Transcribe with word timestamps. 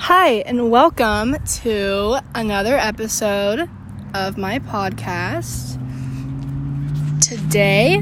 Hi, 0.00 0.44
and 0.46 0.70
welcome 0.70 1.36
to 1.62 2.20
another 2.32 2.78
episode 2.78 3.68
of 4.14 4.38
my 4.38 4.60
podcast. 4.60 5.74
Today, 7.20 8.00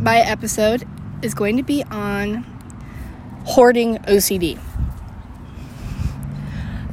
my 0.00 0.16
episode 0.20 0.88
is 1.20 1.34
going 1.34 1.58
to 1.58 1.62
be 1.62 1.84
on 1.84 2.42
hoarding 3.44 3.98
OCD. 3.98 4.58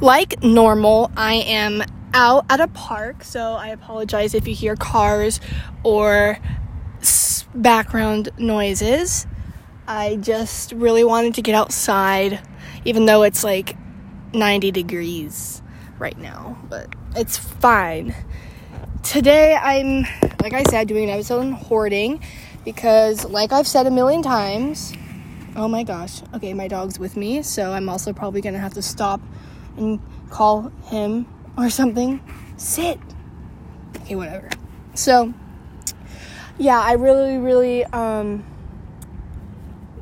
Like 0.02 0.42
normal, 0.42 1.10
I 1.16 1.36
am 1.36 1.82
out 2.12 2.44
at 2.50 2.60
a 2.60 2.68
park, 2.68 3.24
so 3.24 3.54
I 3.54 3.68
apologize 3.68 4.34
if 4.34 4.46
you 4.46 4.54
hear 4.54 4.76
cars 4.76 5.40
or 5.82 6.38
background 7.54 8.28
noises. 8.36 9.26
I 9.88 10.16
just 10.16 10.72
really 10.72 11.02
wanted 11.02 11.34
to 11.34 11.42
get 11.42 11.54
outside, 11.54 12.40
even 12.84 13.06
though 13.06 13.22
it's 13.22 13.42
like 13.42 13.76
90 14.34 14.70
degrees 14.70 15.62
right 15.98 16.18
now, 16.18 16.58
but 16.68 16.94
it's 17.16 17.36
fine. 17.36 18.14
Today, 19.02 19.54
I'm, 19.54 20.06
like 20.42 20.52
I 20.52 20.62
said, 20.64 20.88
doing 20.88 21.04
an 21.04 21.10
episode 21.10 21.40
on 21.40 21.52
hoarding 21.52 22.22
because, 22.64 23.24
like 23.24 23.52
I've 23.52 23.66
said 23.66 23.86
a 23.86 23.90
million 23.90 24.22
times, 24.22 24.92
oh 25.56 25.68
my 25.68 25.82
gosh, 25.82 26.22
okay, 26.34 26.54
my 26.54 26.68
dog's 26.68 26.98
with 26.98 27.16
me, 27.16 27.42
so 27.42 27.72
I'm 27.72 27.88
also 27.88 28.12
probably 28.12 28.40
gonna 28.40 28.58
have 28.58 28.74
to 28.74 28.82
stop 28.82 29.20
and 29.76 30.00
call 30.30 30.72
him 30.86 31.26
or 31.56 31.70
something. 31.70 32.20
Sit. 32.56 32.98
Okay, 34.02 34.16
whatever. 34.16 34.48
So, 34.94 35.32
yeah, 36.58 36.80
I 36.80 36.92
really, 36.92 37.36
really 37.36 37.84
um, 37.84 38.44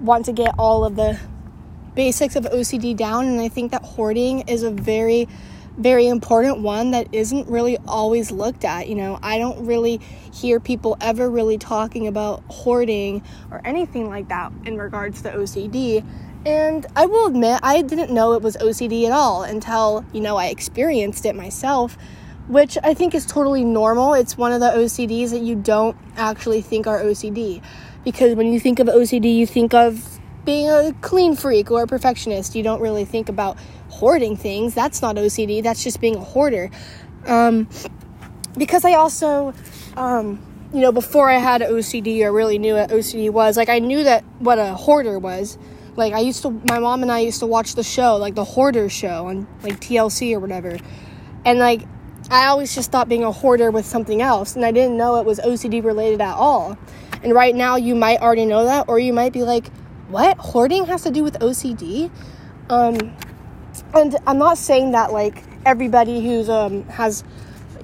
want 0.01 0.27
to 0.27 0.33
get 0.33 0.55
all 0.59 0.85
of 0.85 0.97
the 0.97 1.19
basics 1.95 2.37
of 2.37 2.45
OCD 2.45 2.97
down, 2.97 3.27
and 3.27 3.41
I 3.41 3.49
think 3.49 3.71
that 3.73 3.83
hoarding 3.83 4.41
is 4.49 4.63
a 4.63 4.71
very, 4.71 5.29
very 5.77 6.07
important 6.07 6.61
one 6.61 6.91
that 6.93 7.09
isn't 7.13 7.49
really 7.49 7.79
always 7.87 8.31
looked 8.31 8.65
at. 8.65 8.89
You 8.89 8.95
know, 8.95 9.19
I 9.23 9.39
don't 9.39 9.67
really 9.67 9.99
hear 10.33 10.61
people 10.61 10.97
ever 11.01 11.29
really 11.31 11.59
talking 11.59 12.07
about 12.07 12.43
hoarding 12.49 13.23
or 13.51 13.61
anything 13.65 14.09
like 14.09 14.29
that 14.29 14.53
in 14.65 14.79
regards 14.79 15.23
to 15.23 15.31
OCD. 15.31 16.05
And 16.45 16.87
I 16.97 17.07
will 17.07 17.27
admit, 17.27 17.61
I 17.63 17.83
didn't 17.83 18.13
know 18.13 18.33
it 18.33 18.43
was 18.43 18.57
OCD 18.57 19.07
at 19.07 19.13
all 19.13 19.45
until, 19.45 20.05
you 20.13 20.21
know, 20.21 20.37
I 20.37 20.47
experienced 20.47 21.25
it 21.25 21.37
myself, 21.37 21.97
which 22.49 22.77
I 22.83 22.95
think 22.95 23.15
is 23.15 23.25
totally 23.25 23.65
normal. 23.65 24.15
It's 24.15 24.37
one 24.37 24.51
of 24.51 24.61
the 24.61 24.71
OCDs 24.71 25.31
that 25.31 25.43
you 25.43 25.55
don't 25.55 25.97
actually 26.17 26.61
think 26.61 26.89
are 26.89 27.01
OCD. 27.01 27.63
Because 28.03 28.35
when 28.35 28.53
you 28.53 28.59
think 28.59 28.81
of 28.81 28.89
OCD, 28.89 29.37
you 29.37 29.47
think 29.47 29.73
of 29.73 30.19
being 30.45 30.69
a 30.69 30.93
clean 31.01 31.37
freak 31.37 31.71
or 31.71 31.83
a 31.83 31.87
perfectionist. 31.87 32.55
You 32.55 32.63
don't 32.63 32.81
really 32.81 33.05
think 33.05 33.29
about 33.29 33.59
hoarding 33.89 34.37
things. 34.37 34.75
That's 34.75 35.03
not 35.03 35.17
OCD, 35.17 35.63
that's 35.63 35.83
just 35.83 36.01
being 36.01 36.17
a 36.17 36.21
hoarder. 36.21 36.71
Um, 37.27 37.69
because 38.57 38.85
I 38.85 38.95
also, 38.95 39.55
um, 39.97 40.41
you 40.73 40.81
know, 40.81 40.93
before 40.93 41.31
I 41.31 41.39
had 41.39 41.61
OCD 41.61 42.23
or 42.23 42.33
really 42.33 42.59
knew 42.59 42.75
what 42.75 42.91
OCD 42.91 43.31
was, 43.31 43.57
like 43.57 43.69
I 43.69 43.79
knew 43.79 44.05
that 44.05 44.25
what 44.39 44.59
a 44.59 44.75
hoarder 44.75 45.19
was. 45.19 45.59
Like 45.95 46.15
I 46.15 46.21
used 46.21 46.43
to, 46.43 46.51
my 46.51 46.79
mom 46.79 47.03
and 47.03 47.13
I 47.13 47.21
used 47.21 47.41
to 47.41 47.47
watch 47.47 47.75
the 47.75 47.83
show, 47.83 48.17
like 48.17 48.35
the 48.35 48.45
Hoarder 48.45 48.89
show 48.89 49.29
on 49.29 49.47
like 49.63 49.79
TLC 49.79 50.35
or 50.35 50.41
whatever. 50.41 50.79
And 51.45 51.59
like, 51.59 51.83
I 52.31 52.47
always 52.47 52.75
just 52.75 52.91
thought 52.91 53.09
being 53.09 53.25
a 53.25 53.33
hoarder 53.33 53.71
was 53.71 53.85
something 53.85 54.23
else, 54.23 54.57
and 54.57 54.65
I 54.65 54.71
didn't 54.71 54.97
know 54.97 55.17
it 55.17 55.27
was 55.27 55.39
OCD 55.41 55.85
related 55.85 56.21
at 56.21 56.35
all. 56.35 56.79
And 57.23 57.35
right 57.35 57.55
now, 57.55 57.77
you 57.77 57.95
might 57.95 58.21
already 58.21 58.47
know 58.47 58.65
that, 58.65 58.89
or 58.89 58.99
you 58.99 59.13
might 59.13 59.33
be 59.33 59.43
like, 59.43 59.67
what? 60.13 60.37
Hoarding 60.39 60.85
has 60.87 61.03
to 61.03 61.11
do 61.11 61.25
with 61.25 61.39
OCD? 61.41 62.11
Um, 62.69 63.17
and 63.95 64.17
I'm 64.27 64.39
not 64.39 64.59
saying 64.59 64.93
that 64.93 65.13
like 65.13 65.43
everybody 65.65 66.21
who's 66.21 66.49
um, 66.49 66.85
has, 66.85 67.25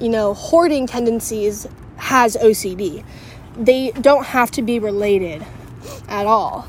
you 0.00 0.10
know, 0.10 0.34
hoarding 0.34 0.86
tendencies 0.86 1.66
has 1.96 2.36
OCD. 2.36 3.04
They 3.56 3.90
don't 3.92 4.26
have 4.26 4.50
to 4.52 4.62
be 4.62 4.78
related 4.78 5.44
at 6.08 6.26
all. 6.26 6.68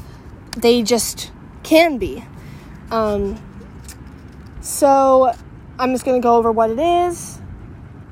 They 0.58 0.82
just 0.82 1.32
can 1.64 1.98
be. 1.98 2.24
Um, 2.90 3.42
so 4.62 5.34
I'm 5.78 5.94
just 5.94 6.06
gonna 6.06 6.22
go 6.22 6.38
over 6.38 6.52
what 6.52 6.70
it 6.70 6.80
is, 6.80 7.40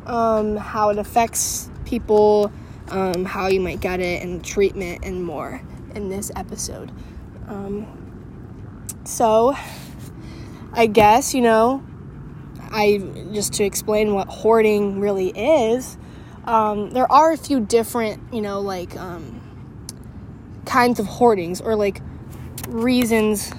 um, 0.05 0.57
how 0.57 0.89
it 0.89 0.97
affects 0.97 1.69
people, 1.85 2.51
um, 2.89 3.25
how 3.25 3.47
you 3.47 3.61
might 3.61 3.79
get 3.79 4.01
it, 4.01 4.21
and 4.21 4.43
treatment 4.43 5.05
and 5.05 5.23
more 5.23 5.61
in 5.95 6.09
this 6.09 6.29
episode. 6.35 6.91
Um, 7.47 7.87
so, 9.03 9.55
I 10.73 10.87
guess, 10.87 11.33
you 11.33 11.41
know, 11.41 11.83
I 12.69 12.97
just 13.31 13.53
to 13.53 13.63
explain 13.63 14.13
what 14.13 14.27
hoarding 14.27 14.99
really 14.99 15.29
is, 15.29 15.97
um, 16.45 16.91
there 16.91 17.11
are 17.11 17.31
a 17.31 17.37
few 17.37 17.59
different, 17.59 18.21
you 18.33 18.41
know, 18.41 18.59
like 18.61 18.95
um, 18.97 19.41
kinds 20.65 20.99
of 20.99 21.05
hoardings 21.05 21.61
or 21.61 21.75
like 21.75 22.01
reasons 22.67 23.51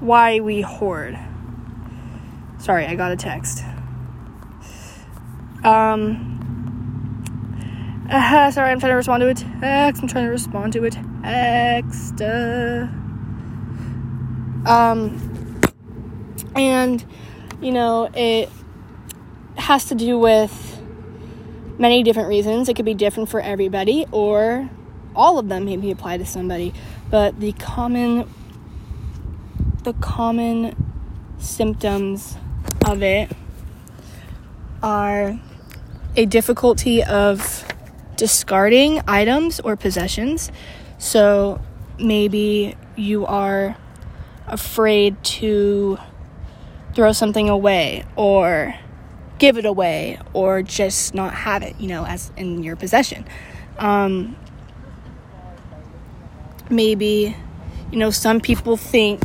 why 0.00 0.40
we 0.40 0.60
hoard. 0.60 1.18
Sorry, 2.58 2.86
I 2.86 2.94
got 2.94 3.12
a 3.12 3.16
text. 3.16 3.62
Um, 5.62 6.30
uh, 8.10 8.50
sorry, 8.50 8.70
I'm 8.70 8.80
trying 8.80 8.92
to 8.92 8.96
respond 8.96 9.20
to 9.20 9.28
a 9.28 9.34
text. 9.34 10.02
I'm 10.02 10.08
trying 10.08 10.24
to 10.24 10.30
respond 10.30 10.72
to 10.74 10.84
a 10.84 10.90
text. 10.90 11.13
Uh, 11.24 11.80
um, 14.66 15.60
and, 16.54 17.04
you 17.62 17.72
know, 17.72 18.10
it 18.14 18.50
has 19.56 19.86
to 19.86 19.94
do 19.94 20.18
with 20.18 20.80
many 21.78 22.02
different 22.02 22.28
reasons. 22.28 22.68
It 22.68 22.76
could 22.76 22.84
be 22.84 22.94
different 22.94 23.30
for 23.30 23.40
everybody, 23.40 24.04
or 24.12 24.68
all 25.16 25.38
of 25.38 25.48
them 25.48 25.64
maybe 25.64 25.90
apply 25.90 26.18
to 26.18 26.26
somebody. 26.26 26.74
But 27.10 27.40
the 27.40 27.52
common, 27.52 28.28
the 29.82 29.94
common 29.94 30.76
symptoms 31.38 32.36
of 32.86 33.02
it 33.02 33.30
are 34.82 35.40
a 36.16 36.26
difficulty 36.26 37.02
of 37.02 37.64
discarding 38.16 39.00
items 39.08 39.58
or 39.60 39.76
possessions. 39.76 40.52
So 40.98 41.60
maybe 41.98 42.76
you 42.96 43.26
are 43.26 43.76
afraid 44.46 45.22
to 45.24 45.98
throw 46.94 47.12
something 47.12 47.48
away 47.48 48.04
or 48.16 48.74
give 49.38 49.58
it 49.58 49.64
away 49.64 50.18
or 50.32 50.62
just 50.62 51.14
not 51.14 51.34
have 51.34 51.62
it, 51.62 51.78
you 51.80 51.88
know, 51.88 52.06
as 52.06 52.30
in 52.36 52.62
your 52.62 52.76
possession. 52.76 53.26
Um, 53.78 54.36
maybe, 56.70 57.36
you 57.90 57.98
know, 57.98 58.10
some 58.10 58.40
people 58.40 58.76
think 58.76 59.20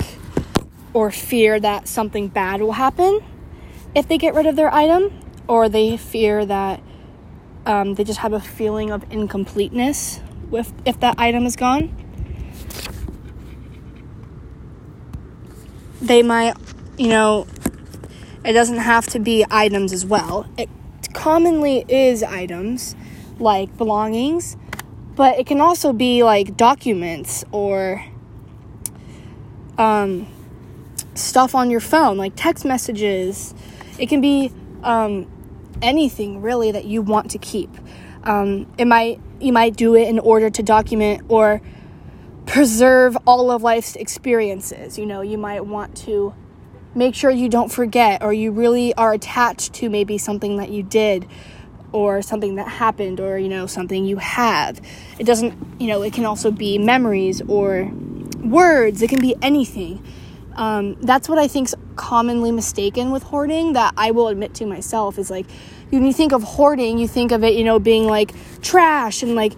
or 0.94 1.12
fear 1.12 1.60
that 1.60 1.88
something 1.88 2.28
bad 2.28 2.62
will 2.62 2.74
happen 2.74 3.22
if 3.94 4.08
they 4.08 4.18
get 4.18 4.34
rid 4.34 4.46
of 4.46 4.56
their 4.56 4.74
item, 4.74 5.12
or 5.48 5.68
they 5.68 5.98
fear 5.98 6.46
that 6.46 6.82
um, 7.66 7.96
they 7.96 8.04
just 8.04 8.20
have 8.20 8.34
a 8.34 8.40
feeling 8.40 8.92
of 8.92 9.04
incompleteness 9.12 10.20
with 10.50 10.74
if 10.86 11.00
that 11.00 11.20
item 11.20 11.46
is 11.46 11.56
gone. 11.56 11.96
They 16.02 16.24
might, 16.24 16.56
you 16.98 17.10
know, 17.10 17.46
it 18.46 18.54
doesn't 18.54 18.78
have 18.78 19.08
to 19.08 19.20
be 19.20 19.46
items 19.52 19.92
as 19.92 20.06
well. 20.06 20.50
It 20.58 20.70
commonly 21.14 21.86
is 21.88 22.24
items 22.24 22.96
like 23.38 23.76
belongings, 23.78 24.56
but 25.16 25.38
it 25.38 25.46
can 25.46 25.60
also 25.60 25.92
be 25.92 26.24
like 26.24 26.56
documents 26.56 27.44
or 27.52 28.04
um, 29.78 30.28
stuff 31.16 31.56
on 31.56 31.70
your 31.70 31.80
phone, 31.80 32.18
like 32.18 32.34
text 32.36 32.66
messages. 32.66 33.54
It 33.98 34.08
can 34.08 34.22
be 34.22 34.52
um, 34.84 35.28
anything 35.82 36.42
really 36.42 36.72
that 36.72 36.86
you 36.86 37.02
want 37.02 37.32
to 37.32 37.38
keep. 37.38 37.70
Um, 38.24 38.72
it 38.78 38.86
might 38.86 39.20
you 39.42 39.54
might 39.54 39.76
do 39.76 39.96
it 39.96 40.08
in 40.08 40.20
order 40.20 40.50
to 40.50 40.64
document 40.64 41.24
or 41.30 41.62
preserve 42.46 43.18
all 43.28 43.52
of 43.52 43.62
life's 43.62 43.96
experiences. 43.96 44.98
You 44.98 45.06
know, 45.06 45.22
you 45.22 45.38
might 45.38 45.66
want 45.66 45.96
to 45.98 46.34
make 46.96 47.16
sure 47.16 47.30
you 47.30 47.50
don't 47.50 47.72
forget 47.72 48.24
or 48.24 48.34
you 48.34 48.52
really 48.52 48.94
are 48.96 49.14
attached 49.14 49.74
to 49.74 49.90
maybe 49.90 50.18
something 50.18 50.58
that 50.58 50.70
you 50.70 50.84
did 50.84 51.28
or 51.92 52.22
something 52.22 52.56
that 52.56 52.68
happened 52.68 53.20
or 53.20 53.38
you 53.38 53.50
know 53.50 53.66
something 53.66 54.06
you 54.06 54.18
have. 54.18 54.82
It 55.18 55.26
doesn't, 55.26 55.82
you 55.82 55.88
know, 55.88 56.02
it 56.02 56.14
can 56.14 56.26
also 56.26 56.52
be 56.52 56.78
memories 56.78 57.42
or 57.48 57.92
words. 58.44 59.02
It 59.02 59.10
can 59.10 59.20
be 59.20 59.36
anything. 59.42 60.04
Um, 60.60 60.98
that's 61.00 61.30
what 61.30 61.40
I 61.40 61.48
think's 61.48 61.74
commonly 61.96 62.52
mistaken 62.52 63.12
with 63.12 63.24
hoarding. 63.24 63.74
That 63.74 63.94
I 63.96 64.12
will 64.12 64.28
admit 64.28 64.54
to 64.56 64.66
myself 64.66 65.18
is 65.18 65.32
like, 65.32 65.46
when 65.90 66.06
you 66.06 66.12
think 66.12 66.34
of 66.34 66.44
hoarding, 66.44 67.00
you 67.00 67.08
think 67.08 67.32
of 67.32 67.46
it, 67.46 67.54
you 67.54 67.64
know, 67.64 67.80
being 67.80 68.06
like 68.06 68.34
trash 68.62 69.24
and 69.24 69.36
like 69.36 69.54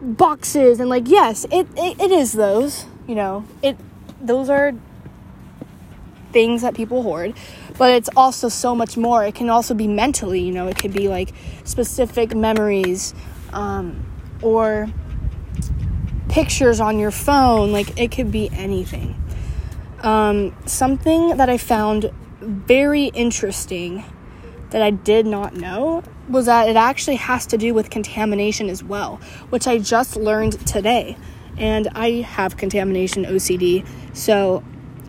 boxes 0.00 0.78
and 0.78 0.88
like 0.88 1.08
yes, 1.08 1.44
it 1.50 1.66
it, 1.76 2.00
it 2.00 2.12
is 2.12 2.32
those. 2.32 2.86
You 3.08 3.16
know, 3.16 3.44
it 3.60 3.76
those 4.20 4.48
are 4.50 4.72
things 6.30 6.62
that 6.62 6.74
people 6.74 7.02
hoard, 7.02 7.34
but 7.76 7.92
it's 7.92 8.08
also 8.16 8.48
so 8.48 8.72
much 8.72 8.96
more. 8.96 9.24
It 9.24 9.34
can 9.34 9.50
also 9.50 9.74
be 9.74 9.88
mentally, 9.88 10.42
you 10.42 10.52
know, 10.52 10.68
it 10.68 10.78
could 10.78 10.92
be 10.92 11.08
like 11.08 11.34
specific 11.64 12.36
memories 12.36 13.14
um, 13.52 14.06
or 14.42 14.88
pictures 16.28 16.78
on 16.78 17.00
your 17.00 17.10
phone. 17.10 17.72
Like 17.72 17.98
it 17.98 18.12
could 18.12 18.30
be 18.30 18.48
anything. 18.52 19.23
Um, 20.04 20.54
something 20.66 21.38
that 21.38 21.48
I 21.48 21.56
found 21.56 22.12
very 22.40 23.06
interesting 23.06 24.04
that 24.68 24.82
I 24.82 24.90
did 24.90 25.26
not 25.26 25.54
know 25.54 26.02
was 26.28 26.44
that 26.44 26.68
it 26.68 26.76
actually 26.76 27.16
has 27.16 27.46
to 27.46 27.56
do 27.56 27.72
with 27.72 27.88
contamination 27.88 28.68
as 28.68 28.84
well, 28.84 29.16
which 29.48 29.66
I 29.66 29.78
just 29.78 30.16
learned 30.16 30.64
today. 30.66 31.16
And 31.56 31.88
I 31.94 32.20
have 32.20 32.58
contamination 32.58 33.24
OCD, 33.24 33.86
so 34.12 34.62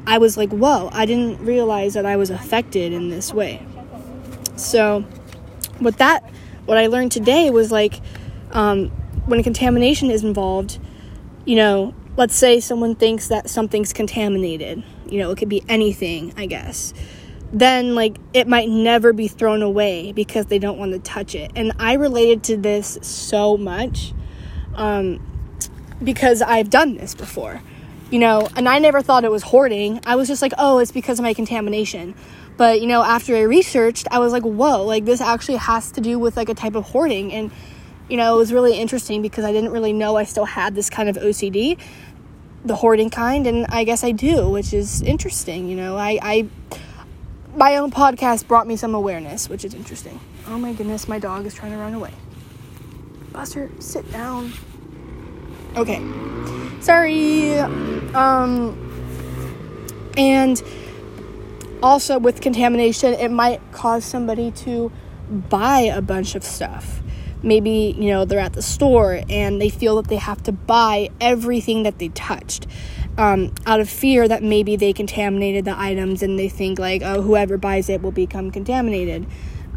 I 0.07 0.17
was 0.17 0.37
like, 0.37 0.51
whoa, 0.51 0.89
I 0.93 1.05
didn't 1.05 1.43
realize 1.43 1.95
that 1.95 2.05
I 2.05 2.15
was 2.15 2.29
affected 2.29 2.93
in 2.93 3.09
this 3.09 3.33
way. 3.33 3.65
So, 4.55 5.03
with 5.81 5.97
that, 5.97 6.23
what 6.65 6.77
I 6.77 6.87
learned 6.87 7.11
today 7.11 7.49
was 7.49 7.69
like, 7.69 7.99
um, 8.51 8.89
when 9.25 9.43
contamination 9.43 10.09
is 10.09 10.23
involved, 10.23 10.79
you 11.43 11.55
know, 11.57 11.93
let's 12.17 12.35
say 12.35 12.59
someone 12.59 12.95
thinks 12.95 13.27
that 13.27 13.49
something's 13.49 13.93
contaminated, 13.93 14.83
you 15.07 15.19
know, 15.19 15.31
it 15.31 15.37
could 15.37 15.49
be 15.49 15.63
anything, 15.67 16.33
I 16.37 16.45
guess 16.45 16.93
then 17.55 17.95
like 17.95 18.17
it 18.33 18.47
might 18.47 18.67
never 18.67 19.13
be 19.13 19.29
thrown 19.29 19.61
away 19.61 20.11
because 20.11 20.47
they 20.47 20.59
don't 20.59 20.77
want 20.77 20.91
to 20.91 20.99
touch 20.99 21.35
it. 21.35 21.51
And 21.55 21.71
I 21.79 21.93
related 21.93 22.43
to 22.45 22.57
this 22.57 22.97
so 23.01 23.55
much 23.55 24.13
um, 24.75 25.25
because 26.03 26.41
I've 26.41 26.69
done 26.69 26.97
this 26.97 27.15
before, 27.15 27.61
you 28.11 28.19
know, 28.19 28.49
and 28.55 28.67
I 28.67 28.79
never 28.79 29.01
thought 29.01 29.23
it 29.23 29.31
was 29.31 29.43
hoarding. 29.43 30.01
I 30.05 30.15
was 30.15 30.27
just 30.27 30.41
like, 30.41 30.51
oh, 30.57 30.79
it's 30.79 30.91
because 30.91 31.19
of 31.19 31.23
my 31.23 31.33
contamination. 31.33 32.13
But 32.57 32.81
you 32.81 32.87
know, 32.87 33.03
after 33.03 33.35
I 33.35 33.41
researched, 33.43 34.07
I 34.11 34.19
was 34.19 34.33
like, 34.33 34.43
whoa, 34.43 34.83
like 34.83 35.05
this 35.05 35.21
actually 35.21 35.57
has 35.57 35.91
to 35.93 36.01
do 36.01 36.19
with 36.19 36.35
like 36.35 36.49
a 36.49 36.53
type 36.53 36.75
of 36.75 36.83
hoarding. 36.83 37.31
And 37.31 37.51
you 38.09 38.17
know, 38.17 38.35
it 38.35 38.37
was 38.37 38.53
really 38.53 38.77
interesting 38.77 39.21
because 39.21 39.43
I 39.43 39.51
didn't 39.51 39.71
really 39.71 39.93
know 39.93 40.15
I 40.15 40.23
still 40.23 40.45
had 40.45 40.75
this 40.75 40.89
kind 40.89 41.09
of 41.09 41.15
OCD, 41.15 41.79
the 42.63 42.75
hoarding 42.75 43.09
kind, 43.09 43.47
and 43.47 43.65
I 43.69 43.83
guess 43.83 44.03
I 44.03 44.11
do, 44.11 44.49
which 44.49 44.73
is 44.73 45.01
interesting. 45.01 45.67
You 45.69 45.75
know, 45.75 45.97
I, 45.97 46.19
I 46.21 46.49
my 47.55 47.77
own 47.77 47.91
podcast 47.91 48.47
brought 48.47 48.67
me 48.67 48.75
some 48.75 48.93
awareness, 48.93 49.49
which 49.49 49.63
is 49.65 49.73
interesting. 49.73 50.19
Oh 50.47 50.57
my 50.57 50.73
goodness, 50.73 51.07
my 51.07 51.19
dog 51.19 51.45
is 51.45 51.53
trying 51.53 51.71
to 51.71 51.77
run 51.77 51.93
away. 51.93 52.13
Buster, 53.31 53.71
sit 53.79 54.09
down. 54.11 54.53
Okay. 55.75 56.01
Sorry. 56.81 57.57
Um 58.13 58.81
and 60.17 60.61
also 61.81 62.19
with 62.19 62.41
contamination, 62.41 63.13
it 63.13 63.31
might 63.31 63.61
cause 63.71 64.05
somebody 64.05 64.51
to 64.51 64.91
buy 65.29 65.79
a 65.81 66.01
bunch 66.01 66.35
of 66.35 66.43
stuff. 66.43 67.01
Maybe, 67.43 67.95
you 67.97 68.09
know, 68.09 68.25
they're 68.25 68.39
at 68.39 68.53
the 68.53 68.61
store 68.61 69.21
and 69.29 69.61
they 69.61 69.69
feel 69.69 69.97
that 69.97 70.07
they 70.07 70.15
have 70.15 70.41
to 70.43 70.51
buy 70.51 71.09
everything 71.21 71.83
that 71.83 71.99
they 71.99 72.09
touched 72.09 72.65
um, 73.17 73.53
out 73.65 73.79
of 73.79 73.89
fear 73.89 74.27
that 74.27 74.43
maybe 74.43 74.75
they 74.75 74.93
contaminated 74.93 75.65
the 75.65 75.79
items 75.79 76.21
and 76.21 76.37
they 76.37 76.49
think 76.49 76.79
like 76.79 77.01
oh 77.01 77.21
whoever 77.21 77.57
buys 77.57 77.89
it 77.89 78.01
will 78.01 78.11
become 78.11 78.51
contaminated. 78.51 79.25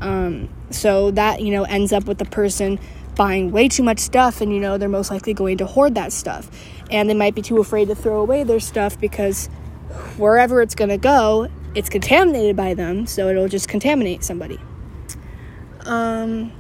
Um, 0.01 0.49
so 0.71 1.11
that 1.13 1.43
you 1.43 1.53
know 1.53 1.65
ends 1.65 1.93
up 1.93 2.05
with 2.05 2.19
the 2.19 2.25
person 2.25 2.79
buying 3.17 3.51
way 3.51 3.69
too 3.69 3.83
much 3.83 3.99
stuff 3.99 4.41
and 4.41 4.53
you 4.53 4.61
know 4.61 4.79
they're 4.79 4.89
most 4.89 5.11
likely 5.11 5.35
going 5.35 5.59
to 5.59 5.67
hoard 5.67 5.95
that 5.95 6.13
stuff. 6.13 6.51
And 6.91 7.09
they 7.09 7.15
might 7.15 7.35
be 7.35 7.43
too 7.43 7.59
afraid 7.59 7.89
to 7.89 7.95
throw 7.95 8.21
away 8.21 8.45
their 8.45 8.61
stuff 8.61 8.99
because 8.99 9.47
wherever 10.17 10.63
it's 10.63 10.75
going 10.75 10.91
to 10.91 10.99
go 10.99 11.49
it's 11.75 11.89
contaminated 11.89 12.57
by 12.57 12.75
them 12.75 13.07
so 13.07 13.29
it'll 13.29 13.49
just 13.49 13.69
contaminate 13.69 14.25
somebody. 14.25 14.59
Um, 15.85 16.53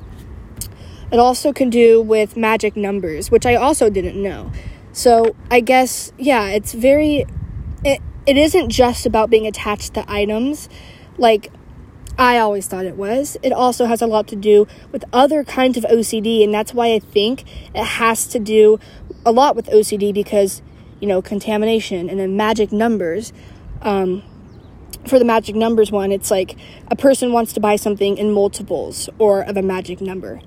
it 1.10 1.18
also 1.18 1.52
can 1.52 1.70
do 1.70 2.00
with 2.00 2.36
magic 2.36 2.76
numbers 2.76 3.30
which 3.30 3.46
i 3.46 3.54
also 3.54 3.88
didn't 3.88 4.20
know 4.20 4.50
so 4.98 5.36
I 5.48 5.60
guess, 5.60 6.12
yeah, 6.18 6.48
it's 6.48 6.72
very, 6.72 7.24
it, 7.84 8.00
it 8.26 8.36
isn't 8.36 8.68
just 8.68 9.06
about 9.06 9.30
being 9.30 9.46
attached 9.46 9.94
to 9.94 10.04
items 10.10 10.68
like 11.18 11.52
I 12.18 12.38
always 12.38 12.66
thought 12.66 12.84
it 12.84 12.96
was. 12.96 13.36
It 13.44 13.52
also 13.52 13.86
has 13.86 14.02
a 14.02 14.08
lot 14.08 14.26
to 14.26 14.34
do 14.34 14.66
with 14.90 15.04
other 15.12 15.44
kinds 15.44 15.76
of 15.76 15.84
OCD, 15.84 16.42
and 16.42 16.52
that's 16.52 16.74
why 16.74 16.94
I 16.94 16.98
think 16.98 17.44
it 17.76 17.84
has 17.84 18.26
to 18.26 18.40
do 18.40 18.80
a 19.24 19.30
lot 19.30 19.54
with 19.54 19.66
OCD 19.66 20.12
because, 20.12 20.62
you 20.98 21.06
know, 21.06 21.22
contamination 21.22 22.10
and 22.10 22.18
then 22.18 22.36
magic 22.36 22.72
numbers. 22.72 23.32
Um, 23.82 24.24
for 25.06 25.20
the 25.20 25.24
magic 25.24 25.54
numbers 25.54 25.92
one, 25.92 26.10
it's 26.10 26.32
like 26.32 26.56
a 26.88 26.96
person 26.96 27.32
wants 27.32 27.52
to 27.52 27.60
buy 27.60 27.76
something 27.76 28.18
in 28.18 28.32
multiples 28.32 29.08
or 29.20 29.42
of 29.42 29.56
a 29.56 29.62
magic 29.62 30.00
number. 30.00 30.40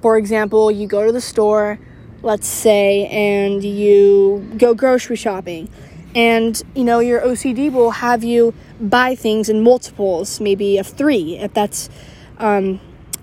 For 0.00 0.16
example, 0.16 0.70
you 0.70 0.86
go 0.86 1.04
to 1.04 1.12
the 1.12 1.20
store 1.20 1.78
let's 2.22 2.48
say, 2.48 3.06
and 3.06 3.62
you 3.62 4.46
go 4.56 4.74
grocery 4.74 5.16
shopping. 5.16 5.68
And, 6.14 6.60
you 6.74 6.84
know, 6.84 7.00
your 7.00 7.20
OCD 7.20 7.70
will 7.72 7.92
have 7.92 8.24
you 8.24 8.54
buy 8.80 9.14
things 9.14 9.48
in 9.48 9.62
multiples, 9.62 10.40
maybe 10.40 10.78
of 10.78 10.86
three, 10.86 11.36
if 11.38 11.52
that's 11.54 11.88
um, 12.38 12.80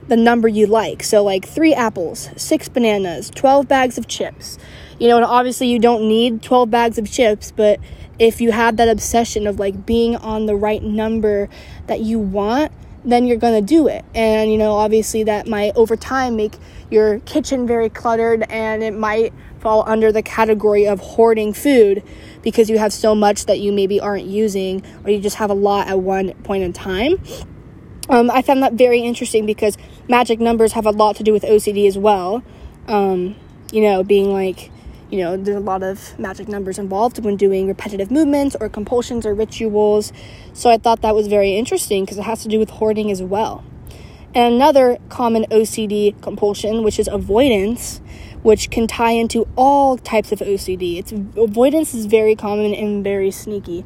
the 0.08 0.16
number 0.16 0.48
you 0.48 0.68
like. 0.68 1.04
So, 1.04 1.24
like 1.24 1.46
three 1.46 1.74
apples, 1.74 2.30
six 2.38 2.70
bananas, 2.70 3.30
12 3.32 3.68
bags 3.68 3.98
of 3.98 4.08
chips. 4.08 4.58
You 5.00 5.10
know, 5.10 5.18
and 5.18 5.26
obviously 5.26 5.68
you 5.68 5.80
don't 5.80 6.08
need 6.08 6.42
12 6.42 6.70
bags 6.72 6.98
of 6.98 7.12
chips, 7.12 7.52
but 7.52 7.80
if 8.18 8.40
you 8.40 8.54
have 8.54 8.78
that 8.78 8.88
obsession 8.88 9.46
of 9.46 9.60
like 9.60 9.86
being 9.86 10.16
on 10.16 10.46
the 10.46 10.56
right 10.56 10.82
number 10.82 11.50
that 11.88 12.00
you 12.00 12.18
want, 12.18 12.72
then 13.06 13.28
you're 13.28 13.38
going 13.38 13.54
to 13.54 13.66
do 13.66 13.88
it. 13.88 14.04
And, 14.14 14.52
you 14.52 14.58
know, 14.58 14.74
obviously 14.74 15.24
that 15.24 15.48
might 15.48 15.76
over 15.76 15.96
time 15.96 16.36
make 16.36 16.58
your 16.90 17.20
kitchen 17.20 17.68
very 17.68 17.90
cluttered 17.90 18.44
and 18.50 18.84
it 18.84 18.94
might 18.94 19.34
fall 19.60 19.84
under 19.88 20.12
the 20.12 20.22
category 20.22 20.88
of 20.88 21.00
hoarding 21.00 21.54
food 21.54 22.04
because 22.42 22.70
you 22.70 22.78
have 22.78 22.94
so 22.94 23.16
much 23.16 23.46
that 23.46 23.60
you 23.60 23.72
maybe 23.72 24.00
aren't 24.00 24.26
using 24.26 24.84
or 25.04 25.12
you 25.12 25.20
just 25.20 25.38
have 25.38 25.50
a 25.50 25.56
lot 25.56 25.88
at 25.88 26.00
one 26.00 26.34
point 26.44 26.64
in 26.64 26.74
time. 26.74 27.22
Um, 28.10 28.30
I 28.30 28.42
found 28.42 28.62
that 28.62 28.74
very 28.74 29.00
interesting 29.00 29.46
because 29.46 29.78
magic 30.08 30.40
numbers 30.40 30.74
have 30.74 30.86
a 30.86 30.92
lot 30.92 31.16
to 31.16 31.24
do 31.24 31.34
with 31.34 31.44
OCD 31.44 31.88
as 31.88 31.98
well. 31.98 32.44
Um, 32.88 33.36
you 33.72 33.82
know, 33.82 34.04
being 34.04 34.32
like, 34.32 34.70
you 35.12 35.20
know, 35.20 35.38
there's 35.38 35.58
a 35.58 35.60
lot 35.60 35.84
of 35.84 36.18
magic 36.18 36.48
numbers 36.48 36.80
involved 36.80 37.24
when 37.24 37.36
doing 37.36 37.68
repetitive 37.68 38.10
movements 38.10 38.56
or 38.60 38.70
compulsions 38.70 39.26
or 39.26 39.34
rituals. 39.34 40.12
So 40.54 40.70
I 40.70 40.78
thought 40.78 41.02
that 41.02 41.16
was 41.16 41.28
very 41.28 41.56
interesting 41.56 42.06
because 42.06 42.18
it 42.18 42.24
has 42.24 42.42
to 42.44 42.48
do 42.48 42.58
with 42.60 42.72
hoarding 42.72 43.12
as 43.12 43.22
well. 43.22 43.64
And 44.34 44.56
another 44.56 44.98
common 45.10 45.46
OCD 45.52 46.20
compulsion, 46.22 46.84
which 46.84 47.00
is 47.00 47.08
avoidance, 47.08 48.02
which 48.42 48.70
can 48.70 48.88
tie 48.88 49.12
into 49.12 49.48
all 49.56 49.98
types 49.98 50.32
of 50.32 50.40
OCD. 50.40 50.98
It's 50.98 51.12
avoidance 51.12 51.94
is 51.94 52.06
very 52.06 52.36
common 52.36 52.74
and 52.74 53.04
very 53.04 53.32
sneaky, 53.32 53.86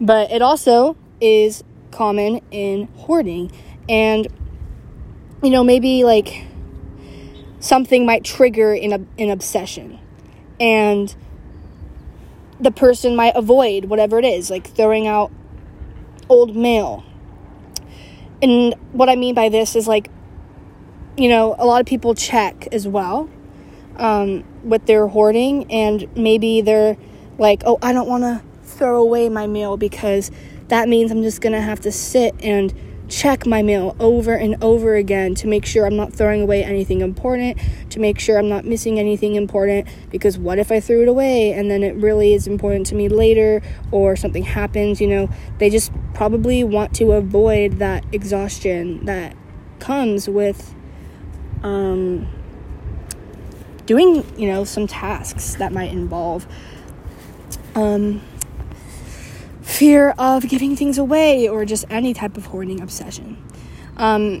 but 0.00 0.30
it 0.30 0.42
also 0.42 0.96
is 1.20 1.64
common 1.90 2.40
in 2.50 2.88
hoarding. 2.96 3.50
And 3.88 4.28
you 5.42 5.50
know, 5.50 5.64
maybe 5.64 6.04
like 6.04 6.44
something 7.58 8.06
might 8.06 8.22
trigger 8.22 8.72
in 8.72 8.92
a, 8.92 9.00
an 9.20 9.30
obsession 9.30 9.98
and 10.62 11.12
the 12.60 12.70
person 12.70 13.16
might 13.16 13.34
avoid 13.34 13.86
whatever 13.86 14.20
it 14.20 14.24
is, 14.24 14.48
like 14.48 14.68
throwing 14.68 15.08
out 15.08 15.32
old 16.28 16.54
mail. 16.54 17.04
And 18.40 18.74
what 18.92 19.08
I 19.08 19.16
mean 19.16 19.34
by 19.34 19.48
this 19.48 19.74
is 19.74 19.88
like, 19.88 20.08
you 21.16 21.28
know, 21.28 21.56
a 21.58 21.66
lot 21.66 21.80
of 21.80 21.86
people 21.86 22.14
check 22.14 22.68
as 22.70 22.86
well 22.86 23.28
um, 23.96 24.44
with 24.62 24.86
their 24.86 25.08
hoarding, 25.08 25.70
and 25.70 26.08
maybe 26.16 26.60
they're 26.60 26.96
like, 27.38 27.62
oh, 27.66 27.80
I 27.82 27.92
don't 27.92 28.08
want 28.08 28.22
to 28.22 28.40
throw 28.62 29.02
away 29.02 29.28
my 29.28 29.48
mail 29.48 29.76
because 29.76 30.30
that 30.68 30.88
means 30.88 31.10
I'm 31.10 31.24
just 31.24 31.40
gonna 31.40 31.60
have 31.60 31.80
to 31.80 31.90
sit 31.90 32.36
and 32.40 32.72
check 33.08 33.46
my 33.46 33.62
mail 33.62 33.96
over 34.00 34.34
and 34.34 34.62
over 34.62 34.94
again 34.94 35.34
to 35.36 35.46
make 35.46 35.66
sure 35.66 35.86
I'm 35.86 35.96
not 35.96 36.12
throwing 36.12 36.42
away 36.42 36.64
anything 36.64 37.00
important, 37.00 37.58
to 37.90 38.00
make 38.00 38.18
sure 38.18 38.38
I'm 38.38 38.48
not 38.48 38.64
missing 38.64 38.98
anything 38.98 39.34
important. 39.34 39.88
Because 40.10 40.38
what 40.38 40.58
if 40.58 40.72
I 40.72 40.80
threw 40.80 41.02
it 41.02 41.08
away 41.08 41.52
and 41.52 41.70
then 41.70 41.82
it 41.82 41.94
really 41.96 42.34
is 42.34 42.46
important 42.46 42.86
to 42.86 42.94
me 42.94 43.08
later 43.08 43.62
or 43.90 44.16
something 44.16 44.44
happens? 44.44 45.00
You 45.00 45.08
know, 45.08 45.30
they 45.58 45.70
just 45.70 45.92
probably 46.14 46.64
want 46.64 46.94
to 46.96 47.12
avoid 47.12 47.78
that 47.78 48.04
exhaustion 48.12 49.04
that 49.06 49.36
comes 49.78 50.28
with 50.28 50.74
um, 51.62 52.28
doing, 53.86 54.24
you 54.38 54.48
know, 54.48 54.64
some 54.64 54.86
tasks 54.86 55.56
that 55.56 55.72
might 55.72 55.92
involve. 55.92 56.46
Um, 57.74 58.20
fear 59.82 60.14
of 60.16 60.48
giving 60.48 60.76
things 60.76 60.96
away 60.96 61.48
or 61.48 61.64
just 61.64 61.84
any 61.90 62.14
type 62.14 62.36
of 62.36 62.46
hoarding 62.46 62.80
obsession. 62.80 63.36
Um, 63.96 64.40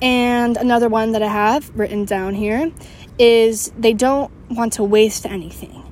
and 0.00 0.56
another 0.56 0.88
one 0.88 1.12
that 1.12 1.22
I 1.22 1.26
have 1.26 1.68
written 1.76 2.06
down 2.06 2.32
here 2.32 2.72
is 3.18 3.70
they 3.76 3.92
don't 3.92 4.32
want 4.48 4.72
to 4.74 4.84
waste 4.84 5.26
anything. 5.26 5.84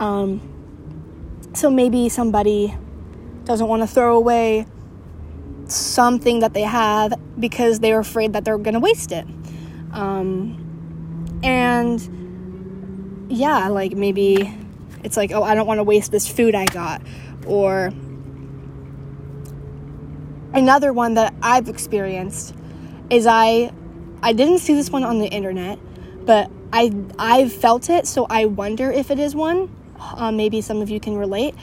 Um, 0.00 0.40
so 1.52 1.68
maybe 1.68 2.08
somebody 2.08 2.74
doesn't 3.44 3.68
want 3.68 3.82
to 3.82 3.86
throw 3.86 4.16
away 4.16 4.64
something 5.66 6.40
that 6.40 6.54
they 6.54 6.62
have 6.62 7.12
because 7.38 7.80
they're 7.80 8.00
afraid 8.00 8.32
that 8.32 8.46
they're 8.46 8.56
going 8.56 8.72
to 8.72 8.80
waste 8.80 9.12
it. 9.12 9.26
Um, 9.92 11.40
and 11.42 13.28
yeah, 13.28 13.68
like 13.68 13.92
maybe 13.92 14.50
it's 15.04 15.18
like, 15.18 15.30
oh, 15.32 15.42
I 15.42 15.54
don't 15.54 15.66
want 15.66 15.76
to 15.76 15.84
waste 15.84 16.10
this 16.10 16.26
food 16.26 16.54
I 16.54 16.64
got. 16.64 17.02
Or 17.46 17.92
another 20.54 20.92
one 20.92 21.14
that 21.14 21.34
I've 21.42 21.68
experienced 21.68 22.54
is 23.10 23.26
I 23.26 23.72
I 24.22 24.32
didn't 24.32 24.58
see 24.58 24.74
this 24.74 24.90
one 24.90 25.04
on 25.04 25.18
the 25.18 25.26
internet, 25.26 25.78
but 26.24 26.50
I 26.72 26.92
I've 27.18 27.52
felt 27.52 27.90
it, 27.90 28.06
so 28.06 28.26
I 28.30 28.46
wonder 28.46 28.90
if 28.90 29.10
it 29.10 29.18
is 29.18 29.34
one. 29.34 29.74
Uh, 29.98 30.32
maybe 30.32 30.60
some 30.60 30.82
of 30.82 30.90
you 30.90 31.00
can 31.00 31.16
relate, 31.16 31.54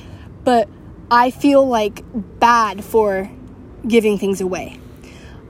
but 0.43 0.69
I 1.12 1.31
feel 1.31 1.67
like 1.67 2.03
bad 2.39 2.83
for 2.83 3.29
giving 3.88 4.17
things 4.17 4.41
away. 4.41 4.78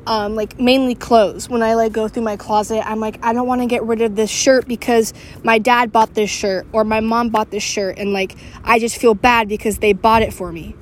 Um, 0.08 0.34
like 0.34 0.60
mainly 0.60 0.96
clothes. 0.96 1.50
When 1.50 1.62
I 1.62 1.76
like 1.76 1.92
go 1.92 2.08
through 2.08 2.24
my 2.24 2.36
closet, 2.38 2.82
I'm 2.84 3.00
like, 3.00 3.24
I 3.24 3.34
don't 3.34 3.48
want 3.48 3.62
to 3.62 3.68
get 3.68 3.84
rid 3.84 4.02
of 4.02 4.16
this 4.16 4.32
shirt 4.32 4.68
because 4.68 5.14
my 5.44 5.60
dad 5.60 5.92
bought 5.92 6.16
this 6.16 6.32
shirt 6.32 6.66
or 6.72 6.84
my 6.84 7.00
mom 7.00 7.30
bought 7.30 7.52
this 7.52 7.64
shirt, 7.64 8.00
and 8.00 8.12
like 8.12 8.36
I 8.64 8.80
just 8.80 8.98
feel 8.98 9.14
bad 9.14 9.48
because 9.48 9.78
they 9.80 9.94
bought 9.94 10.24
it 10.24 10.34
for 10.34 10.52
me. 10.52 10.76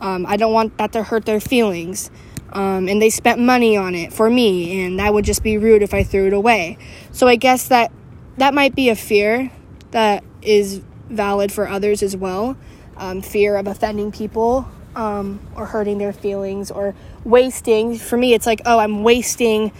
Um, 0.00 0.26
I 0.26 0.36
don't 0.36 0.52
want 0.52 0.76
that 0.78 0.92
to 0.92 1.02
hurt 1.02 1.24
their 1.24 1.40
feelings. 1.40 2.10
Um, 2.52 2.88
and 2.88 3.02
they 3.02 3.10
spent 3.10 3.40
money 3.40 3.76
on 3.76 3.96
it 3.96 4.12
for 4.12 4.30
me, 4.30 4.84
and 4.84 5.00
that 5.00 5.12
would 5.12 5.24
just 5.24 5.42
be 5.42 5.58
rude 5.58 5.82
if 5.82 5.92
I 5.92 6.04
threw 6.04 6.28
it 6.28 6.32
away. 6.32 6.78
So 7.10 7.26
I 7.26 7.34
guess 7.34 7.68
that 7.68 7.90
that 8.36 8.54
might 8.54 8.74
be 8.76 8.88
a 8.88 8.96
fear 8.96 9.50
that 9.90 10.22
is 10.40 10.80
valid 11.08 11.50
for 11.50 11.68
others 11.68 12.02
as 12.02 12.16
well. 12.16 12.56
Um, 12.96 13.22
fear 13.22 13.56
of 13.56 13.66
offending 13.66 14.12
people 14.12 14.68
um, 14.94 15.40
or 15.56 15.66
hurting 15.66 15.98
their 15.98 16.12
feelings 16.12 16.70
or 16.70 16.94
wasting. 17.24 17.98
For 17.98 18.16
me, 18.16 18.34
it's 18.34 18.46
like, 18.46 18.62
oh, 18.66 18.78
I'm 18.78 19.02
wasting 19.02 19.72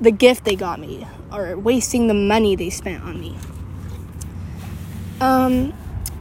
the 0.00 0.10
gift 0.10 0.44
they 0.44 0.56
got 0.56 0.80
me 0.80 1.06
or 1.32 1.56
wasting 1.56 2.06
the 2.06 2.14
money 2.14 2.56
they 2.56 2.70
spent 2.70 3.02
on 3.02 3.20
me. 3.20 3.36
Um, 5.20 5.72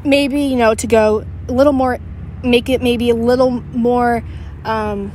maybe, 0.03 0.41
you 0.41 0.55
know, 0.55 0.75
to 0.75 0.87
go 0.87 1.25
a 1.47 1.51
little 1.51 1.73
more, 1.73 1.99
make 2.43 2.69
it 2.69 2.81
maybe 2.81 3.09
a 3.09 3.15
little 3.15 3.51
more, 3.51 4.23
um, 4.63 5.11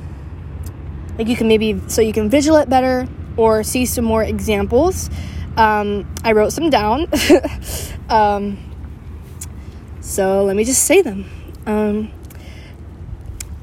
like 1.19 1.29
you 1.29 1.37
can 1.37 1.49
maybe, 1.49 1.81
so 1.89 2.03
you 2.03 2.13
can 2.13 2.29
visual 2.29 2.59
it 2.59 2.69
better 2.69 3.09
or 3.37 3.63
see 3.63 3.87
some 3.87 4.05
more 4.05 4.23
examples. 4.23 5.11
Um, 5.57 6.13
I 6.25 6.33
wrote 6.33 6.53
some 6.53 6.71
down. 6.71 7.09
um, 8.09 8.59
so 10.01 10.45
let 10.45 10.57
me 10.57 10.65
just 10.65 10.85
say 10.85 11.03
them. 11.03 11.25
Um, 11.67 12.11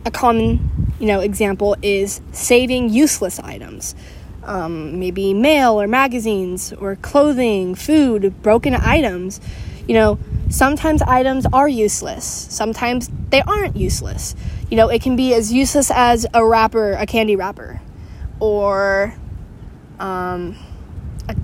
a 0.05 0.11
common, 0.11 0.76
you 0.99 1.07
know, 1.07 1.19
example 1.19 1.75
is 1.81 2.21
saving 2.31 2.89
useless 2.89 3.39
items. 3.39 3.95
Um, 4.43 4.99
maybe 4.99 5.33
mail 5.33 5.79
or 5.79 5.87
magazines 5.87 6.71
or 6.73 6.95
clothing, 6.95 7.75
food, 7.75 8.41
broken 8.41 8.73
items. 8.73 9.41
You 9.87 9.93
know, 9.93 10.19
sometimes 10.49 11.01
items 11.01 11.45
are 11.51 11.67
useless. 11.67 12.25
Sometimes 12.25 13.09
they 13.29 13.41
aren't 13.41 13.75
useless. 13.75 14.35
You 14.69 14.77
know, 14.77 14.89
it 14.89 15.01
can 15.01 15.15
be 15.15 15.33
as 15.33 15.51
useless 15.51 15.91
as 15.91 16.25
a 16.33 16.45
wrapper, 16.45 16.93
a 16.93 17.05
candy 17.05 17.35
wrapper, 17.35 17.81
or 18.39 19.13
um, 19.99 20.55
a, 21.27 21.35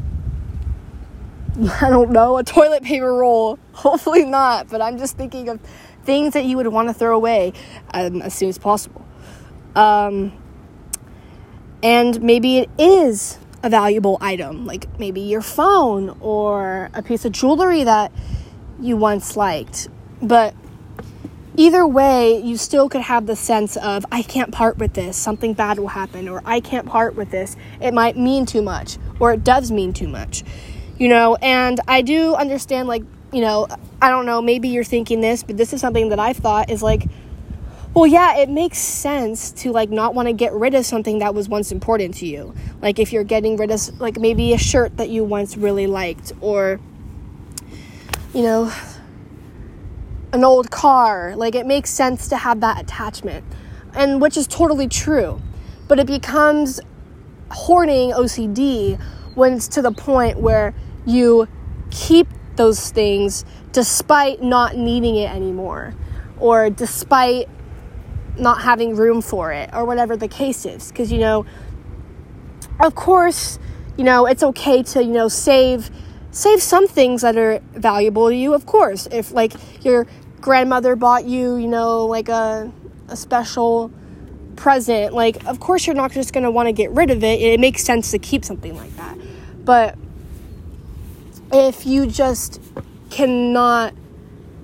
I 1.82 1.90
don't 1.90 2.12
know, 2.12 2.38
a 2.38 2.44
toilet 2.44 2.84
paper 2.84 3.14
roll. 3.14 3.60
Hopefully 3.74 4.26
not, 4.26 4.70
but 4.70 4.82
I'm 4.82 4.98
just 4.98 5.18
thinking 5.18 5.50
of 5.50 5.60
things 6.04 6.34
that 6.34 6.46
you 6.46 6.58
would 6.58 6.68
want 6.68 6.90
to 6.90 6.94
throw 6.94 7.16
away 7.16 7.54
um, 7.94 8.22
as 8.22 8.34
soon 8.34 8.50
as 8.50 8.58
possible. 8.58 9.03
Um, 9.76 10.34
and 11.82 12.22
maybe 12.22 12.60
it 12.60 12.70
is 12.78 13.40
a 13.64 13.70
valuable 13.70 14.18
item, 14.22 14.66
like 14.66 14.88
maybe 15.00 15.22
your 15.22 15.42
phone 15.42 16.18
or 16.22 16.90
a 16.94 17.02
piece 17.02 17.26
of 17.26 17.32
jewelry 17.32 17.84
that 17.84 18.12
you 18.80 18.98
once 18.98 19.38
liked. 19.38 19.88
But 20.22 20.54
either 21.56 21.86
way, 21.88 22.42
you 22.42 22.58
still 22.58 22.90
could 22.90 23.02
have 23.02 23.26
the 23.26 23.36
sense 23.36 23.78
of, 23.78 24.06
I 24.12 24.22
can't 24.22 24.52
part 24.52 24.78
with 24.78 24.94
this, 24.94 25.16
something 25.18 25.54
bad 25.54 25.80
will 25.80 25.90
happen, 25.90 26.28
or 26.28 26.42
I 26.46 26.60
can't 26.60 26.88
part 26.88 27.16
with 27.16 27.32
this, 27.32 27.56
it 27.82 27.94
might 27.94 28.18
mean 28.18 28.46
too 28.46 28.62
much, 28.62 28.98
or 29.20 29.34
it 29.34 29.44
does 29.44 29.72
mean 29.72 29.94
too 29.94 30.08
much, 30.08 30.44
you 30.98 31.08
know. 31.08 31.36
And 31.42 31.80
I 31.88 32.02
do 32.02 32.36
understand, 32.36 32.88
like, 32.88 33.04
you 33.32 33.42
know, 33.42 33.68
I 34.02 34.10
don't 34.10 34.26
know, 34.26 34.42
maybe 34.42 34.70
you're 34.70 34.84
thinking 34.84 35.22
this, 35.22 35.44
but 35.44 35.58
this 35.58 35.74
is 35.74 35.82
something 35.82 36.10
that 36.10 36.20
I've 36.20 36.38
thought 36.38 36.70
is 36.70 36.84
like, 36.84 37.04
well, 37.94 38.08
yeah, 38.08 38.38
it 38.38 38.50
makes 38.50 38.80
sense 38.80 39.52
to 39.52 39.72
like 39.72 39.90
not 39.90 40.16
want 40.16 40.28
to 40.28 40.34
get 40.34 40.52
rid 40.54 40.74
of 40.74 40.86
something 40.86 41.20
that 41.20 41.36
was 41.36 41.48
once 41.48 41.72
important 41.72 42.16
to 42.16 42.26
you. 42.26 42.54
Like 42.82 42.98
if 42.98 43.14
you're 43.14 43.24
getting 43.24 43.56
rid 43.56 43.70
of 43.70 44.02
like 44.02 44.18
maybe 44.18 44.54
a 44.54 44.58
shirt 44.58 44.98
that 44.98 45.10
you 45.10 45.24
once 45.24 45.58
really 45.58 45.86
liked 45.86 46.34
or 46.42 46.80
you 48.34 48.42
know, 48.42 48.74
an 50.32 50.44
old 50.44 50.72
car, 50.72 51.36
like 51.36 51.54
it 51.54 51.68
makes 51.68 51.92
sense 51.92 52.28
to 52.30 52.38
have 52.38 52.62
that 52.62 52.82
attachment. 52.82 53.46
And 53.94 54.20
which 54.20 54.38
is 54.38 54.48
totally 54.48 54.88
true. 54.88 55.40
But 55.88 56.00
it 56.00 56.08
becomes 56.08 56.80
hoarding 57.52 58.12
OCD 58.12 59.00
when 59.36 59.54
it's 59.54 59.68
to 59.68 59.84
the 59.84 59.92
point 59.92 60.40
where 60.40 60.74
you 61.06 61.48
keep 61.92 62.28
those 62.56 62.90
things 62.90 63.46
despite 63.72 64.42
not 64.42 64.76
needing 64.76 65.16
it 65.16 65.30
anymore 65.30 65.94
or 66.40 66.70
despite 66.72 67.48
not 68.38 68.62
having 68.62 68.96
room 68.96 69.22
for 69.22 69.52
it 69.52 69.70
or 69.74 69.86
whatever 69.86 70.18
the 70.18 70.28
case 70.28 70.66
is 70.66 70.92
because 70.92 71.12
you 71.12 71.20
know 71.20 71.46
of 72.80 72.96
course 72.96 73.60
you 73.98 74.04
know 74.04 74.26
it's 74.26 74.42
okay 74.42 74.82
to 74.82 75.04
you 75.04 75.12
know 75.12 75.28
save 75.28 75.92
save 76.34 76.62
some 76.62 76.88
things 76.88 77.22
that 77.22 77.38
are 77.38 77.60
valuable 77.74 78.28
to 78.28 78.36
you 78.36 78.54
of 78.54 78.66
course. 78.66 79.08
If 79.12 79.32
like 79.32 79.54
your 79.86 80.06
grandmother 80.42 80.96
bought 80.96 81.26
you 81.26 81.56
you 81.56 81.68
know 81.68 82.06
like 82.06 82.28
a 82.28 82.72
a 83.08 83.16
special 83.16 83.92
present 84.56 85.14
like 85.14 85.46
of 85.46 85.60
course 85.60 85.88
you're 85.88 85.96
not 85.96 86.12
just 86.12 86.34
going 86.34 86.44
to 86.44 86.52
want 86.52 86.68
to 86.68 86.74
get 86.74 86.90
rid 86.92 87.12
of 87.12 87.24
it. 87.24 87.42
It 87.42 87.60
makes 87.60 87.84
sense 87.84 88.12
to 88.12 88.20
keep 88.20 88.44
something 88.44 88.76
like 88.76 88.96
that. 88.98 89.18
But 89.64 89.98
if 91.52 91.86
you 91.86 92.08
just 92.08 92.60
cannot 93.10 93.94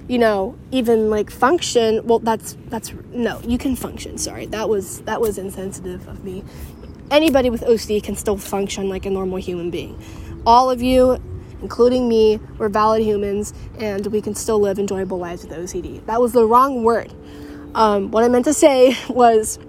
you 0.10 0.18
know 0.18 0.58
even 0.72 1.10
like 1.10 1.30
function 1.30 2.06
well 2.06 2.20
that's 2.20 2.58
that's 2.68 2.92
no 3.14 3.40
you 3.42 3.58
can 3.58 3.76
function 3.76 4.18
sorry. 4.18 4.46
That 4.48 4.68
was 4.68 5.02
that 5.02 5.22
was 5.22 5.38
insensitive 5.38 6.06
of 6.08 6.26
me. 6.26 6.44
Anybody 7.12 7.50
with 7.50 7.62
ocd 7.62 8.04
can 8.04 8.16
still 8.16 8.38
function 8.38 8.90
like 8.90 9.06
a 9.06 9.10
normal 9.10 9.38
human 9.38 9.70
being. 9.70 9.98
All 10.46 10.70
of 10.70 10.82
you 10.82 11.22
including 11.62 12.10
me 12.10 12.40
we're 12.58 12.70
valid 12.70 13.04
humans 13.04 13.54
and 13.80 14.08
we 14.08 14.22
can 14.22 14.34
still 14.34 14.60
live 14.60 14.80
enjoyable 14.80 15.20
lives 15.20 15.44
with 15.44 15.58
ocd 15.58 16.06
that 16.08 16.20
was 16.20 16.34
the 16.34 16.46
wrong 16.46 16.84
word. 16.84 17.14
Um, 17.76 18.10
what 18.10 18.24
i 18.24 18.28
meant 18.28 18.46
to 18.46 18.54
say 18.54 18.98
was 19.10 19.60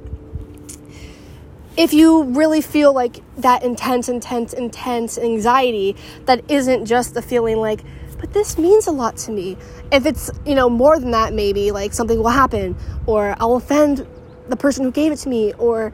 if 1.76 1.92
you 1.92 2.24
really 2.24 2.60
feel 2.60 2.92
like 2.92 3.22
that 3.38 3.62
intense, 3.62 4.08
intense, 4.08 4.52
intense 4.52 5.16
anxiety 5.16 5.96
that 6.26 6.44
isn't 6.50 6.84
just 6.84 7.14
the 7.14 7.22
feeling 7.22 7.56
like, 7.56 7.80
but 8.18 8.34
this 8.34 8.58
means 8.58 8.86
a 8.86 8.90
lot 8.90 9.16
to 9.18 9.30
me. 9.30 9.56
If 9.92 10.06
it's, 10.06 10.30
you 10.46 10.54
know, 10.54 10.70
more 10.70 10.98
than 10.98 11.10
that, 11.10 11.32
maybe 11.32 11.72
like 11.72 11.92
something 11.92 12.18
will 12.18 12.28
happen, 12.28 12.76
or 13.06 13.34
I'll 13.40 13.56
offend 13.56 14.06
the 14.48 14.56
person 14.56 14.84
who 14.84 14.90
gave 14.90 15.12
it 15.12 15.16
to 15.16 15.28
me, 15.28 15.52
or 15.54 15.92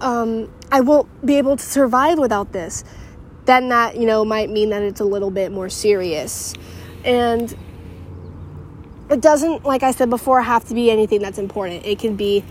um, 0.00 0.52
I 0.70 0.80
won't 0.80 1.08
be 1.24 1.36
able 1.38 1.56
to 1.56 1.62
survive 1.62 2.18
without 2.18 2.52
this, 2.52 2.84
then 3.46 3.68
that, 3.70 3.96
you 3.96 4.06
know, 4.06 4.24
might 4.24 4.50
mean 4.50 4.70
that 4.70 4.82
it's 4.82 5.00
a 5.00 5.04
little 5.04 5.30
bit 5.30 5.52
more 5.52 5.68
serious. 5.68 6.54
And 7.04 7.56
it 9.08 9.20
doesn't, 9.20 9.64
like 9.64 9.82
I 9.82 9.92
said 9.92 10.10
before, 10.10 10.42
have 10.42 10.64
to 10.66 10.74
be 10.74 10.90
anything 10.90 11.22
that's 11.22 11.38
important. 11.38 11.86
It 11.86 11.98
can 11.98 12.16
be 12.16 12.44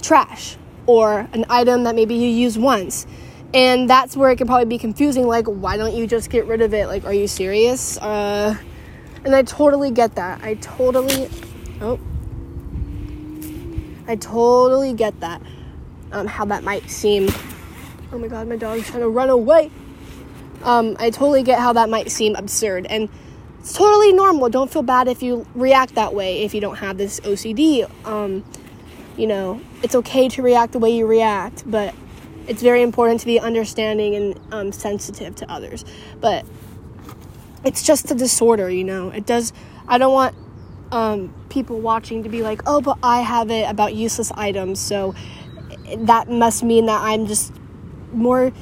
trash 0.00 0.56
or 0.86 1.28
an 1.32 1.44
item 1.48 1.84
that 1.84 1.94
maybe 1.94 2.14
you 2.14 2.28
use 2.28 2.58
once. 2.58 3.06
And 3.54 3.88
that's 3.88 4.16
where 4.16 4.30
it 4.30 4.36
can 4.36 4.46
probably 4.46 4.64
be 4.64 4.78
confusing 4.78 5.26
like, 5.26 5.46
why 5.46 5.76
don't 5.76 5.94
you 5.94 6.06
just 6.06 6.30
get 6.30 6.46
rid 6.46 6.62
of 6.62 6.72
it? 6.72 6.86
Like, 6.86 7.04
are 7.04 7.12
you 7.12 7.28
serious? 7.28 7.98
Uh, 7.98 8.56
and 9.24 9.34
I 9.34 9.42
totally 9.42 9.90
get 9.90 10.14
that. 10.16 10.42
I 10.42 10.54
totally, 10.54 11.28
oh, 11.80 11.98
I 14.06 14.16
totally 14.16 14.92
get 14.92 15.18
that. 15.20 15.42
Um, 16.10 16.26
how 16.26 16.44
that 16.46 16.62
might 16.62 16.90
seem. 16.90 17.30
Oh 18.12 18.18
my 18.18 18.28
god, 18.28 18.46
my 18.46 18.56
dog's 18.56 18.86
trying 18.88 19.00
to 19.00 19.08
run 19.08 19.30
away. 19.30 19.70
Um, 20.62 20.96
I 21.00 21.10
totally 21.10 21.42
get 21.42 21.58
how 21.58 21.72
that 21.72 21.88
might 21.88 22.10
seem 22.10 22.36
absurd. 22.36 22.86
And 22.86 23.08
it's 23.58 23.72
totally 23.72 24.12
normal. 24.12 24.48
Don't 24.50 24.70
feel 24.70 24.82
bad 24.82 25.08
if 25.08 25.22
you 25.22 25.46
react 25.54 25.94
that 25.94 26.12
way 26.12 26.42
if 26.42 26.52
you 26.52 26.60
don't 26.60 26.76
have 26.76 26.98
this 26.98 27.20
OCD. 27.20 27.88
Um, 28.06 28.44
you 29.16 29.26
know, 29.26 29.60
it's 29.82 29.94
okay 29.94 30.28
to 30.30 30.42
react 30.42 30.72
the 30.72 30.78
way 30.78 30.90
you 30.90 31.06
react, 31.06 31.62
but 31.70 31.94
it's 32.48 32.62
very 32.62 32.82
important 32.82 33.20
to 33.20 33.26
be 33.26 33.38
understanding 33.38 34.14
and 34.14 34.40
um, 34.52 34.72
sensitive 34.72 35.36
to 35.36 35.50
others. 35.50 35.84
But 36.20 36.44
it's 37.64 37.82
just 37.82 38.10
a 38.10 38.14
disorder, 38.14 38.68
you 38.70 38.84
know. 38.84 39.10
It 39.10 39.26
does. 39.26 39.52
I 39.88 39.98
don't 39.98 40.12
want 40.12 40.34
um, 40.90 41.34
people 41.48 41.80
watching 41.80 42.22
to 42.22 42.28
be 42.28 42.42
like, 42.42 42.62
oh, 42.66 42.80
but 42.80 42.98
I 43.02 43.20
have 43.20 43.50
it 43.50 43.68
about 43.68 43.94
useless 43.94 44.30
items, 44.32 44.80
so 44.80 45.14
that 45.96 46.28
must 46.28 46.62
mean 46.62 46.86
that 46.86 47.00
I'm 47.00 47.26
just 47.26 47.52
more 48.12 48.52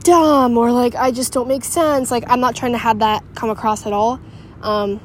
dumb 0.00 0.56
or 0.56 0.72
like 0.72 0.94
I 0.94 1.10
just 1.10 1.32
don't 1.32 1.48
make 1.48 1.64
sense. 1.64 2.10
Like, 2.10 2.24
I'm 2.28 2.40
not 2.40 2.56
trying 2.56 2.72
to 2.72 2.78
have 2.78 3.00
that 3.00 3.24
come 3.34 3.50
across 3.50 3.86
at 3.86 3.92
all. 3.92 4.20
Um, 4.62 5.00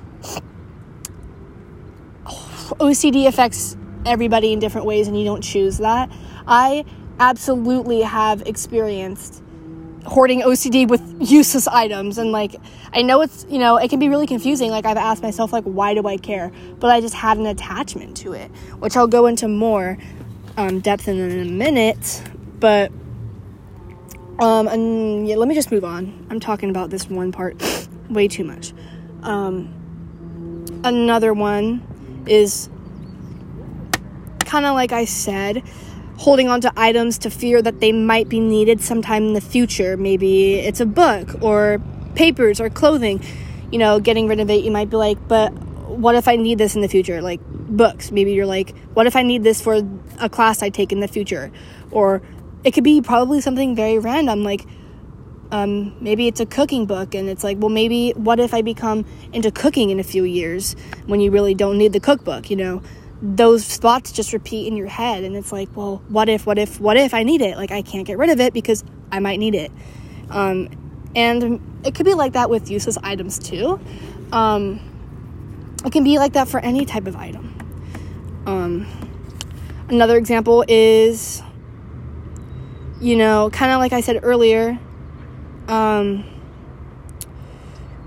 OCD 2.79 3.27
affects 3.27 3.77
everybody 4.05 4.53
in 4.53 4.59
different 4.59 4.85
ways, 4.85 5.07
and 5.07 5.17
you 5.17 5.25
don't 5.25 5.43
choose 5.43 5.77
that. 5.79 6.11
I 6.47 6.85
absolutely 7.19 8.01
have 8.01 8.41
experienced 8.45 9.41
hoarding 10.07 10.41
OCD 10.41 10.87
with 10.87 11.01
useless 11.19 11.67
items. 11.67 12.17
And 12.17 12.31
like 12.31 12.55
I 12.93 13.01
know 13.01 13.21
it's 13.21 13.45
you 13.49 13.59
know 13.59 13.77
it 13.77 13.89
can 13.89 13.99
be 13.99 14.09
really 14.09 14.27
confusing. 14.27 14.71
Like 14.71 14.85
I've 14.85 14.97
asked 14.97 15.21
myself 15.21 15.53
like 15.53 15.65
why 15.65 15.93
do 15.93 16.07
I 16.07 16.17
care? 16.17 16.51
But 16.79 16.91
I 16.91 17.01
just 17.01 17.13
had 17.13 17.37
an 17.37 17.45
attachment 17.45 18.17
to 18.17 18.33
it 18.33 18.49
which 18.79 18.95
I'll 18.95 19.07
go 19.07 19.27
into 19.27 19.47
more 19.47 19.97
um, 20.55 20.79
depth 20.79 21.07
in 21.07 21.19
in 21.19 21.47
a 21.47 21.51
minute. 21.51 22.23
But 22.59 22.91
um 24.39 24.67
and 24.67 25.27
yeah, 25.27 25.35
let 25.35 25.47
me 25.47 25.55
just 25.55 25.71
move 25.71 25.83
on. 25.83 26.25
I'm 26.29 26.39
talking 26.39 26.69
about 26.69 26.89
this 26.89 27.09
one 27.09 27.31
part 27.31 27.61
way 28.09 28.27
too 28.27 28.43
much. 28.43 28.73
Um 29.23 29.73
another 30.83 31.33
one 31.33 31.81
is 32.27 32.69
kind 34.39 34.65
of 34.65 34.73
like 34.73 34.93
I 34.93 35.05
said 35.05 35.63
holding 36.17 36.49
on 36.49 36.61
to 36.61 36.73
items 36.75 37.17
to 37.19 37.29
fear 37.29 37.61
that 37.61 37.79
they 37.79 37.91
might 37.91 38.27
be 38.27 38.39
needed 38.39 38.81
sometime 38.81 39.27
in 39.27 39.33
the 39.33 39.41
future. 39.41 39.95
Maybe 39.95 40.55
it's 40.55 40.79
a 40.79 40.85
book 40.85 41.41
or 41.41 41.81
papers 42.15 42.59
or 42.59 42.69
clothing. 42.69 43.23
You 43.71 43.79
know, 43.79 43.99
getting 43.99 44.27
rid 44.27 44.39
of 44.39 44.49
it, 44.49 44.63
you 44.63 44.71
might 44.71 44.89
be 44.89 44.97
like, 44.97 45.27
but 45.27 45.53
what 45.87 46.15
if 46.15 46.27
I 46.27 46.35
need 46.35 46.57
this 46.57 46.75
in 46.75 46.81
the 46.81 46.87
future? 46.87 47.21
Like 47.21 47.39
books. 47.45 48.11
Maybe 48.11 48.33
you're 48.33 48.45
like, 48.45 48.75
what 48.93 49.07
if 49.07 49.15
I 49.15 49.23
need 49.23 49.43
this 49.43 49.61
for 49.61 49.81
a 50.19 50.29
class 50.29 50.63
I 50.63 50.69
take 50.69 50.91
in 50.91 50.99
the 50.99 51.07
future? 51.07 51.51
Or 51.91 52.21
it 52.63 52.71
could 52.71 52.83
be 52.83 53.01
probably 53.01 53.39
something 53.41 53.75
very 53.75 53.99
random, 53.99 54.43
like 54.43 54.65
um, 55.51 55.95
maybe 56.01 56.27
it's 56.27 56.39
a 56.39 56.45
cooking 56.45 56.85
book, 56.85 57.15
and 57.15 57.29
it's 57.29 57.43
like, 57.43 57.57
well, 57.59 57.69
maybe 57.69 58.11
what 58.11 58.39
if 58.39 58.53
I 58.53 58.61
become 58.61 59.05
into 59.31 59.51
cooking 59.51 59.89
in 59.89 59.99
a 59.99 60.03
few 60.03 60.23
years 60.23 60.75
when 61.05 61.21
you 61.21 61.31
really 61.31 61.53
don't 61.53 61.77
need 61.77 61.93
the 61.93 61.99
cookbook, 61.99 62.49
you 62.49 62.55
know? 62.55 62.81
Those 63.21 63.77
thoughts 63.77 64.11
just 64.11 64.31
repeat 64.33 64.67
in 64.67 64.77
your 64.77 64.87
head 64.87 65.23
and 65.23 65.35
it's 65.35 65.51
like 65.51 65.67
well 65.75 66.03
what 66.07 66.29
if 66.29 66.45
what 66.45 66.59
if 66.59 66.79
what 66.79 66.97
if 66.97 67.13
i 67.13 67.23
need 67.23 67.41
it? 67.41 67.57
Like 67.57 67.71
i 67.71 67.81
can't 67.81 68.05
get 68.05 68.17
rid 68.17 68.29
of 68.29 68.39
it 68.39 68.53
because 68.53 68.83
i 69.11 69.19
might 69.19 69.39
need 69.39 69.55
it. 69.55 69.71
Um, 70.29 70.69
and 71.15 71.61
it 71.85 71.95
could 71.95 72.05
be 72.05 72.13
like 72.13 72.33
that 72.33 72.49
with 72.49 72.69
useless 72.69 72.97
items 73.01 73.39
too. 73.39 73.79
Um, 74.31 74.79
it 75.85 75.91
can 75.91 76.03
be 76.03 76.19
like 76.19 76.33
that 76.33 76.47
for 76.47 76.59
any 76.59 76.85
type 76.85 77.07
of 77.07 77.15
item. 77.15 77.53
Um, 78.45 78.85
another 79.89 80.17
example 80.17 80.65
is 80.67 81.41
you 82.99 83.15
know 83.15 83.49
kind 83.51 83.71
of 83.71 83.79
like 83.79 83.93
i 83.93 84.01
said 84.01 84.19
earlier 84.23 84.77
um, 85.67 86.23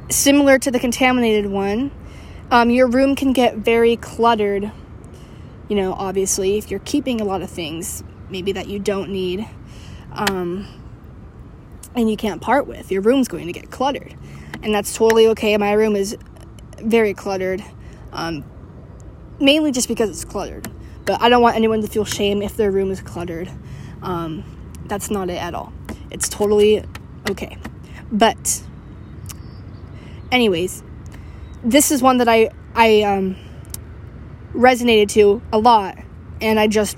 similar 0.09 0.59
to 0.59 0.71
the 0.71 0.79
contaminated 0.79 1.47
one 1.47 1.91
um, 2.51 2.71
your 2.71 2.87
room 2.89 3.15
can 3.15 3.33
get 3.33 3.57
very 3.57 3.97
cluttered 3.97 4.73
you 5.71 5.77
know, 5.77 5.93
obviously, 5.93 6.59
if 6.59 6.69
you're 6.69 6.81
keeping 6.81 7.21
a 7.21 7.25
lot 7.25 7.43
of 7.43 7.49
things, 7.49 8.03
maybe 8.29 8.51
that 8.53 8.67
you 8.67 8.81
don't 8.81 9.11
need, 9.11 9.49
um, 10.13 10.67
and 11.95 12.11
you 12.11 12.17
can't 12.17 12.43
part 12.43 12.67
with, 12.67 12.91
your 12.91 13.03
room's 13.03 13.29
going 13.29 13.47
to 13.47 13.53
get 13.53 13.71
cluttered. 13.71 14.17
And 14.65 14.75
that's 14.75 14.93
totally 14.95 15.29
okay. 15.29 15.57
My 15.57 15.73
room 15.73 15.95
is 15.95 16.17
very 16.79 17.15
cluttered, 17.15 17.65
um, 18.13 18.45
mainly 19.39 19.71
just 19.71 19.87
because 19.87 20.11
it's 20.11 20.25
cluttered. 20.25 20.69
But 21.05 21.23
I 21.23 21.29
don't 21.29 21.41
want 21.41 21.55
anyone 21.55 21.83
to 21.83 21.87
feel 21.87 22.05
shame 22.05 22.43
if 22.43 22.57
their 22.57 22.73
room 22.73 22.91
is 22.91 23.01
cluttered. 23.01 23.49
Um, 24.03 24.45
that's 24.87 25.09
not 25.09 25.31
it 25.31 25.41
at 25.41 25.55
all. 25.55 25.73
It's 26.11 26.29
totally 26.29 26.85
okay. 27.31 27.59
But, 28.11 28.61
anyways, 30.33 30.83
this 31.63 31.93
is 31.93 32.03
one 32.03 32.19
that 32.19 32.29
I 32.29 32.51
I 32.75 33.03
um 33.03 33.37
resonated 34.55 35.09
to 35.11 35.43
a 35.53 35.59
lot. 35.59 35.99
And 36.41 36.59
I 36.59 36.67
just 36.67 36.97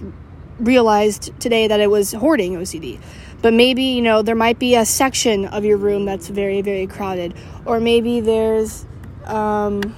realized 0.59 1.39
today 1.41 1.69
that 1.69 1.81
it 1.81 1.91
was 1.91 2.13
hoarding 2.13 2.55
OCD. 2.55 3.01
But 3.41 3.53
maybe, 3.53 3.83
you 3.83 4.03
know, 4.03 4.23
there 4.23 4.37
might 4.37 4.59
be 4.59 4.77
a 4.77 4.87
section 4.87 5.47
of 5.47 5.65
your 5.65 5.77
room 5.77 6.05
that's 6.05 6.29
very, 6.29 6.63
very 6.63 6.87
crowded. 6.87 7.35
Or 7.65 7.81
maybe 7.81 8.21
there's 8.21 8.87
um, 9.25 9.97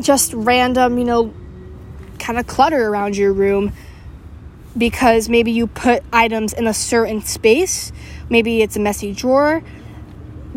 just 0.00 0.32
random, 0.34 0.98
you 0.98 1.04
know, 1.04 1.34
kind 2.18 2.38
of 2.38 2.46
clutter 2.46 2.88
around 2.88 3.16
your 3.16 3.32
room 3.32 3.72
because 4.78 5.28
maybe 5.28 5.50
you 5.50 5.66
put 5.66 6.02
items 6.12 6.52
in 6.52 6.66
a 6.66 6.74
certain 6.74 7.22
space. 7.22 7.92
Maybe 8.30 8.62
it's 8.62 8.76
a 8.76 8.80
messy 8.80 9.12
drawer 9.12 9.62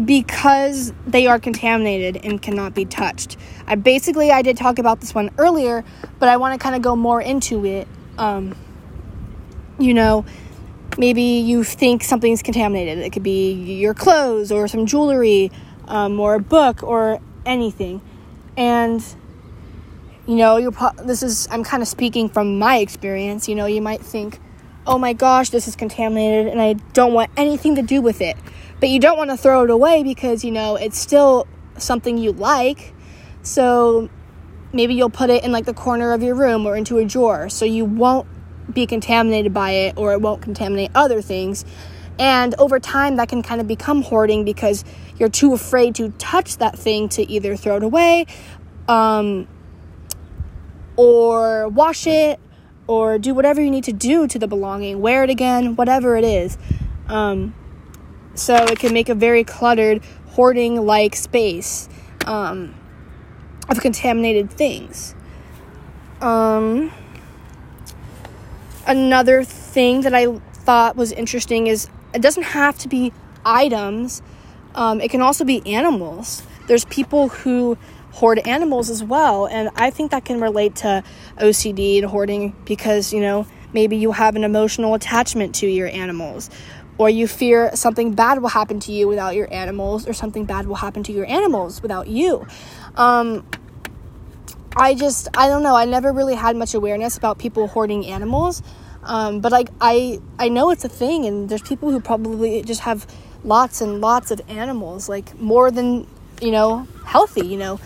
because 0.04 0.94
they 1.08 1.28
are 1.28 1.40
contaminated 1.40 2.24
and 2.24 2.42
cannot 2.42 2.74
be 2.74 2.86
touched. 2.86 3.38
I 3.66 3.76
basically 3.76 4.32
I 4.32 4.42
did 4.42 4.58
talk 4.58 4.80
about 4.80 5.00
this 5.02 5.16
one 5.16 5.32
earlier, 5.38 5.84
but 6.20 6.30
I 6.30 6.38
want 6.38 6.60
to 6.60 6.64
kind 6.64 6.76
of 6.76 6.82
go 6.82 6.96
more 6.96 7.22
into 7.22 7.66
it. 7.66 7.88
Um, 8.18 8.56
you 9.80 9.94
know, 9.94 10.26
maybe 10.98 11.22
you 11.22 11.64
think 11.64 12.04
something's 12.04 12.44
contaminated. 12.44 13.00
It 13.00 13.12
could 13.12 13.24
be 13.24 13.54
your 13.54 13.94
clothes 13.94 14.52
or 14.52 14.68
some 14.68 14.86
jewelry, 14.86 15.52
um, 15.88 16.20
or 16.20 16.36
a 16.36 16.40
book 16.40 16.84
or 16.84 17.20
anything, 17.46 18.02
and 18.56 19.04
you 20.28 20.36
know 20.36 20.58
you're 20.58 20.72
pro- 20.72 20.94
this 21.04 21.24
is 21.24 21.48
I'm 21.50 21.64
kind 21.64 21.82
of 21.82 21.88
speaking 21.88 22.30
from 22.30 22.60
my 22.60 22.78
experience. 22.78 23.48
You 23.48 23.56
know, 23.56 23.66
you 23.66 23.82
might 23.82 24.02
think, 24.02 24.40
oh 24.86 24.98
my 24.98 25.14
gosh, 25.14 25.50
this 25.50 25.68
is 25.68 25.76
contaminated, 25.76 26.52
and 26.52 26.62
I 26.62 26.74
don't 26.94 27.14
want 27.14 27.32
anything 27.36 27.76
to 27.76 27.82
do 27.82 28.02
with 28.02 28.22
it 28.22 28.38
but 28.80 28.90
you 28.90 29.00
don't 29.00 29.18
want 29.18 29.30
to 29.32 29.38
throw 29.38 29.64
it 29.64 29.70
away 29.70 30.04
because 30.04 30.44
you 30.44 30.52
know 30.52 30.76
it's 30.76 30.98
still 30.98 31.48
something 31.78 32.18
you 32.18 32.32
like. 32.32 32.94
So 33.42 34.10
maybe 34.74 34.94
you'll 34.94 35.10
put 35.10 35.30
it 35.30 35.44
in 35.44 35.52
like 35.52 35.66
the 35.66 35.74
corner 35.74 36.14
of 36.14 36.22
your 36.22 36.36
room 36.36 36.66
or 36.66 36.76
into 36.76 36.98
a 36.98 37.06
drawer 37.06 37.50
so 37.50 37.66
you 37.66 37.86
won't 37.86 38.28
be 38.74 38.86
contaminated 38.86 39.54
by 39.54 39.72
it 39.72 39.98
or 39.98 40.12
it 40.14 40.22
won't 40.22 40.42
contaminate 40.42 40.92
other 40.94 41.22
things. 41.22 41.66
And 42.20 42.56
over 42.56 42.80
time 42.80 43.16
that 43.18 43.30
can 43.30 43.44
kind 43.44 43.62
of 43.62 43.68
become 43.68 44.02
hoarding 44.02 44.44
because 44.44 44.84
you're 45.18 45.30
too 45.30 45.54
afraid 45.54 45.96
to 45.96 46.10
touch 46.18 46.58
that 46.58 46.78
thing 46.78 47.10
to 47.10 47.30
either 47.30 47.56
throw 47.56 47.78
it 47.78 47.84
away 47.84 48.26
um, 48.88 49.48
or 50.96 51.68
wash 51.70 52.08
it 52.08 52.40
or 52.88 53.18
do 53.18 53.34
whatever 53.34 53.62
you 53.62 53.70
need 53.70 53.84
to 53.84 53.94
do 53.94 54.28
to 54.28 54.40
the 54.40 54.48
belonging 54.48 55.02
wear 55.02 55.24
it 55.24 55.30
again 55.30 55.76
whatever 55.76 56.18
it 56.18 56.24
is. 56.24 56.58
Um, 57.08 57.54
so 58.38 58.56
it 58.56 58.80
can 58.80 58.94
make 58.94 59.10
a 59.10 59.16
very 59.16 59.44
cluttered, 59.44 60.04
hoarding 60.30 60.86
like 60.86 61.16
space 61.16 61.90
um, 62.26 62.76
of 63.70 63.80
contaminated 63.82 64.52
things. 64.52 65.16
Um, 66.22 66.92
another 68.86 69.44
thing 69.44 70.02
that 70.02 70.14
I 70.14 70.38
thought 70.54 70.96
was 70.96 71.12
interesting 71.12 71.68
is 71.68 71.90
it 72.14 72.22
doesn't 72.22 72.44
have 72.44 72.78
to 72.80 72.88
be 72.88 73.14
items, 73.46 74.22
um, 74.76 75.02
it 75.02 75.10
can 75.10 75.22
also 75.22 75.44
be 75.44 75.66
animals. 75.66 76.44
There's 76.68 76.86
people 76.86 77.30
who 77.30 77.78
hoard 78.12 78.40
animals 78.40 78.90
as 78.90 79.04
well, 79.04 79.46
and 79.46 79.70
I 79.76 79.90
think 79.90 80.12
that 80.12 80.26
can 80.26 80.42
relate 80.42 80.76
to 80.78 81.04
OCD 81.38 82.00
and 82.00 82.08
hoarding 82.08 82.56
because, 82.66 83.14
you 83.14 83.22
know, 83.22 83.48
maybe 83.74 83.96
you 83.96 84.12
have 84.12 84.36
an 84.36 84.44
emotional 84.44 84.94
attachment 84.94 85.56
to 85.56 85.68
your 85.68 85.88
animals 85.88 86.50
or 86.98 87.10
you 87.10 87.28
fear 87.28 87.72
something 87.76 88.14
bad 88.14 88.42
will 88.42 88.50
happen 88.50 88.80
to 88.82 88.92
you 88.92 89.08
without 89.08 89.36
your 89.36 89.52
animals, 89.54 90.08
or 90.08 90.14
something 90.14 90.46
bad 90.46 90.68
will 90.68 90.76
happen 90.76 91.04
to 91.04 91.12
your 91.12 91.26
animals 91.30 91.82
without 91.82 92.08
you. 92.08 92.46
Um, 92.96 93.46
I 94.76 94.94
just, 94.94 95.28
I 95.36 95.48
don't 95.48 95.64
know, 95.64 95.76
I 95.76 95.86
never 95.86 96.12
really 96.12 96.36
had 96.36 96.56
much 96.56 96.74
awareness 96.74 97.18
about 97.18 97.40
people 97.40 97.68
hoarding 97.68 98.06
animals. 98.06 98.62
Um, 99.04 99.40
but 99.40 99.52
like 99.52 99.70
I, 99.80 100.20
I 100.38 100.50
know 100.50 100.72
it's 100.72 100.84
a 100.86 100.90
thing, 100.90 101.26
and 101.26 101.50
there's 101.50 101.62
people 101.62 101.92
who 101.92 102.00
probably 102.00 102.62
just 102.64 102.82
have 102.82 103.08
lots 103.44 103.82
and 103.82 104.02
lots 104.02 104.32
of 104.32 104.42
animals, 104.50 105.08
like 105.08 105.40
more 105.40 105.72
than 105.72 106.08
you 106.42 106.52
know, 106.52 106.88
healthy. 107.06 107.46
You 107.46 107.58
know, 107.58 107.80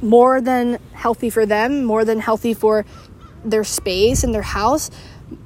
more 0.00 0.40
than 0.40 0.78
healthy 0.92 1.30
for 1.30 1.46
them, 1.46 1.84
more 1.84 2.04
than 2.04 2.20
healthy 2.20 2.54
for 2.54 2.84
their 3.44 3.64
space 3.64 4.24
and 4.24 4.34
their 4.34 4.42
house. 4.42 4.90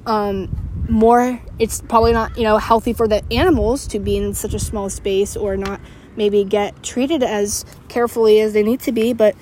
Um, 0.05 0.66
more 0.89 1.41
it's 1.59 1.81
probably 1.83 2.13
not 2.13 2.37
you 2.37 2.45
know 2.45 2.59
healthy 2.59 2.93
for 2.93 3.09
the 3.09 3.23
animals 3.33 3.87
to 3.87 3.99
be 3.99 4.17
in 4.17 4.35
such 4.35 4.55
a 4.55 4.59
small 4.59 4.89
space 4.89 5.37
or 5.37 5.57
not 5.57 5.81
maybe 6.17 6.45
get 6.45 6.83
treated 6.83 7.23
as 7.23 7.65
carefully 7.89 8.41
as 8.41 8.53
they 8.53 8.63
need 8.63 8.81
to 8.81 8.93
be 8.93 9.13
but 9.13 9.35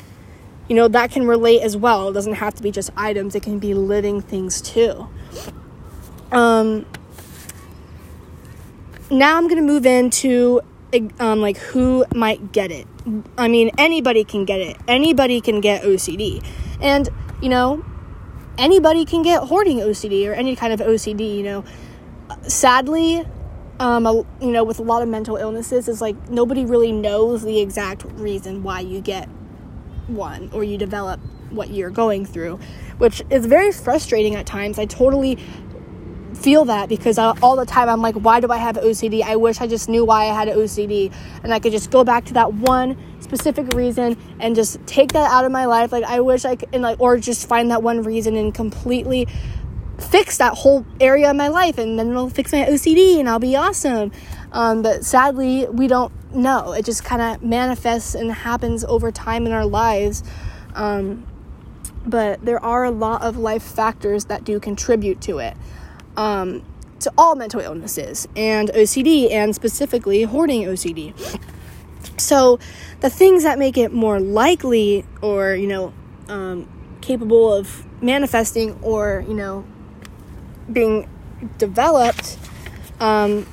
you 0.68 0.76
know 0.76 0.88
that 0.88 1.11
can 1.11 1.26
relate 1.26 1.61
as 1.62 1.76
well 1.76 2.09
it 2.09 2.12
doesn't 2.12 2.35
have 2.35 2.54
to 2.54 2.62
be 2.62 2.70
just 2.70 2.90
items 2.96 3.35
it 3.35 3.42
can 3.42 3.59
be 3.59 3.74
living 3.74 4.20
things 4.20 4.61
too 4.62 5.09
um 6.33 6.87
now 9.11 9.37
i'm 9.37 9.48
gonna 9.48 9.62
move 9.62 9.87
into 9.87 10.61
um, 11.18 11.40
like 11.40 11.57
who 11.57 12.04
might 12.14 12.52
get 12.52 12.70
it 12.70 12.87
I 13.37 13.48
mean, 13.48 13.70
anybody 13.76 14.24
can 14.24 14.44
get 14.44 14.61
it. 14.61 14.76
Anybody 14.88 15.40
can 15.40 15.61
get 15.61 15.83
OCD. 15.83 16.44
And, 16.80 17.09
you 17.42 17.48
know, 17.48 17.85
anybody 18.59 19.05
can 19.05 19.23
get 19.23 19.43
hoarding 19.43 19.79
OCD 19.79 20.29
or 20.29 20.33
any 20.33 20.57
kind 20.57 20.73
of 20.73 20.81
OCD, 20.81 21.37
you 21.37 21.43
know. 21.43 21.64
Sadly, 22.43 23.25
um, 23.79 24.07
a, 24.07 24.14
you 24.40 24.51
know, 24.51 24.64
with 24.64 24.79
a 24.79 24.83
lot 24.83 25.03
of 25.03 25.09
mental 25.09 25.37
illnesses, 25.37 25.88
is 25.88 26.01
like 26.01 26.31
nobody 26.31 26.64
really 26.64 26.93
knows 26.93 27.43
the 27.43 27.61
exact 27.61 28.05
reason 28.14 28.62
why 28.62 28.81
you 28.81 29.01
get 29.01 29.29
one 30.07 30.51
or 30.53 30.64
you 30.64 30.79
develop 30.79 31.21
what 31.51 31.71
you're 31.71 31.90
going 31.90 32.25
through, 32.25 32.59
which 32.99 33.23
is 33.31 33.47
very 33.47 33.73
frustrating 33.73 34.35
at 34.35 34.47
times. 34.47 34.79
I 34.79 34.87
totally 34.87 35.38
feel 36.35 36.64
that 36.67 36.88
because 36.88 37.17
I, 37.17 37.37
all 37.43 37.57
the 37.57 37.67
time 37.67 37.88
I'm 37.88 38.03
like, 38.03 38.17
why 38.17 38.40
do 38.40 38.51
I 38.51 38.57
have 38.57 38.77
OCD? 38.77 39.23
I 39.23 39.37
wish 39.37 39.61
I 39.61 39.67
just 39.67 39.88
knew 39.88 40.05
why 40.05 40.25
I 40.29 40.35
had 40.35 40.49
OCD 40.49 41.12
and 41.43 41.55
I 41.55 41.59
could 41.61 41.73
just 41.73 41.90
go 41.90 42.05
back 42.05 42.25
to 42.27 42.35
that 42.35 42.53
one 42.53 42.97
specific 43.25 43.75
reason 43.75 44.17
and 44.39 44.55
just 44.55 44.85
take 44.87 45.13
that 45.13 45.31
out 45.31 45.45
of 45.45 45.51
my 45.51 45.65
life. 45.65 45.91
Like 45.91 46.05
I 46.05 46.21
wish 46.21 46.45
I 46.45 46.57
could, 46.57 46.69
and 46.73 46.83
like, 46.83 47.01
or 47.01 47.19
just 47.19 47.49
find 47.49 47.71
that 47.71 47.83
one 47.83 48.03
reason 48.03 48.37
and 48.37 48.55
completely 48.55 49.27
fix 49.99 50.39
that 50.39 50.55
whole 50.55 50.85
area 51.01 51.31
of 51.31 51.37
my 51.37 51.49
life 51.49 51.79
and 51.79 51.99
then 51.99 52.11
it'll 52.11 52.29
fix 52.29 52.53
my 52.53 52.65
OCD 52.65 53.19
and 53.19 53.29
I'll 53.29 53.39
be 53.39 53.57
awesome. 53.57 54.13
Um, 54.53 54.83
but 54.83 55.05
sadly, 55.05 55.67
we 55.67 55.89
don't 55.89 56.13
know. 56.35 56.73
It 56.73 56.85
just 56.85 57.05
kind 57.05 57.23
of 57.23 57.43
manifests 57.43 58.15
and 58.15 58.31
happens 58.31 58.85
over 58.85 59.11
time 59.11 59.47
in 59.47 59.53
our 59.53 59.67
lives. 59.67 60.23
Um, 60.75 61.27
but 62.07 62.45
there 62.45 62.63
are 62.63 62.85
a 62.85 62.91
lot 62.91 63.23
of 63.23 63.37
life 63.37 63.63
factors 63.63 64.27
that 64.27 64.45
do 64.45 64.61
contribute 64.61 65.21
to 65.23 65.39
it. 65.39 65.57
Um, 66.17 66.65
to 67.01 67.13
all 67.19 67.35
mental 67.35 67.61
illnesses 67.61 68.27
and 68.35 68.71
OCD, 68.71 69.31
and 69.31 69.55
specifically 69.55 70.23
hoarding 70.23 70.63
OCD. 70.63 71.13
So, 72.25 72.59
the 73.01 73.11
things 73.11 73.43
that 73.43 73.59
make 73.59 73.77
it 73.77 73.93
more 73.93 74.19
likely 74.19 75.05
or, 75.21 75.55
you 75.55 75.67
know, 75.67 75.93
um, 76.29 76.67
capable 77.03 77.53
of 77.53 77.85
manifesting 78.03 78.79
or, 78.81 79.25
you 79.29 79.35
know, 79.35 79.65
being 80.73 81.09
developed, 81.59 82.39
um, 82.99 83.47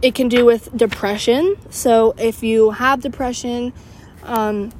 it 0.00 0.14
can 0.14 0.28
do 0.28 0.46
with 0.46 0.74
depression. 0.74 1.56
So, 1.68 2.14
if 2.16 2.42
you 2.42 2.70
have 2.70 3.02
depression, 3.02 3.74
um, 4.22 4.72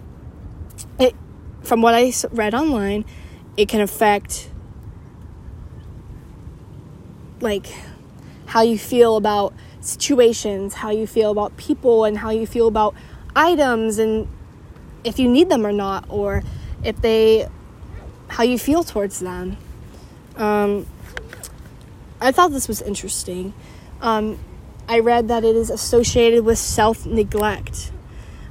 it, 0.99 1.15
from 1.63 1.83
what 1.83 1.95
I 1.95 2.13
read 2.31 2.55
online, 2.55 3.05
it 3.59 3.69
can 3.69 3.83
affect 3.83 4.49
like 7.41 7.67
how 8.47 8.63
you 8.63 8.79
feel 8.79 9.17
about 9.17 9.53
situations, 9.81 10.75
how 10.75 10.91
you 10.91 11.07
feel 11.07 11.31
about 11.31 11.57
people, 11.57 12.05
and 12.05 12.19
how 12.19 12.31
you 12.31 12.47
feel 12.47 12.69
about 12.69 12.95
items, 13.35 13.99
and 13.99 14.29
if 15.05 15.19
you 15.19 15.29
need 15.29 15.49
them 15.49 15.67
or 15.67 15.73
not, 15.73 16.05
or 16.09 16.43
if 16.85 17.01
they, 17.01 17.49
how 18.29 18.45
you 18.45 18.59
feel 18.59 18.85
towards 18.85 19.21
them. 19.21 19.57
Um, 20.37 20.87
I 22.21 22.33
thought 22.33 22.53
this 22.53 22.69
was 22.69 22.83
interesting. 22.83 23.55
Um, 24.01 24.39
I 24.89 24.99
read 24.99 25.29
that 25.29 25.45
it 25.45 25.57
is 25.57 25.71
associated 25.71 26.45
with 26.45 26.59
self 26.59 27.07
neglect. 27.07 27.93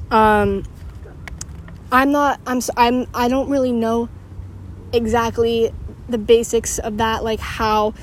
Um, 0.10 0.64
I'm 1.92 2.12
not. 2.12 2.40
I'm. 2.48 2.62
I'm. 2.78 3.08
I 3.14 3.28
don't 3.28 3.50
really 3.50 3.72
know 3.72 4.10
exactly 4.94 5.74
the 6.08 6.18
basics 6.18 6.80
of 6.80 6.98
that, 6.98 7.24
like 7.24 7.40
how 7.40 7.94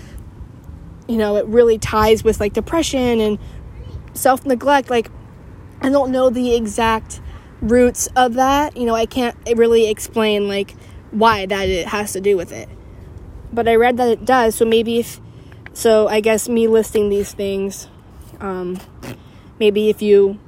you 1.09 1.17
know, 1.17 1.37
it 1.37 1.47
really 1.47 1.79
ties 1.79 2.25
with 2.25 2.41
like 2.41 2.53
depression 2.53 3.21
and 3.21 3.39
self 4.15 4.45
neglect. 4.45 4.91
Like, 4.91 5.11
I 5.81 5.91
don't 5.91 6.11
know 6.11 6.31
the 6.31 6.55
exact 6.55 7.21
roots 7.61 8.09
of 8.17 8.35
that. 8.35 8.77
You 8.77 8.87
know, 8.87 8.95
I 8.95 9.07
can't 9.07 9.37
really 9.55 9.89
explain 9.89 10.49
like 10.49 10.75
why 11.11 11.47
that 11.47 11.69
it 11.69 11.89
has 11.89 12.13
to 12.13 12.21
do 12.21 12.37
with 12.37 12.53
it. 12.53 12.69
But 13.53 13.69
I 13.69 13.77
read 13.77 13.97
that 13.99 14.09
it 14.09 14.25
does. 14.25 14.55
So 14.55 14.65
maybe 14.65 14.99
if, 14.99 15.21
so 15.73 16.09
I 16.09 16.21
guess 16.21 16.49
me 16.49 16.67
listing 16.67 17.09
these 17.09 17.33
things, 17.33 17.89
um, 18.41 18.79
maybe 19.59 19.89
if 19.89 20.03
you, 20.03 20.39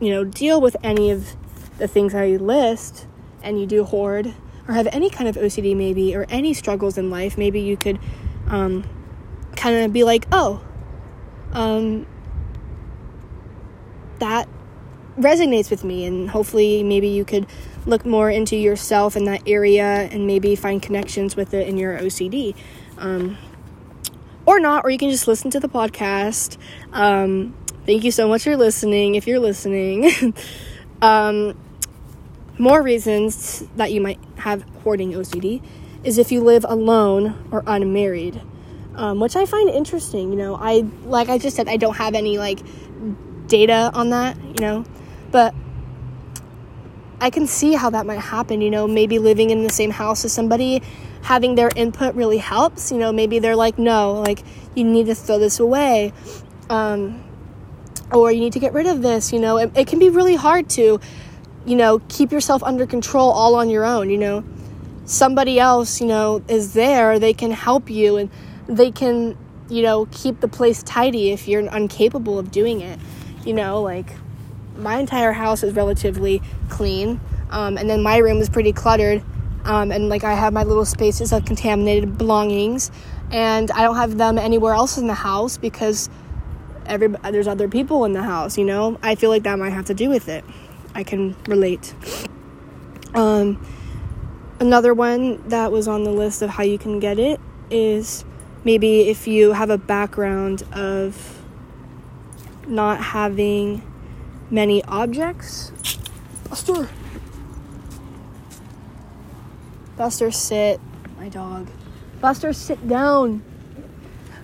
you 0.00 0.10
know, 0.10 0.24
deal 0.24 0.60
with 0.60 0.76
any 0.82 1.10
of 1.10 1.36
the 1.78 1.88
things 1.88 2.14
I 2.14 2.28
list 2.36 3.06
and 3.42 3.60
you 3.60 3.66
do 3.66 3.84
hoard 3.84 4.34
or 4.68 4.74
have 4.74 4.88
any 4.92 5.10
kind 5.10 5.28
of 5.28 5.36
OCD 5.36 5.76
maybe 5.76 6.16
or 6.16 6.26
any 6.28 6.54
struggles 6.54 6.96
in 6.96 7.10
life, 7.10 7.36
maybe 7.36 7.60
you 7.60 7.76
could 7.76 7.98
um, 8.48 8.84
kind 9.56 9.84
of 9.84 9.92
be 9.92 10.04
like, 10.04 10.26
oh, 10.32 10.62
um, 11.52 12.06
that 14.18 14.48
resonates 15.18 15.70
with 15.70 15.84
me, 15.84 16.04
and 16.04 16.30
hopefully, 16.30 16.82
maybe 16.82 17.08
you 17.08 17.24
could 17.24 17.46
look 17.86 18.04
more 18.04 18.30
into 18.30 18.56
yourself 18.56 19.16
in 19.16 19.24
that 19.24 19.42
area 19.46 20.08
and 20.10 20.26
maybe 20.26 20.56
find 20.56 20.82
connections 20.82 21.36
with 21.36 21.54
it 21.54 21.68
in 21.68 21.76
your 21.76 21.98
OCD. 21.98 22.54
Um, 22.98 23.38
or 24.44 24.60
not, 24.60 24.84
or 24.84 24.90
you 24.90 24.98
can 24.98 25.10
just 25.10 25.26
listen 25.26 25.50
to 25.50 25.60
the 25.60 25.68
podcast. 25.68 26.56
Um, 26.92 27.54
thank 27.84 28.04
you 28.04 28.12
so 28.12 28.28
much 28.28 28.44
for 28.44 28.56
listening. 28.56 29.16
If 29.16 29.26
you're 29.26 29.40
listening, 29.40 30.34
um, 31.02 31.58
more 32.58 32.80
reasons 32.82 33.64
that 33.76 33.92
you 33.92 34.00
might 34.00 34.20
have 34.36 34.62
hoarding 34.82 35.12
OCD 35.12 35.62
is 36.04 36.18
if 36.18 36.30
you 36.30 36.40
live 36.40 36.64
alone 36.68 37.48
or 37.50 37.64
unmarried 37.66 38.40
um, 38.96 39.20
which 39.20 39.36
I 39.36 39.46
find 39.46 39.68
interesting. 39.70 40.30
You 40.30 40.36
know, 40.36 40.56
I 40.56 40.84
like 41.04 41.28
I 41.28 41.38
just 41.38 41.56
said 41.56 41.68
I 41.68 41.76
don't 41.76 41.96
have 41.96 42.14
any 42.14 42.38
like 42.38 42.60
data 43.46 43.90
on 43.94 44.10
that. 44.10 44.36
You 44.36 44.60
know, 44.60 44.84
but 45.30 45.54
I 47.20 47.30
can 47.30 47.46
see 47.46 47.74
how 47.74 47.90
that 47.90 48.06
might 48.06 48.20
happen. 48.20 48.60
You 48.60 48.70
know, 48.70 48.86
maybe 48.86 49.18
living 49.18 49.50
in 49.50 49.62
the 49.62 49.70
same 49.70 49.90
house 49.90 50.24
as 50.24 50.32
somebody, 50.32 50.82
having 51.22 51.54
their 51.54 51.70
input 51.76 52.14
really 52.14 52.38
helps. 52.38 52.90
You 52.90 52.98
know, 52.98 53.12
maybe 53.12 53.38
they're 53.38 53.56
like, 53.56 53.78
no, 53.78 54.12
like 54.14 54.42
you 54.74 54.84
need 54.84 55.06
to 55.06 55.14
throw 55.14 55.38
this 55.38 55.60
away. 55.60 56.12
Um, 56.68 57.22
or 58.12 58.30
you 58.30 58.40
need 58.40 58.52
to 58.52 58.60
get 58.60 58.72
rid 58.72 58.86
of 58.86 59.02
this, 59.02 59.32
you 59.32 59.40
know, 59.40 59.58
it, 59.58 59.72
it 59.76 59.86
can 59.86 59.98
be 59.98 60.10
really 60.10 60.36
hard 60.36 60.68
to, 60.70 61.00
you 61.64 61.76
know, 61.76 62.00
keep 62.08 62.30
yourself 62.30 62.62
under 62.62 62.86
control 62.86 63.30
all 63.30 63.54
on 63.56 63.68
your 63.68 63.84
own, 63.84 64.10
you 64.10 64.18
know. 64.18 64.44
Somebody 65.04 65.58
else, 65.58 66.00
you 66.00 66.06
know, 66.06 66.42
is 66.48 66.74
there, 66.74 67.18
they 67.18 67.32
can 67.32 67.50
help 67.50 67.90
you 67.90 68.16
and 68.16 68.30
they 68.68 68.90
can, 68.90 69.36
you 69.68 69.82
know, 69.82 70.06
keep 70.10 70.40
the 70.40 70.48
place 70.48 70.82
tidy 70.82 71.30
if 71.30 71.48
you're 71.48 71.60
incapable 71.60 72.38
of 72.38 72.50
doing 72.50 72.80
it. 72.80 72.98
You 73.44 73.54
know, 73.54 73.82
like 73.82 74.12
my 74.76 74.98
entire 74.98 75.32
house 75.32 75.62
is 75.62 75.74
relatively 75.74 76.42
clean, 76.68 77.20
um, 77.50 77.78
and 77.78 77.88
then 77.88 78.02
my 78.02 78.18
room 78.18 78.38
is 78.38 78.48
pretty 78.48 78.72
cluttered. 78.72 79.22
Um, 79.64 79.90
and 79.90 80.08
like 80.08 80.22
I 80.22 80.34
have 80.34 80.52
my 80.52 80.62
little 80.62 80.84
spaces 80.84 81.32
of 81.32 81.44
contaminated 81.44 82.18
belongings, 82.18 82.90
and 83.30 83.70
I 83.72 83.82
don't 83.82 83.96
have 83.96 84.16
them 84.16 84.38
anywhere 84.38 84.74
else 84.74 84.98
in 84.98 85.06
the 85.06 85.14
house 85.14 85.56
because 85.58 86.08
every 86.86 87.08
there's 87.08 87.48
other 87.48 87.68
people 87.68 88.04
in 88.04 88.12
the 88.12 88.22
house. 88.22 88.56
You 88.58 88.64
know, 88.64 88.98
I 89.02 89.14
feel 89.14 89.30
like 89.30 89.42
that 89.44 89.58
might 89.58 89.72
have 89.72 89.86
to 89.86 89.94
do 89.94 90.08
with 90.08 90.28
it. 90.28 90.44
I 90.94 91.02
can 91.04 91.36
relate. 91.46 91.94
Um, 93.14 93.64
another 94.60 94.94
one 94.94 95.46
that 95.48 95.72
was 95.72 95.88
on 95.88 96.04
the 96.04 96.10
list 96.10 96.42
of 96.42 96.50
how 96.50 96.62
you 96.62 96.78
can 96.78 97.00
get 97.00 97.18
it 97.18 97.40
is 97.70 98.24
maybe 98.66 99.08
if 99.08 99.28
you 99.28 99.52
have 99.52 99.70
a 99.70 99.78
background 99.78 100.64
of 100.72 101.40
not 102.66 103.00
having 103.00 103.80
many 104.50 104.82
objects. 104.86 105.70
Buster! 106.50 106.88
Buster, 109.96 110.32
sit. 110.32 110.80
My 111.16 111.28
dog. 111.28 111.68
Buster, 112.20 112.52
sit 112.52 112.88
down. 112.88 113.44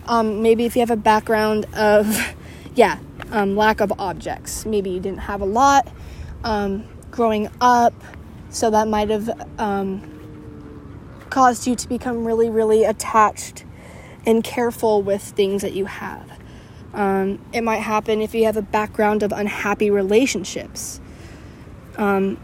Um, 0.06 0.40
maybe 0.40 0.66
if 0.66 0.76
you 0.76 0.80
have 0.80 0.92
a 0.92 0.96
background 0.96 1.66
of, 1.74 2.16
yeah, 2.76 3.00
um, 3.32 3.56
lack 3.56 3.80
of 3.80 3.92
objects. 3.98 4.64
Maybe 4.64 4.90
you 4.90 5.00
didn't 5.00 5.22
have 5.22 5.40
a 5.40 5.46
lot 5.46 5.88
um, 6.44 6.84
growing 7.10 7.48
up, 7.60 7.92
so 8.50 8.70
that 8.70 8.86
might 8.86 9.10
have 9.10 9.28
um, 9.58 10.00
caused 11.28 11.66
you 11.66 11.74
to 11.74 11.88
become 11.88 12.24
really, 12.24 12.50
really 12.50 12.84
attached 12.84 13.64
and 14.26 14.42
careful 14.44 15.02
with 15.02 15.22
things 15.22 15.62
that 15.62 15.72
you 15.72 15.86
have. 15.86 16.30
Um, 16.94 17.44
it 17.52 17.62
might 17.62 17.78
happen 17.78 18.20
if 18.20 18.34
you 18.34 18.44
have 18.44 18.56
a 18.56 18.62
background 18.62 19.22
of 19.22 19.32
unhappy 19.32 19.90
relationships. 19.90 21.00
Um, 21.96 22.38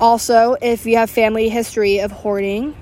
also, 0.00 0.56
if 0.60 0.86
you 0.86 0.96
have 0.96 1.10
family 1.10 1.48
history 1.48 2.00
of 2.00 2.12
hoarding, 2.12 2.74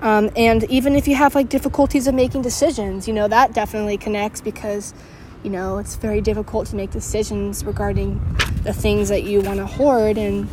um, 0.00 0.30
and 0.36 0.64
even 0.64 0.94
if 0.94 1.08
you 1.08 1.14
have 1.14 1.34
like 1.34 1.48
difficulties 1.48 2.06
of 2.06 2.14
making 2.14 2.42
decisions, 2.42 3.08
you 3.08 3.14
know 3.14 3.28
that 3.28 3.54
definitely 3.54 3.96
connects 3.96 4.40
because 4.40 4.92
you 5.42 5.50
know 5.50 5.78
it's 5.78 5.96
very 5.96 6.20
difficult 6.20 6.66
to 6.68 6.76
make 6.76 6.90
decisions 6.90 7.64
regarding 7.64 8.20
the 8.62 8.72
things 8.72 9.08
that 9.08 9.24
you 9.24 9.40
want 9.40 9.58
to 9.58 9.66
hoard, 9.66 10.18
and 10.18 10.48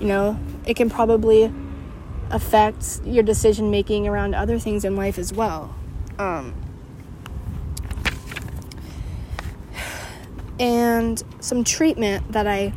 you 0.00 0.06
know 0.06 0.38
it 0.66 0.74
can 0.74 0.88
probably 0.88 1.52
affects 2.30 3.00
your 3.04 3.22
decision 3.22 3.70
making 3.70 4.06
around 4.06 4.34
other 4.34 4.58
things 4.58 4.84
in 4.84 4.96
life 4.96 5.18
as 5.18 5.32
well. 5.32 5.74
Um, 6.18 6.54
and 10.58 11.22
some 11.40 11.64
treatment 11.64 12.32
that 12.32 12.46
I 12.46 12.72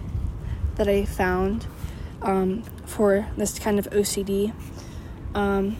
that 0.76 0.88
I 0.88 1.06
found 1.06 1.68
um, 2.22 2.64
for 2.86 3.28
this 3.38 3.60
kind 3.60 3.80
of 3.80 3.90
OCD. 3.90 4.54
Um, 5.36 5.78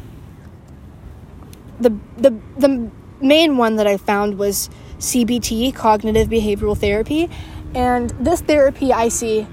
the 1.80 1.92
the 2.18 2.38
the 2.58 2.92
main 3.22 3.58
one 3.58 3.76
that 3.76 3.88
I 3.88 3.98
found 3.98 4.38
was 4.38 4.70
CBT, 5.00 5.74
cognitive 5.74 6.28
behavioral 6.30 6.78
therapy, 6.78 7.30
and 7.74 8.10
this 8.12 8.42
therapy 8.42 8.92
I 8.94 9.10
see 9.10 9.48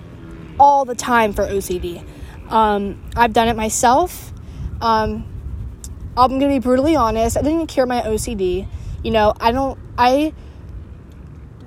all 0.58 0.84
the 0.84 0.94
time 0.94 1.32
for 1.32 1.46
OCD. 1.46 2.04
Um, 2.48 3.02
I've 3.16 3.32
done 3.32 3.48
it 3.48 3.56
myself. 3.56 4.32
Um, 4.80 5.24
I'm 6.16 6.38
gonna 6.38 6.48
be 6.48 6.58
brutally 6.58 6.96
honest. 6.96 7.36
I 7.36 7.42
didn't 7.42 7.66
cure 7.66 7.86
my 7.86 8.02
OCD. 8.02 8.66
You 9.02 9.10
know, 9.10 9.34
I 9.40 9.52
don't. 9.52 9.78
I. 9.96 10.32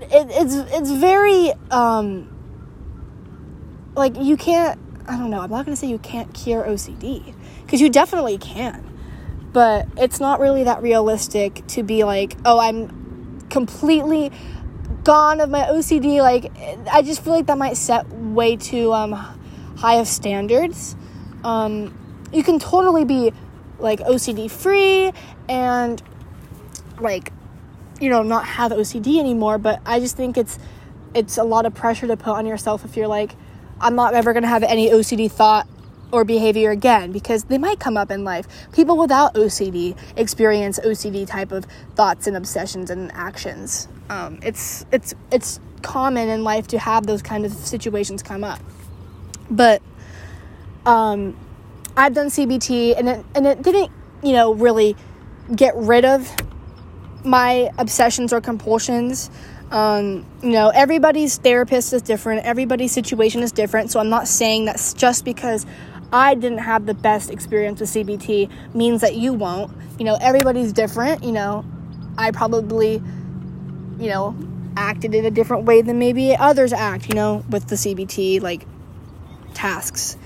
It, 0.01 0.27
it's 0.29 0.55
it's 0.55 0.91
very 0.91 1.53
um. 1.69 2.27
Like 3.95 4.17
you 4.19 4.37
can't. 4.37 4.79
I 5.07 5.17
don't 5.17 5.29
know. 5.29 5.41
I'm 5.41 5.49
not 5.49 5.65
gonna 5.65 5.75
say 5.75 5.87
you 5.87 5.99
can't 5.99 6.33
cure 6.33 6.63
OCD 6.63 7.33
because 7.63 7.81
you 7.81 7.89
definitely 7.89 8.37
can, 8.37 8.85
but 9.53 9.87
it's 9.97 10.19
not 10.19 10.39
really 10.39 10.63
that 10.65 10.81
realistic 10.81 11.65
to 11.67 11.83
be 11.83 12.03
like, 12.03 12.35
oh, 12.45 12.59
I'm 12.59 13.41
completely 13.49 14.31
gone 15.03 15.39
of 15.39 15.49
my 15.49 15.61
OCD. 15.61 16.21
Like, 16.21 16.51
I 16.91 17.01
just 17.01 17.23
feel 17.23 17.33
like 17.33 17.47
that 17.47 17.57
might 17.57 17.77
set 17.77 18.07
way 18.09 18.55
too 18.55 18.93
um, 18.93 19.13
high 19.81 19.95
of 19.95 20.07
standards. 20.07 20.95
Um, 21.43 21.97
you 22.31 22.43
can 22.43 22.59
totally 22.59 23.03
be 23.03 23.33
like 23.79 23.99
OCD 23.99 24.49
free 24.49 25.11
and 25.49 26.01
like 26.99 27.33
you 27.99 28.09
know 28.09 28.21
not 28.21 28.45
have 28.45 28.71
OCD 28.71 29.19
anymore, 29.19 29.57
but 29.57 29.81
I 29.85 29.99
just 29.99 30.15
think 30.15 30.37
it's 30.37 30.59
it's 31.15 31.37
a 31.37 31.43
lot 31.43 31.65
of 31.65 31.73
pressure 31.73 32.07
to 32.07 32.15
put 32.15 32.33
on 32.33 32.45
yourself 32.45 32.85
if 32.85 32.95
you're 32.95 33.07
like 33.07 33.35
I'm 33.79 33.95
not 33.95 34.13
ever 34.13 34.33
to 34.33 34.47
have 34.47 34.61
any 34.61 34.91
OCD 34.91 35.29
thought 35.31 35.67
or 36.11 36.23
behavior 36.23 36.69
again 36.69 37.11
because 37.11 37.45
they 37.45 37.57
might 37.57 37.79
come 37.79 37.97
up 37.97 38.11
in 38.11 38.23
life. 38.23 38.47
People 38.73 38.97
without 38.97 39.33
OCD 39.33 39.97
experience 40.15 40.79
OCD 40.79 41.25
type 41.25 41.51
of 41.51 41.65
thoughts 41.95 42.27
and 42.27 42.37
obsessions 42.37 42.91
and 42.91 43.11
actions. 43.13 43.87
Um, 44.09 44.39
it's 44.43 44.85
it's 44.91 45.15
it's 45.31 45.59
common 45.81 46.29
in 46.29 46.43
life 46.43 46.67
to 46.67 46.77
have 46.77 47.07
those 47.07 47.23
kind 47.23 47.45
of 47.45 47.51
situations 47.51 48.21
come 48.21 48.43
up, 48.43 48.59
but 49.51 49.81
um, 50.85 51.37
I've 51.95 52.13
done 52.13 52.27
CBT 52.27 52.97
and 52.97 53.09
it 53.09 53.25
and 53.35 53.45
it 53.45 53.61
didn't 53.61 53.91
you 54.23 54.33
know 54.33 54.53
really 54.53 54.95
get 55.55 55.75
rid 55.75 56.05
of 56.05 56.33
my 57.23 57.69
obsessions 57.77 58.33
or 58.33 58.41
compulsions. 58.41 59.29
Um, 59.69 60.25
you 60.41 60.49
know, 60.49 60.69
everybody's 60.69 61.37
therapist 61.37 61.93
is 61.93 62.01
different, 62.01 62.45
everybody's 62.45 62.91
situation 62.91 63.41
is 63.41 63.51
different. 63.51 63.91
So 63.91 63.99
I'm 63.99 64.09
not 64.09 64.27
saying 64.27 64.65
that's 64.65 64.93
just 64.93 65.23
because 65.23 65.65
I 66.11 66.35
didn't 66.35 66.59
have 66.59 66.85
the 66.85 66.93
best 66.93 67.29
experience 67.29 67.79
with 67.79 67.89
CBT 67.89 68.49
means 68.73 69.01
that 69.01 69.15
you 69.15 69.33
won't. 69.33 69.71
You 69.97 70.05
know, 70.05 70.17
everybody's 70.19 70.73
different. 70.73 71.23
You 71.23 71.31
know, 71.31 71.65
I 72.17 72.31
probably, 72.31 73.01
you 73.97 74.09
know, 74.09 74.35
acted 74.75 75.15
in 75.15 75.25
a 75.25 75.31
different 75.31 75.63
way 75.63 75.81
than 75.81 75.99
maybe 75.99 76.35
others 76.35 76.73
act, 76.73 77.07
you 77.07 77.15
know, 77.15 77.45
with 77.49 77.67
the 77.67 77.75
CBT 77.75 78.41
like 78.41 78.65
tasks. 79.53 80.17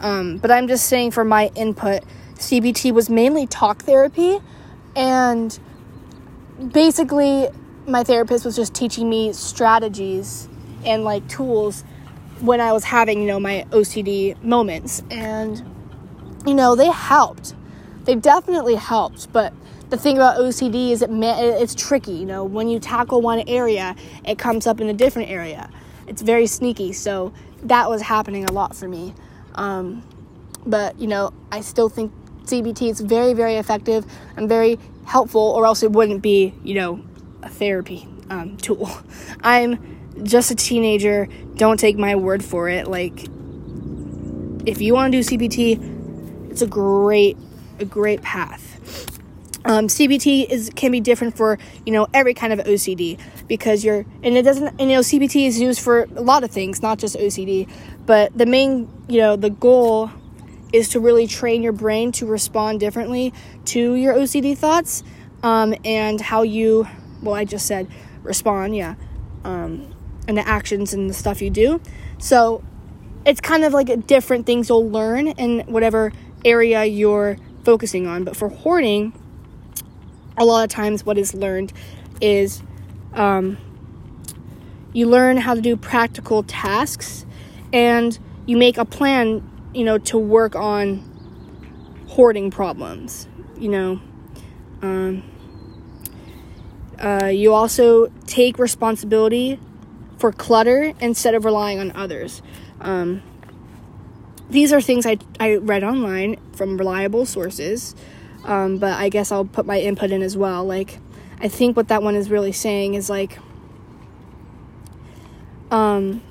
Um, 0.00 0.38
but 0.38 0.50
I'm 0.50 0.68
just 0.68 0.86
saying 0.86 1.10
for 1.10 1.24
my 1.24 1.50
input, 1.54 2.02
CBT 2.34 2.92
was 2.92 3.10
mainly 3.10 3.46
talk 3.46 3.82
therapy 3.82 4.38
and 4.96 5.58
basically 6.72 7.48
my 7.86 8.04
therapist 8.04 8.44
was 8.44 8.56
just 8.56 8.74
teaching 8.74 9.08
me 9.08 9.32
strategies 9.32 10.48
and 10.84 11.04
like 11.04 11.26
tools 11.28 11.84
when 12.40 12.60
I 12.60 12.72
was 12.72 12.84
having, 12.84 13.20
you 13.20 13.26
know, 13.26 13.40
my 13.40 13.66
OCD 13.70 14.42
moments. 14.42 15.02
And, 15.10 15.62
you 16.46 16.54
know, 16.54 16.74
they 16.74 16.90
helped. 16.90 17.54
They 18.04 18.14
definitely 18.14 18.76
helped. 18.76 19.32
But 19.32 19.52
the 19.90 19.96
thing 19.96 20.16
about 20.16 20.38
OCD 20.38 20.90
is 20.90 21.02
it 21.02 21.10
it's 21.10 21.74
tricky. 21.74 22.12
You 22.12 22.26
know, 22.26 22.44
when 22.44 22.68
you 22.68 22.78
tackle 22.78 23.20
one 23.20 23.40
area, 23.46 23.94
it 24.24 24.38
comes 24.38 24.66
up 24.66 24.80
in 24.80 24.88
a 24.88 24.94
different 24.94 25.30
area. 25.30 25.70
It's 26.06 26.22
very 26.22 26.46
sneaky. 26.46 26.92
So 26.92 27.32
that 27.62 27.88
was 27.88 28.02
happening 28.02 28.44
a 28.44 28.52
lot 28.52 28.74
for 28.74 28.88
me. 28.88 29.14
Um, 29.54 30.02
but, 30.66 30.98
you 30.98 31.06
know, 31.06 31.32
I 31.50 31.60
still 31.60 31.88
think 31.88 32.12
CBT 32.44 32.90
is 32.90 33.00
very, 33.00 33.32
very 33.32 33.56
effective 33.56 34.04
and 34.36 34.48
very 34.48 34.78
helpful, 35.04 35.40
or 35.40 35.66
else 35.66 35.82
it 35.82 35.92
wouldn't 35.92 36.22
be, 36.22 36.54
you 36.62 36.74
know, 36.74 37.02
a 37.42 37.48
therapy 37.48 38.08
um, 38.28 38.56
tool. 38.58 38.90
I'm 39.42 39.98
just 40.22 40.50
a 40.50 40.54
teenager. 40.54 41.28
Don't 41.56 41.78
take 41.78 41.96
my 41.96 42.16
word 42.16 42.44
for 42.44 42.68
it. 42.68 42.86
Like, 42.86 43.24
if 44.66 44.80
you 44.80 44.94
want 44.94 45.12
to 45.12 45.22
do 45.22 45.36
CBT, 45.36 46.50
it's 46.50 46.62
a 46.62 46.66
great, 46.66 47.36
a 47.78 47.84
great 47.84 48.22
path. 48.22 48.66
Um, 49.64 49.88
CBT 49.88 50.48
is 50.48 50.70
can 50.74 50.90
be 50.90 51.00
different 51.00 51.36
for 51.36 51.58
you 51.84 51.92
know 51.92 52.06
every 52.14 52.32
kind 52.32 52.52
of 52.52 52.60
OCD 52.60 53.18
because 53.50 53.84
you're 53.84 54.06
and 54.22 54.36
it 54.36 54.42
doesn't 54.42 54.68
and 54.78 54.82
you 54.88 54.96
know 54.96 55.00
CBT 55.00 55.44
is 55.48 55.60
used 55.60 55.80
for 55.80 56.02
a 56.04 56.22
lot 56.22 56.44
of 56.44 56.52
things, 56.52 56.82
not 56.82 57.00
just 57.00 57.16
OCD. 57.16 57.68
But 58.06 58.30
the 58.38 58.46
main 58.46 58.88
you 59.08 59.18
know 59.18 59.34
the 59.34 59.50
goal 59.50 60.08
is 60.72 60.90
to 60.90 61.00
really 61.00 61.26
train 61.26 61.60
your 61.60 61.72
brain 61.72 62.12
to 62.12 62.26
respond 62.26 62.78
differently 62.78 63.34
to 63.64 63.94
your 63.96 64.14
OCD 64.14 64.56
thoughts 64.56 65.02
um, 65.42 65.74
and 65.84 66.20
how 66.20 66.42
you 66.42 66.86
well 67.22 67.34
I 67.34 67.44
just 67.44 67.66
said 67.66 67.88
respond 68.22 68.76
yeah 68.76 68.94
um, 69.42 69.92
and 70.28 70.38
the 70.38 70.46
actions 70.46 70.94
and 70.94 71.10
the 71.10 71.14
stuff 71.14 71.42
you 71.42 71.50
do. 71.50 71.80
So 72.18 72.62
it's 73.26 73.40
kind 73.40 73.64
of 73.64 73.72
like 73.72 74.06
different 74.06 74.46
things 74.46 74.68
you'll 74.68 74.88
learn 74.88 75.26
in 75.26 75.66
whatever 75.66 76.12
area 76.44 76.84
you're 76.84 77.36
focusing 77.64 78.06
on. 78.06 78.22
But 78.22 78.36
for 78.36 78.48
hoarding, 78.48 79.12
a 80.36 80.44
lot 80.44 80.62
of 80.62 80.70
times 80.70 81.04
what 81.04 81.18
is 81.18 81.34
learned 81.34 81.72
is 82.20 82.62
um, 83.14 83.56
you 84.92 85.08
learn 85.08 85.36
how 85.36 85.54
to 85.54 85.60
do 85.60 85.76
practical 85.76 86.42
tasks 86.42 87.24
and 87.72 88.18
you 88.46 88.56
make 88.56 88.78
a 88.78 88.84
plan, 88.84 89.48
you 89.74 89.84
know, 89.84 89.98
to 89.98 90.18
work 90.18 90.56
on 90.56 91.04
hoarding 92.08 92.50
problems, 92.50 93.28
you 93.56 93.68
know. 93.68 94.00
Um, 94.82 95.22
uh, 96.98 97.26
you 97.26 97.54
also 97.54 98.08
take 98.26 98.58
responsibility 98.58 99.58
for 100.18 100.32
clutter 100.32 100.92
instead 101.00 101.34
of 101.34 101.44
relying 101.44 101.78
on 101.78 101.92
others. 101.92 102.42
Um, 102.80 103.22
these 104.50 104.72
are 104.72 104.80
things 104.80 105.06
I, 105.06 105.18
I 105.38 105.56
read 105.56 105.84
online 105.84 106.36
from 106.52 106.76
reliable 106.76 107.24
sources, 107.24 107.94
um, 108.44 108.78
but 108.78 108.94
I 108.94 109.08
guess 109.08 109.30
I'll 109.30 109.44
put 109.44 109.64
my 109.64 109.80
input 109.80 110.10
in 110.10 110.22
as 110.22 110.36
well. 110.36 110.64
Like, 110.64 110.98
I 111.40 111.48
think 111.48 111.76
what 111.76 111.88
that 111.88 112.02
one 112.02 112.14
is 112.14 112.30
really 112.30 112.52
saying 112.52 112.94
is 112.94 113.08
like, 113.08 113.38
um, 115.70 116.22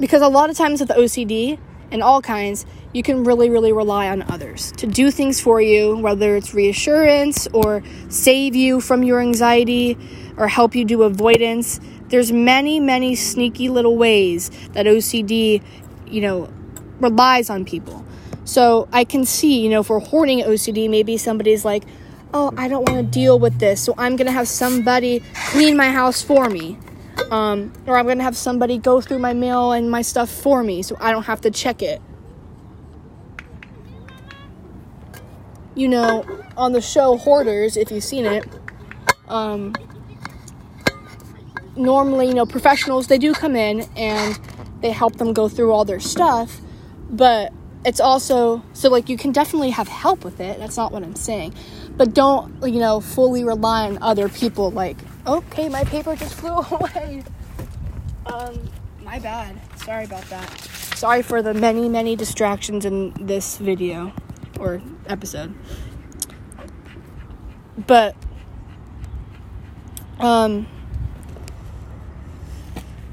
because 0.00 0.22
a 0.22 0.28
lot 0.28 0.50
of 0.50 0.56
times 0.56 0.80
with 0.80 0.90
OCD 0.90 1.58
and 1.90 2.02
all 2.02 2.20
kinds, 2.20 2.66
you 2.92 3.02
can 3.02 3.24
really, 3.24 3.50
really 3.50 3.72
rely 3.72 4.08
on 4.08 4.22
others 4.22 4.72
to 4.72 4.86
do 4.86 5.10
things 5.10 5.40
for 5.40 5.60
you, 5.60 5.96
whether 5.96 6.36
it's 6.36 6.54
reassurance 6.54 7.46
or 7.52 7.82
save 8.08 8.54
you 8.56 8.80
from 8.80 9.02
your 9.02 9.20
anxiety 9.20 9.96
or 10.36 10.48
help 10.48 10.74
you 10.74 10.84
do 10.84 11.02
avoidance 11.02 11.80
there's 12.08 12.30
many, 12.30 12.80
many 12.80 13.14
sneaky 13.14 13.68
little 13.68 13.96
ways 13.96 14.50
that 14.72 14.86
OCD, 14.86 15.62
you 16.06 16.20
know, 16.20 16.48
relies 17.00 17.50
on 17.50 17.64
people. 17.64 18.04
So 18.44 18.88
I 18.92 19.04
can 19.04 19.24
see, 19.24 19.60
you 19.60 19.70
know, 19.70 19.82
for 19.82 20.00
hoarding 20.00 20.40
OCD, 20.40 20.88
maybe 20.88 21.16
somebody's 21.16 21.64
like, 21.64 21.84
oh, 22.34 22.52
I 22.56 22.66
don't 22.66 22.86
want 22.88 22.98
to 22.98 23.10
deal 23.10 23.38
with 23.38 23.60
this, 23.60 23.80
so 23.80 23.94
I'm 23.96 24.16
going 24.16 24.26
to 24.26 24.32
have 24.32 24.48
somebody 24.48 25.22
clean 25.52 25.76
my 25.76 25.90
house 25.90 26.20
for 26.20 26.50
me. 26.50 26.76
Um, 27.30 27.72
or 27.86 27.96
I'm 27.96 28.06
going 28.06 28.18
to 28.18 28.24
have 28.24 28.36
somebody 28.36 28.76
go 28.76 29.00
through 29.00 29.20
my 29.20 29.32
mail 29.32 29.70
and 29.72 29.88
my 29.88 30.02
stuff 30.02 30.28
for 30.28 30.64
me 30.64 30.82
so 30.82 30.96
I 31.00 31.12
don't 31.12 31.22
have 31.22 31.40
to 31.42 31.50
check 31.50 31.80
it. 31.80 32.02
You 35.76 35.88
know, 35.88 36.24
on 36.56 36.72
the 36.72 36.80
show 36.80 37.16
Hoarders, 37.16 37.76
if 37.76 37.92
you've 37.92 38.02
seen 38.02 38.26
it, 38.26 38.46
um, 39.28 39.74
normally, 41.76 42.26
you 42.26 42.34
know, 42.34 42.46
professionals, 42.46 43.06
they 43.06 43.18
do 43.18 43.32
come 43.32 43.54
in 43.54 43.88
and 43.96 44.38
they 44.80 44.90
help 44.90 45.16
them 45.16 45.32
go 45.32 45.48
through 45.48 45.72
all 45.72 45.84
their 45.84 46.00
stuff, 46.00 46.60
but 47.10 47.52
it's 47.84 48.00
also 48.00 48.62
so 48.72 48.88
like 48.88 49.08
you 49.08 49.16
can 49.16 49.30
definitely 49.30 49.70
have 49.70 49.88
help 49.88 50.24
with 50.24 50.40
it. 50.40 50.58
That's 50.58 50.76
not 50.76 50.90
what 50.90 51.02
I'm 51.02 51.16
saying. 51.16 51.54
But 51.96 52.14
don't, 52.14 52.52
you 52.62 52.80
know, 52.80 53.00
fully 53.00 53.44
rely 53.44 53.86
on 53.86 53.98
other 54.02 54.28
people 54.28 54.70
like, 54.70 54.96
"Okay, 55.26 55.68
my 55.68 55.84
paper 55.84 56.16
just 56.16 56.34
flew 56.40 56.56
away." 56.56 57.22
Um, 58.26 58.58
my 59.02 59.18
bad. 59.18 59.60
Sorry 59.76 60.04
about 60.04 60.24
that. 60.30 60.50
Sorry 60.96 61.22
for 61.22 61.42
the 61.42 61.54
many, 61.54 61.88
many 61.88 62.16
distractions 62.16 62.84
in 62.84 63.12
this 63.20 63.58
video 63.58 64.12
or 64.58 64.80
episode. 65.06 65.54
But 67.86 68.16
um 70.20 70.66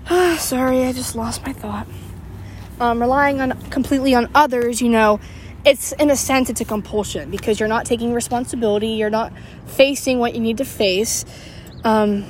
sorry, 0.38 0.84
I 0.84 0.91
just 0.94 1.15
lost 1.15 1.46
my 1.46 1.54
thought. 1.54 1.88
Um, 2.80 3.00
relying 3.00 3.41
on 3.41 3.60
completely 3.70 4.15
on 4.15 4.30
others, 4.34 4.82
you 4.82 4.89
know, 4.89 5.20
it's 5.65 5.91
in 5.93 6.10
a 6.10 6.15
sense 6.15 6.50
it's 6.50 6.62
a 6.62 6.65
compulsion 6.65 7.30
because 7.30 7.60
you're 7.60 7.69
not 7.69 7.86
taking 7.86 8.13
responsibility, 8.13 8.89
you're 8.89 9.10
not 9.10 9.32
facing 9.67 10.19
what 10.19 10.34
you 10.34 10.39
need 10.39 10.58
to 10.58 10.65
face. 10.65 11.26
Um, 11.84 12.26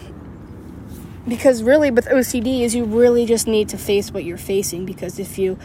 because 1.28 1.62
really 1.62 1.92
with 1.92 2.06
OCD 2.08 2.62
is 2.62 2.74
you 2.74 2.84
really 2.84 3.26
just 3.26 3.48
need 3.48 3.70
to 3.70 3.78
face 3.78 4.12
what 4.12 4.24
you're 4.24 4.38
facing 4.38 4.86
because 4.86 5.20
if 5.20 5.38
you 5.38 5.58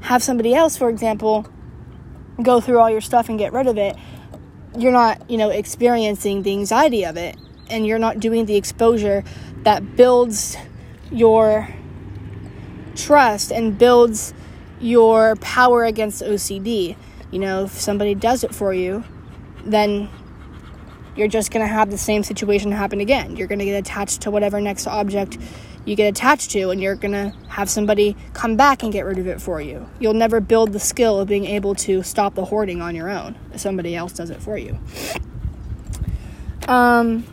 have 0.00 0.22
somebody 0.22 0.54
else, 0.54 0.76
for 0.76 0.88
example, 0.88 1.46
go 2.42 2.60
through 2.60 2.78
all 2.78 2.90
your 2.90 3.00
stuff 3.00 3.28
and 3.28 3.38
get 3.38 3.52
rid 3.52 3.66
of 3.66 3.76
it, 3.76 3.96
you're 4.76 4.92
not, 4.92 5.30
you 5.30 5.36
know, 5.36 5.50
experiencing 5.50 6.42
the 6.42 6.52
anxiety 6.52 7.04
of 7.04 7.16
it 7.16 7.36
and 7.68 7.86
you're 7.86 7.98
not 7.98 8.20
doing 8.20 8.46
the 8.46 8.56
exposure 8.56 9.22
that 9.64 9.96
builds 9.96 10.56
your 11.10 11.68
trust 12.96 13.52
and 13.52 13.78
builds 13.78 14.34
your 14.80 15.36
power 15.36 15.84
against 15.84 16.22
OCD. 16.22 16.96
You 17.32 17.40
know, 17.40 17.64
if 17.64 17.72
somebody 17.72 18.14
does 18.14 18.44
it 18.44 18.54
for 18.54 18.72
you, 18.72 19.02
then 19.64 20.08
you're 21.16 21.28
just 21.28 21.50
going 21.50 21.66
to 21.66 21.72
have 21.72 21.90
the 21.90 21.98
same 21.98 22.22
situation 22.22 22.70
happen 22.72 23.00
again. 23.00 23.36
You're 23.36 23.48
going 23.48 23.58
to 23.58 23.64
get 23.64 23.78
attached 23.78 24.22
to 24.22 24.30
whatever 24.30 24.60
next 24.60 24.86
object 24.86 25.38
you 25.84 25.96
get 25.96 26.08
attached 26.08 26.50
to, 26.52 26.70
and 26.70 26.80
you're 26.80 26.94
going 26.94 27.12
to 27.12 27.36
have 27.48 27.68
somebody 27.68 28.16
come 28.34 28.56
back 28.56 28.82
and 28.82 28.92
get 28.92 29.04
rid 29.04 29.18
of 29.18 29.26
it 29.26 29.40
for 29.40 29.60
you. 29.60 29.88
You'll 29.98 30.14
never 30.14 30.40
build 30.40 30.72
the 30.72 30.80
skill 30.80 31.18
of 31.18 31.28
being 31.28 31.44
able 31.44 31.74
to 31.76 32.02
stop 32.02 32.34
the 32.34 32.44
hoarding 32.44 32.80
on 32.80 32.94
your 32.94 33.10
own 33.10 33.36
if 33.52 33.60
somebody 33.60 33.96
else 33.96 34.12
does 34.12 34.30
it 34.30 34.40
for 34.40 34.56
you. 34.56 34.78
Um, 36.68 37.24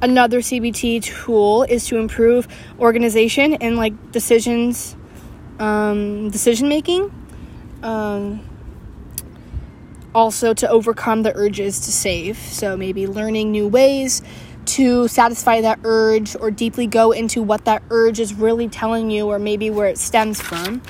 another 0.00 0.38
CBT 0.38 1.02
tool 1.02 1.64
is 1.64 1.86
to 1.88 1.98
improve 1.98 2.48
organization 2.78 3.54
and 3.54 3.76
like 3.76 4.12
decisions, 4.12 4.96
um, 5.58 6.30
decision 6.30 6.68
making. 6.68 7.12
Um, 7.82 8.48
also 10.14 10.54
to 10.54 10.68
overcome 10.68 11.22
the 11.22 11.34
urges 11.36 11.80
to 11.80 11.92
save. 11.92 12.36
So 12.36 12.76
maybe 12.76 13.06
learning 13.06 13.50
new 13.50 13.68
ways 13.68 14.22
to 14.64 15.08
satisfy 15.08 15.60
that 15.60 15.80
urge 15.84 16.36
or 16.36 16.50
deeply 16.50 16.86
go 16.86 17.12
into 17.12 17.42
what 17.42 17.64
that 17.64 17.82
urge 17.90 18.20
is 18.20 18.34
really 18.34 18.68
telling 18.68 19.10
you 19.10 19.26
or 19.26 19.38
maybe 19.38 19.70
where 19.70 19.88
it 19.88 19.98
stems 19.98 20.40
from. 20.40 20.82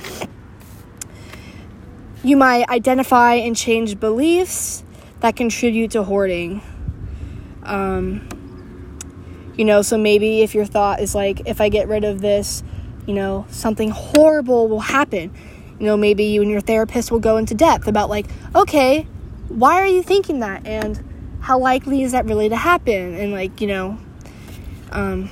You 2.23 2.37
might 2.37 2.69
identify 2.69 3.35
and 3.35 3.57
change 3.57 3.99
beliefs 3.99 4.85
that 5.21 5.37
contribute 5.37 5.93
to 5.93 6.03
hoarding. 6.03 6.63
Um, 7.63 8.29
you 9.57 9.65
know, 9.65 9.83
so 9.83 9.99
maybe 9.99 10.43
if 10.43 10.55
your 10.55 10.65
thought 10.65 11.01
is 11.01 11.15
like, 11.15 11.43
if 11.47 11.61
I 11.61 11.69
get 11.69 11.89
rid 11.89 12.05
of 12.05 12.21
this, 12.21 12.63
you 13.07 13.15
know, 13.15 13.47
something 13.51 13.91
horrible 13.91 14.69
will 14.69 14.81
happen. 14.81 15.33
You 15.79 15.87
know, 15.87 15.97
maybe 15.97 16.25
you 16.25 16.43
and 16.43 16.51
your 16.51 16.61
therapist 16.61 17.11
will 17.11 17.19
go 17.19 17.37
into 17.37 17.55
depth 17.55 17.89
about, 17.89 18.09
like, 18.09 18.27
okay, 18.55 19.07
why 19.53 19.75
are 19.81 19.87
you 19.87 20.03
thinking 20.03 20.41
that? 20.41 20.67
And 20.67 21.03
how 21.41 21.59
likely 21.59 22.03
is 22.03 22.13
that 22.13 22.25
really 22.25 22.49
to 22.49 22.57
happen? 22.57 23.15
And, 23.15 23.33
like, 23.33 23.61
you 23.61 23.67
know, 23.67 23.99
um, 24.91 25.31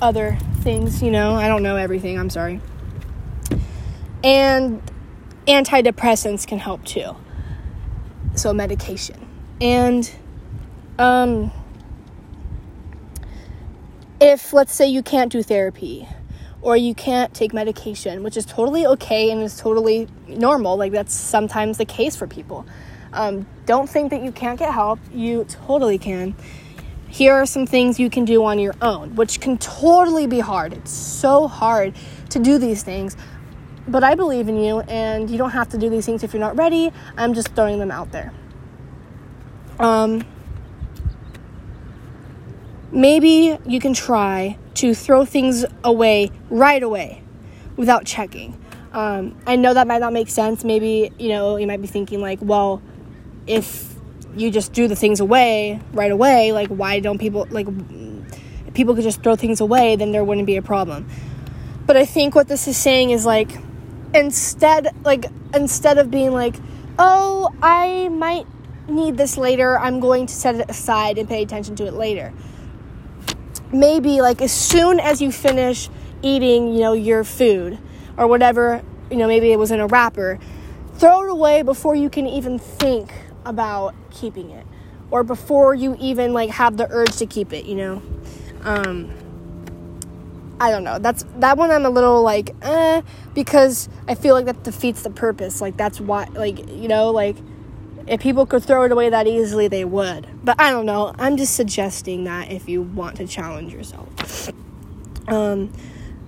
other 0.00 0.38
things, 0.60 1.02
you 1.02 1.10
know, 1.10 1.34
I 1.34 1.48
don't 1.48 1.62
know 1.62 1.76
everything, 1.76 2.18
I'm 2.18 2.30
sorry. 2.30 2.60
And 4.22 4.82
antidepressants 5.46 6.46
can 6.46 6.58
help 6.58 6.84
too. 6.84 7.16
So, 8.34 8.52
medication. 8.52 9.26
And, 9.60 10.10
um, 10.98 11.50
if 14.20 14.52
let's 14.52 14.74
say 14.74 14.86
you 14.88 15.02
can't 15.02 15.30
do 15.30 15.42
therapy 15.42 16.08
or 16.60 16.76
you 16.76 16.94
can't 16.94 17.32
take 17.34 17.52
medication, 17.52 18.22
which 18.22 18.36
is 18.36 18.44
totally 18.44 18.86
okay 18.86 19.30
and 19.30 19.42
is 19.42 19.56
totally 19.56 20.08
normal. 20.26 20.76
Like, 20.76 20.92
that's 20.92 21.14
sometimes 21.14 21.78
the 21.78 21.84
case 21.84 22.16
for 22.16 22.26
people. 22.26 22.66
Um, 23.12 23.46
don't 23.64 23.88
think 23.88 24.10
that 24.10 24.22
you 24.22 24.32
can't 24.32 24.58
get 24.58 24.72
help, 24.72 24.98
you 25.12 25.44
totally 25.44 25.98
can. 25.98 26.34
Here 27.08 27.32
are 27.34 27.46
some 27.46 27.66
things 27.66 27.98
you 27.98 28.10
can 28.10 28.24
do 28.24 28.44
on 28.44 28.58
your 28.58 28.74
own, 28.82 29.14
which 29.14 29.40
can 29.40 29.56
totally 29.56 30.26
be 30.26 30.40
hard. 30.40 30.74
It's 30.74 30.90
so 30.90 31.48
hard 31.48 31.94
to 32.30 32.38
do 32.38 32.58
these 32.58 32.82
things, 32.82 33.16
but 33.86 34.04
I 34.04 34.14
believe 34.14 34.48
in 34.48 34.60
you, 34.62 34.80
and 34.80 35.30
you 35.30 35.38
don't 35.38 35.52
have 35.52 35.70
to 35.70 35.78
do 35.78 35.88
these 35.88 36.04
things 36.04 36.22
if 36.22 36.34
you're 36.34 36.40
not 36.40 36.56
ready. 36.56 36.92
I'm 37.16 37.32
just 37.32 37.54
throwing 37.54 37.78
them 37.78 37.90
out 37.90 38.12
there. 38.12 38.32
Um, 39.78 40.26
maybe 42.92 43.58
you 43.64 43.80
can 43.80 43.94
try 43.94 44.58
to 44.78 44.94
throw 44.94 45.24
things 45.24 45.64
away 45.82 46.30
right 46.50 46.84
away 46.84 47.20
without 47.76 48.04
checking. 48.04 48.56
Um, 48.92 49.36
I 49.44 49.56
know 49.56 49.74
that 49.74 49.88
might 49.88 49.98
not 49.98 50.12
make 50.12 50.28
sense. 50.28 50.62
Maybe, 50.62 51.10
you 51.18 51.30
know, 51.30 51.56
you 51.56 51.66
might 51.66 51.80
be 51.80 51.88
thinking, 51.88 52.20
like, 52.20 52.38
well, 52.40 52.80
if 53.48 53.92
you 54.36 54.52
just 54.52 54.72
do 54.72 54.86
the 54.86 54.94
things 54.94 55.18
away 55.18 55.80
right 55.92 56.12
away, 56.12 56.52
like, 56.52 56.68
why 56.68 57.00
don't 57.00 57.18
people, 57.18 57.48
like, 57.50 57.66
people 58.72 58.94
could 58.94 59.02
just 59.02 59.20
throw 59.20 59.34
things 59.34 59.60
away, 59.60 59.96
then 59.96 60.12
there 60.12 60.22
wouldn't 60.22 60.46
be 60.46 60.56
a 60.56 60.62
problem. 60.62 61.08
But 61.84 61.96
I 61.96 62.04
think 62.04 62.36
what 62.36 62.46
this 62.46 62.68
is 62.68 62.76
saying 62.76 63.10
is, 63.10 63.26
like, 63.26 63.50
instead, 64.14 64.94
like, 65.04 65.26
instead 65.54 65.98
of 65.98 66.08
being 66.08 66.32
like, 66.32 66.54
oh, 67.00 67.52
I 67.60 68.10
might 68.10 68.46
need 68.88 69.16
this 69.16 69.36
later, 69.36 69.76
I'm 69.76 69.98
going 69.98 70.26
to 70.26 70.34
set 70.34 70.54
it 70.54 70.70
aside 70.70 71.18
and 71.18 71.28
pay 71.28 71.42
attention 71.42 71.74
to 71.76 71.86
it 71.86 71.94
later 71.94 72.32
maybe 73.72 74.20
like 74.20 74.40
as 74.42 74.52
soon 74.52 75.00
as 75.00 75.20
you 75.20 75.32
finish 75.32 75.88
eating, 76.22 76.74
you 76.74 76.80
know, 76.80 76.92
your 76.92 77.24
food 77.24 77.78
or 78.16 78.26
whatever, 78.26 78.82
you 79.10 79.16
know, 79.16 79.26
maybe 79.28 79.52
it 79.52 79.58
was 79.58 79.70
in 79.70 79.80
a 79.80 79.86
wrapper, 79.86 80.38
throw 80.94 81.24
it 81.24 81.30
away 81.30 81.62
before 81.62 81.94
you 81.94 82.10
can 82.10 82.26
even 82.26 82.58
think 82.58 83.12
about 83.44 83.94
keeping 84.10 84.50
it 84.50 84.66
or 85.10 85.22
before 85.22 85.74
you 85.74 85.96
even 86.00 86.32
like 86.32 86.50
have 86.50 86.76
the 86.76 86.86
urge 86.90 87.16
to 87.16 87.26
keep 87.26 87.52
it, 87.52 87.64
you 87.64 87.74
know. 87.74 88.02
Um 88.62 89.12
I 90.60 90.70
don't 90.70 90.82
know. 90.82 90.98
That's 90.98 91.24
that 91.38 91.56
one 91.56 91.70
I'm 91.70 91.86
a 91.86 91.90
little 91.90 92.22
like 92.22 92.50
eh 92.62 93.02
because 93.34 93.88
I 94.08 94.14
feel 94.14 94.34
like 94.34 94.46
that 94.46 94.64
defeats 94.64 95.02
the 95.02 95.10
purpose. 95.10 95.60
Like 95.60 95.76
that's 95.76 96.00
why 96.00 96.24
like 96.34 96.58
you 96.68 96.88
know, 96.88 97.10
like 97.10 97.36
if 98.08 98.20
people 98.20 98.46
could 98.46 98.64
throw 98.64 98.84
it 98.84 98.92
away 98.92 99.10
that 99.10 99.26
easily, 99.26 99.68
they 99.68 99.84
would. 99.84 100.26
But 100.42 100.60
I 100.60 100.70
don't 100.70 100.86
know. 100.86 101.14
I'm 101.18 101.36
just 101.36 101.54
suggesting 101.54 102.24
that 102.24 102.50
if 102.50 102.68
you 102.68 102.82
want 102.82 103.16
to 103.16 103.26
challenge 103.26 103.72
yourself. 103.72 104.50
Um, 105.28 105.72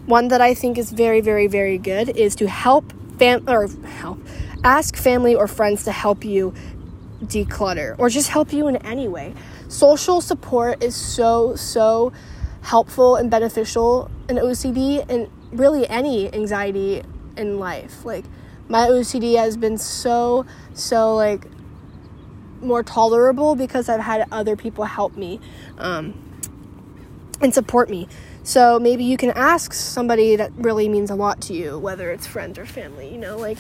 one 0.07 0.29
that 0.29 0.41
I 0.41 0.55
think 0.55 0.77
is 0.77 0.91
very, 0.91 1.21
very, 1.21 1.47
very 1.47 1.79
good 1.79 2.11
is 2.11 2.37
to 2.37 2.49
help 2.49 2.93
fam 3.19 3.49
or 3.49 3.69
help 3.69 4.19
ask 4.65 4.97
family 4.97 5.35
or 5.35 5.47
friends 5.47 5.85
to 5.85 5.93
help 5.93 6.25
you 6.25 6.53
declutter 7.25 7.95
or 7.99 8.09
just 8.09 8.29
help 8.29 8.53
you 8.53 8.67
in 8.67 8.77
any 8.77 9.09
way. 9.09 9.35
Social 9.69 10.21
support 10.21 10.83
is 10.83 10.97
so 10.97 11.55
so 11.55 12.13
helpful 12.63 13.17
and 13.17 13.31
beneficial 13.31 14.11
in 14.29 14.37
OCD 14.37 15.05
and 15.09 15.31
really 15.53 15.89
any 15.89 16.33
anxiety 16.35 17.03
in 17.37 17.59
life. 17.59 18.05
Like 18.05 18.25
my 18.69 18.89
OCD 18.89 19.37
has 19.37 19.57
been 19.57 19.79
so 19.79 20.47
so 20.75 21.15
like 21.15 21.47
more 22.61 22.83
tolerable 22.83 23.55
because 23.55 23.89
I've 23.89 24.01
had 24.01 24.27
other 24.31 24.57
people 24.57 24.85
help 24.85 25.17
me 25.17 25.41
um, 25.79 26.15
and 27.41 27.55
support 27.55 27.91
me. 27.91 28.09
So 28.43 28.79
maybe 28.79 29.05
you 29.05 29.17
can 29.17 29.31
ask 29.31 29.73
somebody 29.73 30.37
that 30.37 30.53
really 30.57 30.89
means 30.89 31.11
a 31.11 31.15
lot 31.15 31.41
to 31.43 31.55
you, 31.55 31.79
whether 31.79 32.11
it's 32.11 32.27
friends 32.27 32.59
or 32.59 32.67
family, 32.67 33.13
you 33.13 33.19
know, 33.19 33.37
like 33.37 33.59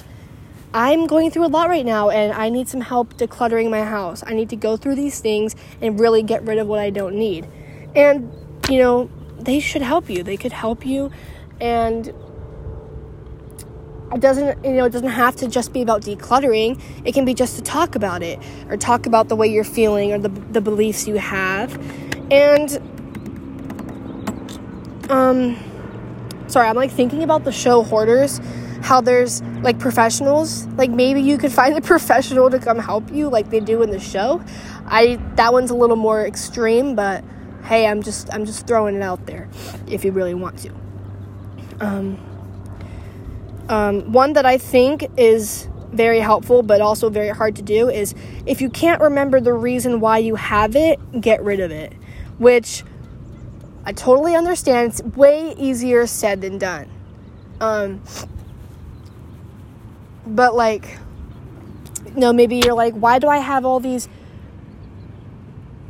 I'm 0.72 1.06
going 1.06 1.30
through 1.30 1.46
a 1.46 1.48
lot 1.48 1.68
right 1.68 1.84
now 1.84 2.10
and 2.10 2.32
I 2.32 2.48
need 2.48 2.68
some 2.68 2.80
help 2.80 3.14
decluttering 3.14 3.70
my 3.70 3.84
house. 3.84 4.22
I 4.26 4.34
need 4.34 4.50
to 4.50 4.56
go 4.56 4.76
through 4.76 4.94
these 4.94 5.20
things 5.20 5.54
and 5.80 5.98
really 5.98 6.22
get 6.22 6.42
rid 6.44 6.58
of 6.58 6.66
what 6.66 6.78
I 6.78 6.90
don't 6.90 7.16
need. 7.16 7.48
And, 7.94 8.32
you 8.68 8.78
know, 8.78 9.10
they 9.38 9.60
should 9.60 9.82
help 9.82 10.08
you. 10.08 10.22
They 10.22 10.36
could 10.36 10.52
help 10.52 10.86
you 10.86 11.10
and 11.60 12.12
it 14.12 14.20
doesn't 14.20 14.64
you 14.64 14.72
know 14.72 14.84
it 14.84 14.90
doesn't 14.90 15.08
have 15.08 15.36
to 15.36 15.48
just 15.48 15.72
be 15.72 15.82
about 15.82 16.02
decluttering. 16.02 16.80
It 17.04 17.14
can 17.14 17.24
be 17.24 17.34
just 17.34 17.56
to 17.56 17.62
talk 17.62 17.94
about 17.94 18.22
it 18.22 18.38
or 18.68 18.76
talk 18.76 19.06
about 19.06 19.28
the 19.28 19.36
way 19.36 19.46
you're 19.46 19.64
feeling 19.64 20.12
or 20.12 20.18
the, 20.18 20.28
the 20.28 20.60
beliefs 20.60 21.06
you 21.06 21.16
have. 21.16 21.78
And 22.30 22.80
um 25.10 25.56
sorry 26.46 26.68
i'm 26.68 26.76
like 26.76 26.90
thinking 26.90 27.22
about 27.22 27.44
the 27.44 27.52
show 27.52 27.82
hoarders 27.82 28.40
how 28.82 29.00
there's 29.00 29.42
like 29.62 29.78
professionals 29.78 30.66
like 30.68 30.90
maybe 30.90 31.20
you 31.20 31.36
could 31.36 31.52
find 31.60 31.76
a 31.76 31.80
professional 31.80 32.48
to 32.50 32.58
come 32.58 32.78
help 32.78 33.10
you 33.12 33.28
like 33.28 33.50
they 33.50 33.60
do 33.60 33.82
in 33.82 33.90
the 33.90 34.00
show. 34.00 34.42
I 34.86 35.16
that 35.34 35.52
one's 35.52 35.70
a 35.70 35.74
little 35.74 35.96
more 35.96 36.24
extreme 36.24 36.94
but 36.94 37.24
hey 37.64 37.86
i'm 37.86 38.02
just 38.02 38.32
i'm 38.32 38.46
just 38.46 38.66
throwing 38.66 38.96
it 38.96 39.02
out 39.02 39.26
there 39.26 39.48
if 39.86 40.04
you 40.04 40.12
really 40.12 40.34
want 40.34 40.58
to. 40.60 40.72
Um 41.80 42.29
um, 43.70 44.12
one 44.12 44.32
that 44.32 44.44
I 44.44 44.58
think 44.58 45.06
is 45.16 45.68
very 45.92 46.18
helpful 46.18 46.62
but 46.62 46.80
also 46.80 47.08
very 47.08 47.30
hard 47.30 47.56
to 47.56 47.62
do 47.62 47.88
is 47.88 48.14
if 48.44 48.60
you 48.60 48.68
can't 48.68 49.00
remember 49.00 49.40
the 49.40 49.52
reason 49.52 50.00
why 50.00 50.18
you 50.18 50.34
have 50.34 50.74
it, 50.74 50.98
get 51.20 51.42
rid 51.42 51.60
of 51.60 51.70
it. 51.70 51.92
Which 52.38 52.82
I 53.84 53.92
totally 53.92 54.34
understand. 54.34 54.90
It's 54.90 55.02
way 55.02 55.54
easier 55.56 56.06
said 56.08 56.40
than 56.40 56.58
done. 56.58 56.90
Um, 57.60 58.02
but 60.26 60.56
like, 60.56 60.98
you 62.06 62.20
know, 62.20 62.32
maybe 62.32 62.56
you're 62.56 62.74
like, 62.74 62.94
why 62.94 63.20
do 63.20 63.28
I 63.28 63.38
have 63.38 63.64
all 63.64 63.78
these 63.78 64.08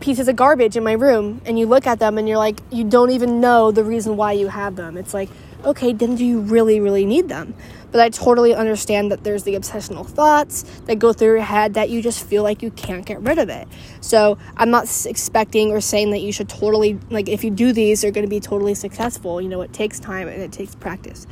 pieces 0.01 0.29
of 0.29 0.37
garbage 0.37 0.77
in 0.77 0.85
my 0.85 0.93
room? 0.93 1.41
And 1.47 1.59
you 1.59 1.67
look 1.67 1.87
at 1.87 1.99
them 1.99 2.19
and 2.19 2.29
you're 2.29 2.37
like, 2.37 2.61
you 2.71 2.85
don't 2.85 3.11
even 3.11 3.41
know 3.41 3.71
the 3.71 3.85
reason 3.85 4.19
why 4.19 4.33
you 4.33 4.49
have 4.49 4.77
them. 4.77 4.99
It's 4.99 5.15
like, 5.15 5.31
okay, 5.65 5.93
then 5.93 6.17
do 6.17 6.25
you 6.25 6.41
really, 6.41 6.81
really 6.81 7.05
need 7.05 7.29
them? 7.29 7.55
But 7.93 8.01
I 8.01 8.09
totally 8.09 8.55
understand 8.55 9.11
that 9.11 9.25
there's 9.25 9.43
the 9.43 9.55
obsessional 9.55 10.07
thoughts 10.07 10.63
that 10.87 10.99
go 10.99 11.13
through 11.13 11.29
your 11.29 11.41
head 11.41 11.75
that 11.75 11.91
you 11.91 12.03
just 12.03 12.25
feel 12.25 12.43
like 12.43 12.63
you 12.63 12.71
can't 12.71 13.05
get 13.05 13.21
rid 13.21 13.39
of 13.39 13.49
it. 13.49 13.67
So 14.01 14.39
I'm 14.57 14.71
not 14.71 14.85
expecting 15.07 15.73
or 15.73 15.81
saying 15.81 16.11
that 16.13 16.21
you 16.21 16.33
should 16.33 16.49
totally, 16.49 16.99
like, 17.11 17.29
if 17.29 17.43
you 17.43 17.51
do 17.51 17.73
these, 17.73 18.03
they're 18.03 18.13
going 18.13 18.27
to 18.27 18.31
be 18.31 18.41
totally 18.41 18.75
successful. 18.75 19.41
You 19.41 19.49
know, 19.49 19.61
it 19.63 19.73
takes 19.73 19.99
time 19.99 20.29
and 20.29 20.41
it 20.41 20.53
takes 20.53 20.75
practice. 20.75 21.27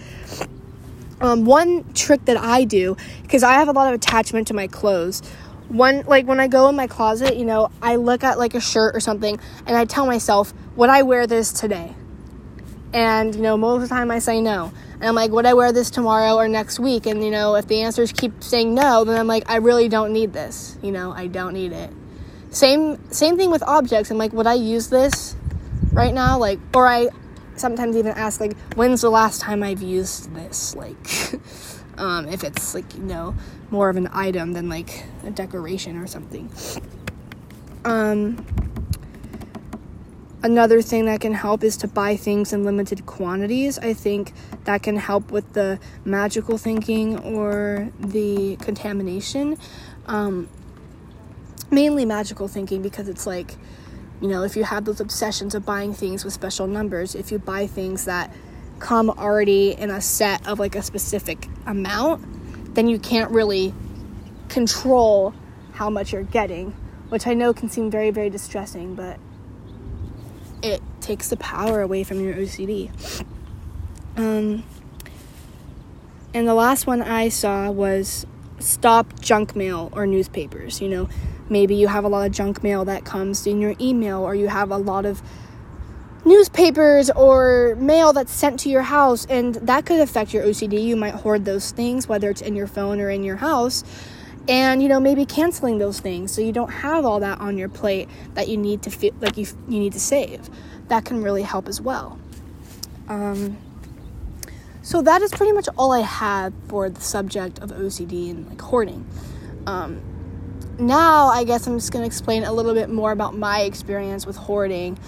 Um, 1.20 1.44
one 1.44 1.84
trick 1.94 2.24
that 2.26 2.36
I 2.36 2.64
do, 2.64 2.96
because 3.22 3.42
I 3.42 3.54
have 3.54 3.68
a 3.68 3.72
lot 3.72 3.92
of 3.92 3.94
attachment 3.94 4.48
to 4.48 4.54
my 4.54 4.66
clothes, 4.66 5.20
one 5.68 6.04
like 6.06 6.26
when 6.26 6.40
I 6.40 6.48
go 6.48 6.68
in 6.68 6.76
my 6.76 6.86
closet, 6.86 7.36
you 7.36 7.44
know, 7.44 7.70
I 7.82 7.96
look 7.96 8.24
at 8.24 8.38
like 8.38 8.54
a 8.54 8.60
shirt 8.60 8.96
or 8.96 9.00
something 9.00 9.38
and 9.66 9.76
I 9.76 9.84
tell 9.84 10.06
myself, 10.06 10.52
would 10.76 10.90
I 10.90 11.02
wear 11.02 11.26
this 11.26 11.52
today? 11.52 11.94
And 12.93 13.34
you 13.34 13.43
know, 13.43 13.57
most 13.57 13.82
of 13.82 13.89
the 13.89 13.89
time 13.89 14.11
I 14.11 14.18
say 14.18 14.41
no. 14.41 14.72
And 14.95 15.05
I'm 15.05 15.14
like, 15.14 15.30
would 15.30 15.47
I 15.47 15.55
wear 15.55 15.72
this 15.72 15.91
tomorrow 15.91 16.34
or 16.34 16.49
next 16.49 16.80
week? 16.80 17.07
And 17.07 17.22
you 17.22 17.30
know, 17.30 17.55
if 17.55 17.66
the 17.68 17.82
answers 17.82 18.12
keep 18.12 18.43
saying 18.43 18.74
no, 18.74 19.05
then 19.05 19.18
I'm 19.18 19.26
like, 19.26 19.49
I 19.49 19.57
really 19.57 19.89
don't 19.89 20.12
need 20.12 20.32
this. 20.32 20.78
You 20.82 20.93
know, 20.93 21.12
I 21.12 21.26
don't 21.26 21.55
need 21.55 21.72
it. 21.72 21.91
Same 22.51 22.99
same 23.12 23.36
thing 23.36 23.51
with 23.51 23.62
objects. 23.62 24.11
I'm 24.11 24.18
like, 24.18 24.32
would 24.32 24.47
I 24.47 24.55
use 24.55 24.89
this 24.89 25.36
right 25.93 26.14
now? 26.14 26.39
Like, 26.39 26.59
or 26.74 26.89
I 26.89 27.09
sometimes 27.57 27.97
even 27.97 28.12
ask 28.12 28.41
like, 28.41 28.57
when's 28.74 29.03
the 29.03 29.11
last 29.11 29.41
time 29.41 29.62
I've 29.62 29.82
used 29.82 30.34
this? 30.34 30.74
Like, 30.74 30.97
um, 31.99 32.28
if 32.28 32.43
it's 32.43 32.74
like 32.74 32.95
you 32.95 33.03
know 33.03 33.34
more 33.70 33.91
of 33.91 33.97
an 33.97 34.09
item 34.12 34.55
than 34.55 34.68
like 34.68 35.05
a 35.24 35.30
decoration 35.30 35.99
or 35.99 36.07
something. 36.07 36.51
Um 37.84 38.45
Another 40.41 40.80
thing 40.82 41.07
that 41.07 41.20
can 41.20 41.34
help 41.34 41.64
is 41.64 41.76
to 41.78 41.89
buy 41.89 42.14
things 42.14 42.53
in 42.53 42.62
limited 42.62 43.07
quantities. 43.07 43.76
I 43.78 43.93
think 43.93 44.32
that 44.64 44.84
can 44.84 44.97
help 44.97 45.32
with 45.32 45.53
the 45.53 45.80
magical 46.05 46.59
thinking 46.59 47.18
or 47.18 47.91
the 47.99 48.57
contamination. 48.57 49.59
Um, 50.07 50.49
mainly 51.72 52.05
magical 52.05 52.47
thinking 52.47 52.82
because 52.82 53.09
it's 53.09 53.26
like, 53.26 53.57
you 54.20 54.28
know, 54.28 54.45
if 54.45 54.57
you 54.57 54.62
have 54.62 54.84
those 54.84 55.01
obsessions 55.01 55.57
of 55.57 55.66
buying 55.66 55.93
things 55.93 56.24
with 56.24 56.34
special 56.34 56.68
numbers, 56.68 57.16
if 57.16 57.32
you 57.32 57.41
buy 57.41 57.66
things 57.66 58.05
that 58.05 58.32
come 58.78 59.11
already 59.11 59.72
in 59.72 59.91
a 59.91 60.01
set 60.01 60.47
of 60.47 60.61
like 60.61 60.76
a 60.76 60.82
specific 60.82 61.49
amount, 61.66 62.74
then 62.74 62.86
you 62.86 63.01
can't 63.01 63.32
really 63.32 63.74
control 64.49 65.34
how 65.72 65.91
much 65.91 66.12
you're 66.12 66.22
getting, 66.22 66.70
which 67.09 67.26
I 67.26 67.34
know 67.34 67.53
can 67.53 67.68
seem 67.68 67.91
very, 67.91 68.11
very 68.11 68.30
distressing, 68.30 68.95
but 68.95 69.18
it 70.62 70.82
takes 71.00 71.28
the 71.28 71.36
power 71.36 71.80
away 71.80 72.04
from 72.04 72.20
your 72.20 72.34
OCD. 72.34 72.90
Um, 74.16 74.64
and 76.34 76.46
the 76.46 76.54
last 76.54 76.86
one 76.86 77.02
I 77.02 77.28
saw 77.28 77.70
was 77.70 78.26
stop 78.59 79.20
junk 79.20 79.54
mail 79.54 79.90
or 79.92 80.06
newspapers. 80.06 80.80
You 80.80 80.88
know, 80.88 81.09
maybe 81.48 81.74
you 81.74 81.88
have 81.88 82.04
a 82.04 82.09
lot 82.09 82.26
of 82.26 82.32
junk 82.32 82.62
mail 82.62 82.84
that 82.84 83.04
comes 83.04 83.46
in 83.46 83.61
your 83.61 83.74
email, 83.80 84.22
or 84.22 84.34
you 84.34 84.48
have 84.48 84.70
a 84.70 84.76
lot 84.76 85.06
of 85.06 85.22
newspapers 86.24 87.11
or 87.11 87.76
mail 87.78 88.12
that's 88.12 88.32
sent 88.32 88.61
to 88.61 88.68
your 88.68 88.82
house, 88.82 89.24
and 89.26 89.54
that 89.56 89.86
could 89.86 90.00
affect 90.00 90.34
your 90.34 90.44
OCD. 90.44 90.82
You 90.82 90.96
might 90.96 91.14
hoard 91.14 91.44
those 91.44 91.70
things, 91.70 92.09
whether 92.09 92.28
it's 92.28 92.42
in 92.42 92.56
your 92.56 92.66
phone 92.66 93.00
or 93.00 93.09
in 93.11 93.22
your 93.22 93.36
house 93.36 93.84
and 94.49 94.82
you 94.82 94.88
know 94.88 94.99
maybe 94.99 95.26
canceling 95.26 95.78
those 95.78 96.01
things 96.01 96.32
so 96.32 96.40
you 96.40 96.53
don't 96.53 96.70
have 96.70 97.05
all 97.05 97.20
that 97.20 97.38
on 97.38 97.59
your 97.59 97.68
plate 97.68 98.09
that 98.34 98.49
you 98.49 98.57
need 98.57 98.82
to 98.82 98.90
feel 98.90 99.12
like 99.20 99.36
you 99.36 99.46
you 99.68 99.78
need 99.78 99.92
to 99.92 100.01
save. 100.01 100.49
That 100.88 101.05
can 101.05 101.22
really 101.22 101.42
help 101.42 101.68
as 101.68 101.80
well. 101.80 102.18
Um, 103.09 103.59
so 104.82 105.03
that 105.03 105.20
is 105.20 105.30
pretty 105.32 105.53
much 105.53 105.68
all 105.76 105.92
i 105.92 106.01
have 106.01 106.53
for 106.68 106.88
the 106.88 107.01
subject 107.01 107.59
of 107.59 107.70
ocd 107.70 108.30
and 108.30 108.49
like 108.49 108.61
hoarding. 108.61 109.07
Um, 109.66 110.01
now 110.78 111.26
i 111.26 111.44
guess 111.44 111.66
i'm 111.66 111.76
just 111.76 111.92
going 111.92 112.03
to 112.03 112.07
explain 112.07 112.44
a 112.44 112.53
little 112.53 112.72
bit 112.72 112.88
more 112.88 113.12
about 113.12 113.36
my 113.36 113.62
experience 113.62 114.24
with 114.26 114.36
hoarding 114.36 114.99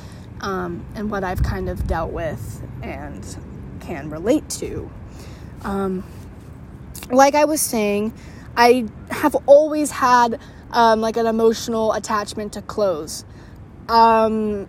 um, 0.41 0.85
and 0.95 1.11
what 1.11 1.25
i've 1.25 1.43
kind 1.43 1.69
of 1.69 1.87
dealt 1.87 2.13
with 2.13 2.63
and 2.83 3.37
can 3.81 4.11
relate 4.11 4.49
to. 4.51 4.91
Um, 5.63 6.05
like 7.11 7.35
i 7.35 7.45
was 7.45 7.61
saying 7.61 8.13
I 8.57 8.87
have 9.11 9.35
always 9.47 9.91
had 9.91 10.41
um, 10.73 11.01
like 11.01 11.17
an 11.17 11.27
emotional 11.27 11.93
attachment 11.93 12.53
to 12.55 12.63
clothes. 12.63 13.25
Um, 13.89 14.69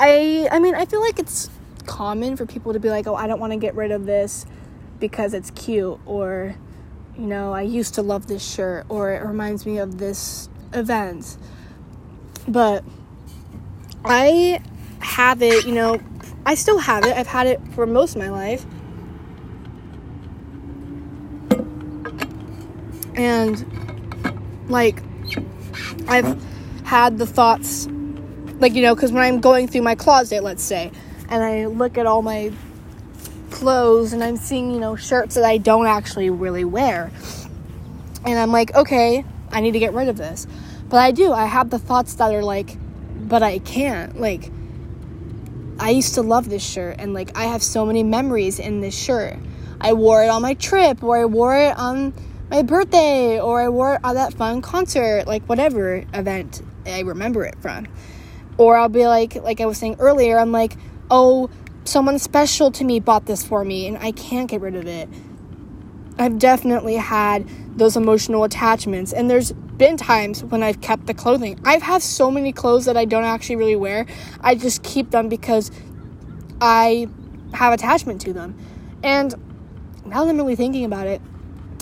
I 0.00 0.48
I 0.50 0.58
mean 0.58 0.74
I 0.74 0.86
feel 0.86 1.00
like 1.00 1.18
it's 1.18 1.50
common 1.86 2.36
for 2.36 2.46
people 2.46 2.72
to 2.72 2.80
be 2.80 2.90
like, 2.90 3.06
oh, 3.06 3.14
I 3.14 3.26
don't 3.26 3.40
want 3.40 3.52
to 3.52 3.58
get 3.58 3.74
rid 3.74 3.90
of 3.90 4.06
this 4.06 4.46
because 4.98 5.34
it's 5.34 5.50
cute, 5.50 5.98
or 6.06 6.56
you 7.16 7.26
know, 7.26 7.52
I 7.52 7.62
used 7.62 7.94
to 7.94 8.02
love 8.02 8.26
this 8.26 8.44
shirt, 8.44 8.86
or 8.88 9.12
it 9.12 9.24
reminds 9.24 9.66
me 9.66 9.78
of 9.78 9.98
this 9.98 10.48
event. 10.72 11.36
But 12.48 12.84
I 14.04 14.60
have 14.98 15.42
it, 15.42 15.66
you 15.66 15.72
know, 15.72 16.00
I 16.44 16.54
still 16.54 16.78
have 16.78 17.04
it. 17.04 17.16
I've 17.16 17.26
had 17.26 17.46
it 17.46 17.60
for 17.74 17.86
most 17.86 18.16
of 18.16 18.22
my 18.22 18.30
life. 18.30 18.64
And 23.16 23.64
like 24.68 25.02
I've 26.08 26.42
had 26.84 27.18
the 27.18 27.26
thoughts 27.26 27.88
like 28.58 28.74
you 28.74 28.82
know 28.82 28.94
cuz 28.94 29.12
when 29.12 29.22
I'm 29.22 29.40
going 29.40 29.68
through 29.68 29.82
my 29.82 29.94
closet 29.94 30.42
let's 30.42 30.62
say 30.62 30.90
and 31.28 31.42
I 31.42 31.66
look 31.66 31.98
at 31.98 32.06
all 32.06 32.22
my 32.22 32.52
clothes 33.50 34.12
and 34.12 34.22
I'm 34.22 34.36
seeing 34.36 34.72
you 34.72 34.80
know 34.80 34.96
shirts 34.96 35.34
that 35.36 35.44
I 35.44 35.58
don't 35.58 35.86
actually 35.86 36.30
really 36.30 36.64
wear. 36.64 37.10
And 38.24 38.38
I'm 38.38 38.52
like 38.52 38.74
okay 38.74 39.24
I 39.50 39.60
need 39.60 39.72
to 39.72 39.78
get 39.78 39.92
rid 39.92 40.08
of 40.08 40.16
this. 40.16 40.46
But 40.88 40.98
I 40.98 41.12
do 41.12 41.32
I 41.32 41.46
have 41.46 41.70
the 41.70 41.78
thoughts 41.78 42.14
that 42.14 42.34
are 42.34 42.42
like 42.42 42.76
but 43.16 43.42
I 43.42 43.58
can't 43.58 44.20
like 44.20 44.50
I 45.78 45.90
used 45.90 46.14
to 46.14 46.22
love 46.22 46.48
this 46.48 46.64
shirt 46.64 46.96
and 46.98 47.14
like 47.14 47.36
I 47.36 47.44
have 47.44 47.62
so 47.62 47.84
many 47.84 48.02
memories 48.02 48.58
in 48.58 48.80
this 48.80 48.96
shirt. 48.96 49.38
I 49.80 49.92
wore 49.92 50.22
it 50.22 50.28
on 50.28 50.42
my 50.42 50.54
trip 50.54 51.02
or 51.02 51.18
I 51.18 51.24
wore 51.24 51.56
it 51.56 51.76
on 51.76 52.12
my 52.54 52.62
birthday 52.62 53.40
or 53.40 53.60
I 53.60 53.68
wore 53.68 53.94
it 53.94 54.00
at 54.04 54.12
that 54.12 54.32
fun 54.32 54.62
concert, 54.62 55.26
like 55.26 55.42
whatever 55.46 56.04
event 56.14 56.62
I 56.86 57.00
remember 57.00 57.42
it 57.44 57.56
from. 57.60 57.88
Or 58.58 58.76
I'll 58.76 58.88
be 58.88 59.08
like, 59.08 59.34
like 59.34 59.60
I 59.60 59.66
was 59.66 59.76
saying 59.76 59.96
earlier, 59.98 60.38
I'm 60.38 60.52
like, 60.52 60.76
oh, 61.10 61.50
someone 61.84 62.20
special 62.20 62.70
to 62.70 62.84
me 62.84 63.00
bought 63.00 63.26
this 63.26 63.44
for 63.44 63.64
me 63.64 63.88
and 63.88 63.98
I 63.98 64.12
can't 64.12 64.48
get 64.48 64.60
rid 64.60 64.76
of 64.76 64.86
it. 64.86 65.08
I've 66.16 66.38
definitely 66.38 66.94
had 66.94 67.44
those 67.76 67.96
emotional 67.96 68.44
attachments, 68.44 69.12
and 69.12 69.28
there's 69.28 69.50
been 69.50 69.96
times 69.96 70.44
when 70.44 70.62
I've 70.62 70.80
kept 70.80 71.06
the 71.06 71.14
clothing. 71.14 71.58
I've 71.64 71.82
had 71.82 72.02
so 72.02 72.30
many 72.30 72.52
clothes 72.52 72.84
that 72.84 72.96
I 72.96 73.04
don't 73.04 73.24
actually 73.24 73.56
really 73.56 73.74
wear. 73.74 74.06
I 74.40 74.54
just 74.54 74.84
keep 74.84 75.10
them 75.10 75.28
because 75.28 75.72
I 76.60 77.08
have 77.52 77.72
attachment 77.72 78.20
to 78.20 78.32
them. 78.32 78.56
And 79.02 79.34
now 80.06 80.24
that 80.24 80.30
I'm 80.30 80.36
really 80.36 80.54
thinking 80.54 80.84
about 80.84 81.08
it, 81.08 81.20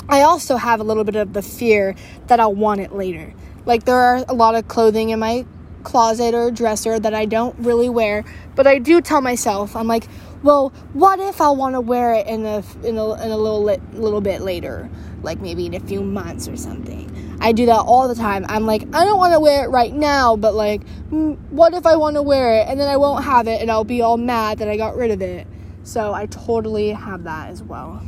I 0.09 0.23
also 0.23 0.57
have 0.57 0.81
a 0.81 0.85
little 0.85 1.05
bit 1.05 1.17
of 1.17 1.33
the 1.33 1.43
fear 1.43 1.95
that 2.27 2.41
I'll 2.41 2.55
want 2.55 2.81
it 2.81 2.93
later. 2.93 3.33
Like 3.65 3.85
there 3.85 3.97
are 3.97 4.25
a 4.29 4.35
lot 4.35 4.55
of 4.55 4.69
clothing 4.69 5.11
in 5.11 5.19
my 5.19 5.47
closet 5.85 6.35
or 6.35 6.51
dresser 6.51 6.99
that 6.99 7.15
I 7.15 7.25
don't 7.25 7.59
really 7.59 7.89
wear, 7.89 8.25
but 8.55 8.67
I 8.67 8.79
do 8.79 9.01
tell 9.01 9.21
myself, 9.21 9.75
I'm 9.77 9.87
like, 9.87 10.07
well, 10.43 10.71
what 10.93 11.21
if 11.21 11.41
I 11.41 11.51
want 11.51 11.75
to 11.75 11.81
wear 11.81 12.15
it 12.15 12.27
in 12.27 12.45
a 12.45 12.65
in 12.83 12.99
a, 12.99 13.23
in 13.23 13.31
a 13.31 13.37
little 13.37 13.63
little 13.93 14.21
bit 14.21 14.41
later, 14.41 14.91
like 15.23 15.41
maybe 15.41 15.67
in 15.67 15.75
a 15.75 15.81
few 15.81 16.03
months 16.03 16.49
or 16.49 16.57
something. 16.57 17.09
I 17.41 17.53
do 17.53 17.67
that 17.67 17.81
all 17.81 18.07
the 18.07 18.15
time. 18.15 18.47
I'm 18.49 18.67
like, 18.67 18.83
I 18.95 19.05
don't 19.05 19.19
want 19.19 19.33
to 19.33 19.41
wear 19.41 19.65
it 19.65 19.69
right 19.69 19.93
now, 19.93 20.37
but 20.37 20.55
like, 20.55 20.83
mm, 21.11 21.37
what 21.51 21.75
if 21.75 21.87
I 21.87 21.97
want 21.97 22.15
to 22.17 22.23
wear 22.23 22.61
it 22.61 22.69
and 22.69 22.79
then 22.79 22.89
I 22.89 22.97
won't 22.97 23.25
have 23.25 23.49
it 23.49 23.61
and 23.61 23.71
I'll 23.71 23.85
be 23.85 24.01
all 24.01 24.17
mad 24.17 24.59
that 24.59 24.69
I 24.69 24.77
got 24.77 24.97
rid 24.97 25.11
of 25.11 25.23
it. 25.23 25.47
So 25.83 26.15
I 26.15 26.27
totally 26.27 26.91
have 26.91 27.25
that 27.25 27.51
as 27.51 27.63
well. 27.63 28.01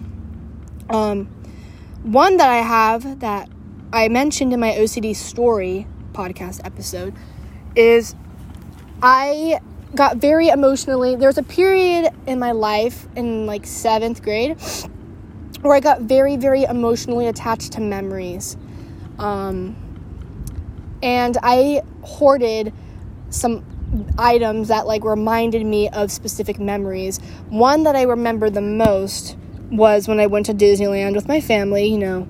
Um, 0.89 1.29
one 2.05 2.37
that 2.37 2.51
I 2.51 2.59
have 2.59 3.21
that 3.21 3.49
I 3.91 4.09
mentioned 4.09 4.53
in 4.53 4.61
my 4.61 4.73
OCD 4.73 5.17
story 5.17 5.87
podcast 6.13 6.61
episode 6.65 7.15
is 7.75 8.15
I 9.03 9.59
got 9.95 10.19
very 10.19 10.49
emotionally. 10.49 11.17
There 11.17 11.29
was 11.29 11.39
a 11.39 11.43
period 11.43 12.13
in 12.27 12.39
my 12.39 12.53
life 12.53 13.09
in 13.17 13.47
like 13.47 13.67
seventh 13.67 14.23
grade 14.23 14.61
where 15.63 15.75
I 15.75 15.81
got 15.81 16.03
very, 16.03 16.37
very 16.37 16.65
emotionally 16.65 17.27
attached 17.27 17.73
to 17.73 17.81
memories. 17.81 18.59
Um, 19.19 19.75
and 21.03 21.39
I 21.43 21.83
hoarded 22.03 22.75
some 23.31 23.65
items 24.19 24.69
that 24.69 24.87
like 24.87 25.05
reminded 25.05 25.65
me 25.65 25.89
of 25.89 26.13
specific 26.13 26.61
memories. 26.61 27.19
One 27.49 27.85
that 27.85 27.97
I 27.97 28.03
remember 28.03 28.51
the 28.51 28.61
most 28.61 29.39
was 29.71 30.09
when 30.09 30.21
I 30.21 30.27
went 30.27 30.47
to 30.47 30.55
Disneyland 30.55 31.15
with 31.15 31.29
my 31.29 31.41
family. 31.41 31.87
You 31.87 31.99
know, 31.99 32.29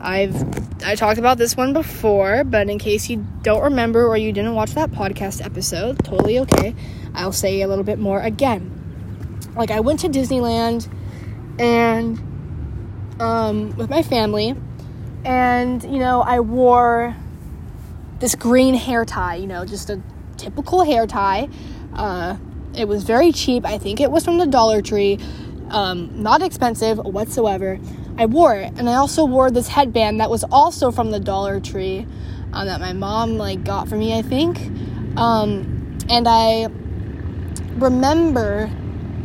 I've 0.00 0.34
I 0.82 0.94
talked 0.94 1.18
about 1.18 1.38
this 1.38 1.56
one 1.56 1.72
before, 1.72 2.44
but 2.44 2.70
in 2.70 2.78
case 2.78 3.08
you 3.10 3.26
don't 3.42 3.62
remember 3.62 4.06
or 4.06 4.16
you 4.16 4.32
didn't 4.32 4.54
watch 4.54 4.72
that 4.72 4.90
podcast 4.90 5.44
episode, 5.44 6.02
totally 6.04 6.38
okay. 6.40 6.74
I'll 7.14 7.32
say 7.32 7.60
a 7.60 7.68
little 7.68 7.84
bit 7.84 7.98
more 7.98 8.20
again. 8.20 8.76
Like 9.56 9.70
I 9.70 9.80
went 9.80 10.00
to 10.00 10.08
Disneyland 10.08 10.90
and 11.58 12.18
um, 13.20 13.76
with 13.76 13.90
my 13.90 14.02
family, 14.02 14.54
and 15.24 15.82
you 15.82 15.98
know 15.98 16.22
I 16.22 16.40
wore 16.40 17.14
this 18.20 18.34
green 18.34 18.74
hair 18.74 19.04
tie. 19.04 19.36
You 19.36 19.46
know, 19.46 19.64
just 19.64 19.90
a 19.90 20.00
typical 20.36 20.84
hair 20.84 21.06
tie. 21.06 21.48
Uh, 21.94 22.36
it 22.74 22.86
was 22.86 23.02
very 23.02 23.32
cheap. 23.32 23.66
I 23.66 23.78
think 23.78 24.00
it 24.00 24.10
was 24.10 24.24
from 24.24 24.38
the 24.38 24.46
Dollar 24.46 24.80
Tree. 24.80 25.18
Um, 25.70 26.22
not 26.22 26.42
expensive 26.42 26.98
whatsoever. 26.98 27.78
I 28.18 28.26
wore 28.26 28.54
it, 28.56 28.72
and 28.76 28.88
I 28.88 28.94
also 28.94 29.24
wore 29.24 29.50
this 29.50 29.68
headband 29.68 30.20
that 30.20 30.30
was 30.30 30.44
also 30.44 30.90
from 30.90 31.10
the 31.10 31.20
Dollar 31.20 31.60
Tree 31.60 32.06
um, 32.52 32.66
that 32.66 32.80
my 32.80 32.92
mom 32.92 33.38
like 33.38 33.64
got 33.64 33.88
for 33.88 33.96
me, 33.96 34.16
I 34.16 34.22
think. 34.22 34.58
Um, 35.16 35.98
and 36.08 36.26
I 36.28 36.68
remember 37.76 38.66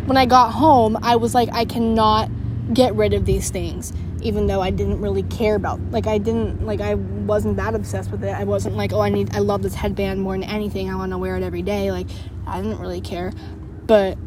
when 0.05 0.17
I 0.17 0.25
got 0.25 0.51
home, 0.51 0.97
I 1.01 1.15
was 1.15 1.33
like, 1.33 1.49
I 1.51 1.65
cannot 1.65 2.29
get 2.73 2.95
rid 2.95 3.13
of 3.13 3.25
these 3.25 3.49
things 3.49 3.93
even 4.25 4.47
though 4.47 4.59
I 4.59 4.71
didn't 4.71 4.99
really 5.01 5.21
care 5.21 5.53
about 5.53 5.79
like 5.91 6.07
I 6.07 6.17
didn't 6.17 6.65
like 6.65 6.81
I 6.81 6.95
wasn't 6.95 7.57
that 7.57 7.75
obsessed 7.75 8.09
with 8.09 8.23
it. 8.23 8.35
I 8.35 8.43
wasn't 8.43 8.75
like, 8.75 8.91
oh 8.91 9.01
I 9.01 9.09
need 9.09 9.35
I 9.35 9.39
love 9.39 9.61
this 9.61 9.75
headband 9.75 10.19
more 10.19 10.33
than 10.33 10.43
anything. 10.43 10.89
I 10.89 10.95
want 10.95 11.11
to 11.11 11.17
wear 11.19 11.35
it 11.37 11.43
every 11.43 11.61
day. 11.61 11.91
Like 11.91 12.07
I 12.47 12.59
didn't 12.59 12.79
really 12.79 13.01
care. 13.01 13.31
But 13.85 14.17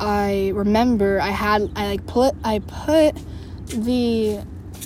I 0.00 0.52
remember 0.54 1.20
I 1.20 1.28
had 1.28 1.70
I 1.76 1.88
like 1.88 2.06
put 2.06 2.34
I 2.42 2.60
put 2.60 3.14
the 3.66 4.42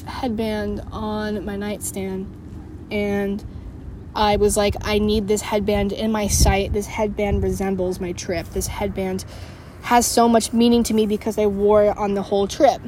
headband 0.06 0.82
on 0.90 1.44
my 1.44 1.54
nightstand 1.54 2.26
and 2.90 3.42
I 4.14 4.36
was 4.36 4.56
like 4.56 4.74
I 4.82 4.98
need 4.98 5.28
this 5.28 5.40
headband 5.40 5.92
in 5.92 6.10
my 6.10 6.26
sight. 6.26 6.72
This 6.72 6.86
headband 6.86 7.44
resembles 7.44 8.00
my 8.00 8.10
trip. 8.12 8.46
This 8.48 8.66
headband 8.66 9.24
has 9.82 10.04
so 10.04 10.28
much 10.28 10.52
meaning 10.52 10.82
to 10.82 10.94
me 10.94 11.06
because 11.06 11.38
I 11.38 11.46
wore 11.46 11.84
it 11.84 11.96
on 11.96 12.14
the 12.14 12.22
whole 12.22 12.48
trip. 12.48 12.82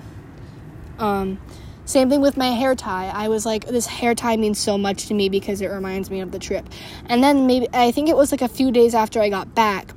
Um, 0.99 1.39
same 1.85 2.11
thing 2.11 2.21
with 2.21 2.37
my 2.37 2.49
hair 2.49 2.75
tie. 2.75 3.11
I 3.15 3.29
was 3.29 3.47
like, 3.47 3.67
this 3.67 3.87
hair 3.87 4.15
tie 4.15 4.37
means 4.37 4.59
so 4.59 4.77
much 4.77 5.07
to 5.07 5.15
me 5.15 5.29
because 5.29 5.61
it 5.61 5.69
reminds 5.69 6.11
me 6.11 6.21
of 6.21 6.33
the 6.33 6.39
trip. 6.41 6.69
And 7.05 7.23
then 7.23 7.47
maybe, 7.47 7.69
I 7.73 7.93
think 7.93 8.09
it 8.09 8.17
was 8.17 8.33
like 8.33 8.43
a 8.43 8.49
few 8.49 8.73
days 8.73 8.95
after 8.95 9.21
I 9.21 9.29
got 9.29 9.55
back, 9.55 9.93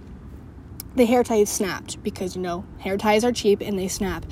the 0.99 1.05
hair 1.05 1.23
tie 1.23 1.43
snapped 1.45 2.01
because, 2.03 2.35
you 2.35 2.41
know, 2.41 2.65
hair 2.77 2.97
ties 2.97 3.23
are 3.23 3.31
cheap 3.31 3.61
and 3.61 3.79
they 3.79 3.87
snap. 3.87 4.25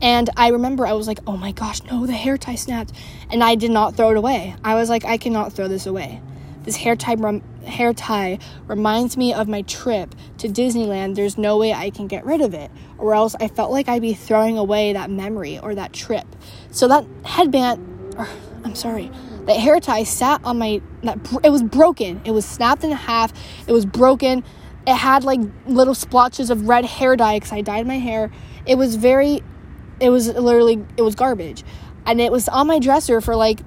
And 0.00 0.30
I 0.36 0.48
remember 0.48 0.86
I 0.86 0.94
was 0.94 1.06
like, 1.06 1.18
oh 1.26 1.36
my 1.36 1.52
gosh, 1.52 1.82
no, 1.84 2.06
the 2.06 2.12
hair 2.12 2.38
tie 2.38 2.54
snapped. 2.54 2.92
And 3.30 3.42
I 3.44 3.54
did 3.54 3.70
not 3.70 3.96
throw 3.96 4.10
it 4.10 4.16
away. 4.16 4.56
I 4.64 4.74
was 4.74 4.88
like, 4.88 5.04
I 5.04 5.16
cannot 5.16 5.52
throw 5.52 5.68
this 5.68 5.86
away. 5.86 6.22
This 6.62 6.76
hair 6.76 6.94
tie, 6.94 7.14
rem- 7.14 7.42
hair 7.64 7.92
tie 7.92 8.38
reminds 8.66 9.16
me 9.16 9.34
of 9.34 9.48
my 9.48 9.62
trip 9.62 10.14
to 10.38 10.48
Disneyland. 10.48 11.16
There's 11.16 11.36
no 11.36 11.58
way 11.58 11.72
I 11.72 11.90
can 11.90 12.06
get 12.06 12.24
rid 12.24 12.40
of 12.40 12.54
it, 12.54 12.70
or 12.98 13.14
else 13.14 13.34
I 13.40 13.48
felt 13.48 13.72
like 13.72 13.88
I'd 13.88 14.02
be 14.02 14.14
throwing 14.14 14.56
away 14.56 14.92
that 14.92 15.10
memory 15.10 15.58
or 15.58 15.74
that 15.74 15.92
trip. 15.92 16.26
So 16.70 16.86
that 16.86 17.04
headband, 17.24 18.14
or, 18.16 18.28
I'm 18.64 18.76
sorry, 18.76 19.10
that 19.46 19.56
hair 19.56 19.80
tie 19.80 20.04
sat 20.04 20.40
on 20.44 20.58
my. 20.58 20.80
That 21.02 21.18
it 21.42 21.50
was 21.50 21.64
broken. 21.64 22.20
It 22.24 22.30
was 22.30 22.44
snapped 22.44 22.84
in 22.84 22.92
half. 22.92 23.32
It 23.66 23.72
was 23.72 23.84
broken. 23.84 24.44
It 24.86 24.94
had 24.94 25.24
like 25.24 25.40
little 25.66 25.94
splotches 25.94 26.50
of 26.50 26.68
red 26.68 26.84
hair 26.84 27.16
dye 27.16 27.36
because 27.36 27.52
I 27.52 27.60
dyed 27.60 27.86
my 27.86 27.98
hair. 27.98 28.30
It 28.66 28.76
was 28.76 28.96
very. 28.96 29.42
It 30.00 30.10
was 30.10 30.28
literally. 30.28 30.84
It 30.96 31.02
was 31.02 31.14
garbage, 31.14 31.62
and 32.06 32.20
it 32.20 32.32
was 32.32 32.48
on 32.48 32.66
my 32.66 32.78
dresser 32.78 33.20
for 33.20 33.36
like 33.36 33.60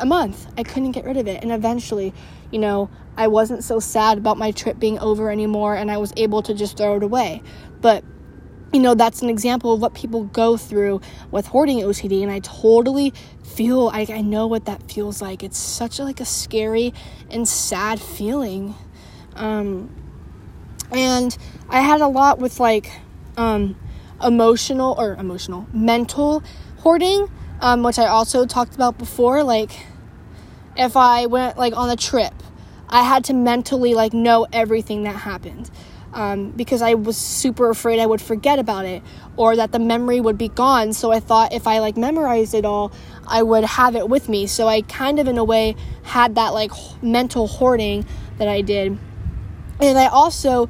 a 0.00 0.06
month. 0.06 0.46
I 0.56 0.62
couldn't 0.62 0.92
get 0.92 1.04
rid 1.04 1.16
of 1.16 1.28
it. 1.28 1.42
And 1.42 1.52
eventually, 1.52 2.12
you 2.50 2.58
know, 2.58 2.90
I 3.16 3.28
wasn't 3.28 3.64
so 3.64 3.80
sad 3.80 4.18
about 4.18 4.38
my 4.38 4.50
trip 4.50 4.78
being 4.78 4.98
over 4.98 5.30
anymore 5.30 5.74
and 5.74 5.90
I 5.90 5.98
was 5.98 6.12
able 6.16 6.42
to 6.42 6.54
just 6.54 6.76
throw 6.76 6.96
it 6.96 7.02
away. 7.02 7.42
But 7.80 8.04
you 8.72 8.78
know, 8.78 8.94
that's 8.94 9.20
an 9.20 9.28
example 9.28 9.74
of 9.74 9.82
what 9.82 9.94
people 9.94 10.24
go 10.24 10.56
through 10.56 11.00
with 11.32 11.46
hoarding 11.46 11.78
OCD 11.78 12.22
and 12.22 12.30
I 12.30 12.38
totally 12.38 13.12
feel 13.42 13.86
like 13.86 14.10
I 14.10 14.20
know 14.20 14.46
what 14.46 14.66
that 14.66 14.90
feels 14.90 15.20
like. 15.20 15.42
It's 15.42 15.58
such 15.58 15.98
a, 15.98 16.04
like 16.04 16.20
a 16.20 16.24
scary 16.24 16.94
and 17.30 17.46
sad 17.48 18.00
feeling. 18.00 18.74
Um 19.34 19.94
and 20.92 21.36
I 21.68 21.80
had 21.80 22.00
a 22.00 22.08
lot 22.08 22.38
with 22.38 22.60
like 22.60 22.90
um 23.36 23.76
emotional 24.22 24.94
or 24.98 25.14
emotional, 25.14 25.66
mental 25.72 26.42
hoarding 26.78 27.28
um, 27.60 27.82
which 27.82 27.98
I 27.98 28.06
also 28.06 28.46
talked 28.46 28.74
about 28.74 28.98
before. 28.98 29.42
Like, 29.42 29.70
if 30.76 30.96
I 30.96 31.26
went 31.26 31.58
like 31.58 31.76
on 31.76 31.90
a 31.90 31.96
trip, 31.96 32.32
I 32.88 33.02
had 33.02 33.24
to 33.24 33.34
mentally 33.34 33.94
like 33.94 34.12
know 34.12 34.46
everything 34.52 35.04
that 35.04 35.16
happened. 35.16 35.70
Um, 36.12 36.50
because 36.50 36.82
I 36.82 36.94
was 36.94 37.16
super 37.16 37.70
afraid 37.70 38.00
I 38.00 38.06
would 38.06 38.20
forget 38.20 38.58
about 38.58 38.84
it 38.84 39.00
or 39.36 39.54
that 39.54 39.70
the 39.70 39.78
memory 39.78 40.20
would 40.20 40.36
be 40.36 40.48
gone. 40.48 40.92
So 40.92 41.12
I 41.12 41.20
thought 41.20 41.52
if 41.52 41.68
I 41.68 41.78
like 41.78 41.96
memorized 41.96 42.52
it 42.52 42.64
all, 42.64 42.90
I 43.28 43.44
would 43.44 43.62
have 43.62 43.94
it 43.94 44.08
with 44.08 44.28
me. 44.28 44.48
So 44.48 44.66
I 44.66 44.82
kind 44.82 45.20
of, 45.20 45.28
in 45.28 45.38
a 45.38 45.44
way, 45.44 45.76
had 46.02 46.34
that 46.34 46.48
like 46.48 46.72
mental 47.00 47.46
hoarding 47.46 48.04
that 48.38 48.48
I 48.48 48.60
did. 48.60 48.98
And 49.80 49.98
I 49.98 50.06
also 50.06 50.68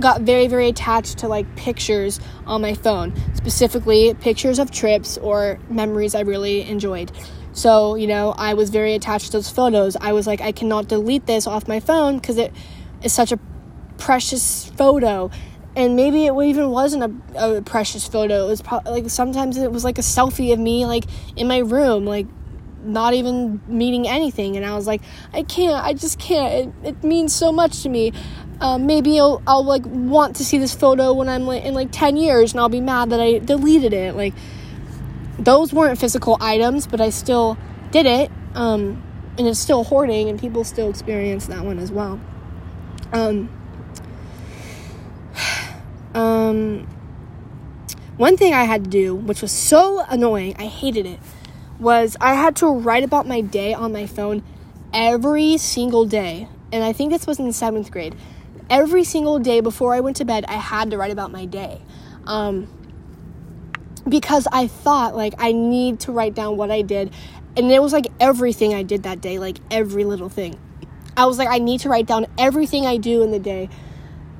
got 0.00 0.22
very 0.22 0.46
very 0.46 0.68
attached 0.68 1.18
to 1.18 1.28
like 1.28 1.54
pictures 1.56 2.18
on 2.46 2.62
my 2.62 2.74
phone 2.74 3.12
specifically 3.34 4.14
pictures 4.14 4.58
of 4.58 4.70
trips 4.70 5.18
or 5.18 5.58
memories 5.68 6.14
i 6.14 6.20
really 6.20 6.62
enjoyed. 6.62 7.12
So 7.52 7.94
you 7.94 8.06
know 8.06 8.34
i 8.36 8.54
was 8.54 8.70
very 8.70 8.94
attached 8.94 9.26
to 9.26 9.32
those 9.32 9.50
photos. 9.50 9.96
I 10.00 10.12
was 10.12 10.26
like 10.26 10.40
i 10.40 10.52
cannot 10.52 10.88
delete 10.88 11.26
this 11.26 11.46
off 11.46 11.68
my 11.68 11.80
phone 11.80 12.18
because 12.18 12.38
it 12.38 12.52
is 13.02 13.12
such 13.12 13.32
a 13.32 13.38
precious 13.98 14.66
photo. 14.76 15.30
And 15.74 15.94
maybe 15.94 16.24
it 16.24 16.34
even 16.34 16.70
wasn't 16.70 17.20
a, 17.36 17.58
a 17.58 17.62
precious 17.62 18.08
photo. 18.08 18.46
It 18.46 18.48
was 18.48 18.62
pro- 18.62 18.80
like 18.86 19.10
sometimes 19.10 19.58
it 19.58 19.70
was 19.70 19.84
like 19.84 19.98
a 19.98 20.02
selfie 20.02 20.54
of 20.54 20.58
me 20.58 20.86
like 20.86 21.04
in 21.36 21.48
my 21.48 21.58
room 21.58 22.06
like 22.06 22.26
not 22.86 23.14
even 23.14 23.60
meaning 23.66 24.06
anything 24.08 24.56
and 24.56 24.64
i 24.64 24.74
was 24.74 24.86
like 24.86 25.02
i 25.32 25.42
can't 25.42 25.84
i 25.84 25.92
just 25.92 26.18
can't 26.18 26.52
it, 26.84 26.88
it 26.88 27.04
means 27.04 27.34
so 27.34 27.50
much 27.50 27.82
to 27.82 27.88
me 27.88 28.12
uh, 28.60 28.78
maybe 28.78 29.20
I'll, 29.20 29.42
I'll 29.46 29.64
like 29.64 29.84
want 29.84 30.36
to 30.36 30.44
see 30.44 30.58
this 30.58 30.74
photo 30.74 31.12
when 31.12 31.28
I'm 31.28 31.46
like 31.46 31.64
in 31.64 31.74
like 31.74 31.88
10 31.92 32.16
years 32.16 32.52
and 32.52 32.60
I'll 32.60 32.68
be 32.68 32.80
mad 32.80 33.10
that 33.10 33.20
I 33.20 33.38
deleted 33.38 33.92
it. 33.92 34.16
Like 34.16 34.34
those 35.38 35.72
weren't 35.72 35.98
physical 35.98 36.38
items, 36.40 36.86
but 36.86 37.00
I 37.00 37.10
still 37.10 37.58
did 37.90 38.06
it. 38.06 38.30
Um, 38.54 39.02
and 39.38 39.46
it's 39.46 39.60
still 39.60 39.84
hoarding 39.84 40.30
and 40.30 40.40
people 40.40 40.64
still 40.64 40.88
experience 40.88 41.46
that 41.46 41.64
one 41.64 41.78
as 41.78 41.92
well. 41.92 42.18
Um, 43.12 43.50
um, 46.14 46.86
one 48.16 48.38
thing 48.38 48.54
I 48.54 48.64
had 48.64 48.84
to 48.84 48.90
do, 48.90 49.14
which 49.14 49.42
was 49.42 49.52
so 49.52 50.02
annoying, 50.08 50.56
I 50.58 50.64
hated 50.64 51.04
it, 51.04 51.20
was 51.78 52.16
I 52.20 52.34
had 52.34 52.56
to 52.56 52.66
write 52.68 53.04
about 53.04 53.26
my 53.26 53.40
day 53.40 53.74
on 53.74 53.92
my 53.92 54.06
phone 54.06 54.42
every 54.92 55.58
single 55.58 56.04
day. 56.04 56.48
And 56.72 56.82
I 56.82 56.92
think 56.92 57.12
this 57.12 57.26
was 57.26 57.38
in 57.38 57.52
seventh 57.52 57.90
grade 57.90 58.16
every 58.70 59.04
single 59.04 59.38
day 59.38 59.60
before 59.60 59.94
I 59.94 60.00
went 60.00 60.16
to 60.16 60.24
bed, 60.24 60.44
I 60.48 60.54
had 60.54 60.90
to 60.90 60.98
write 60.98 61.10
about 61.10 61.30
my 61.30 61.44
day. 61.44 61.80
Um, 62.24 62.68
because 64.08 64.46
I 64.50 64.66
thought, 64.66 65.16
like, 65.16 65.34
I 65.38 65.52
need 65.52 66.00
to 66.00 66.12
write 66.12 66.34
down 66.34 66.56
what 66.56 66.70
I 66.70 66.82
did. 66.82 67.12
And 67.56 67.70
it 67.70 67.82
was 67.82 67.92
like 67.92 68.06
everything 68.20 68.74
I 68.74 68.82
did 68.82 69.04
that 69.04 69.20
day, 69.20 69.38
like 69.38 69.58
every 69.70 70.04
little 70.04 70.28
thing. 70.28 70.58
I 71.16 71.26
was 71.26 71.38
like, 71.38 71.48
I 71.48 71.58
need 71.58 71.80
to 71.80 71.88
write 71.88 72.06
down 72.06 72.26
everything 72.36 72.86
I 72.86 72.98
do 72.98 73.22
in 73.22 73.30
the 73.30 73.38
day 73.38 73.70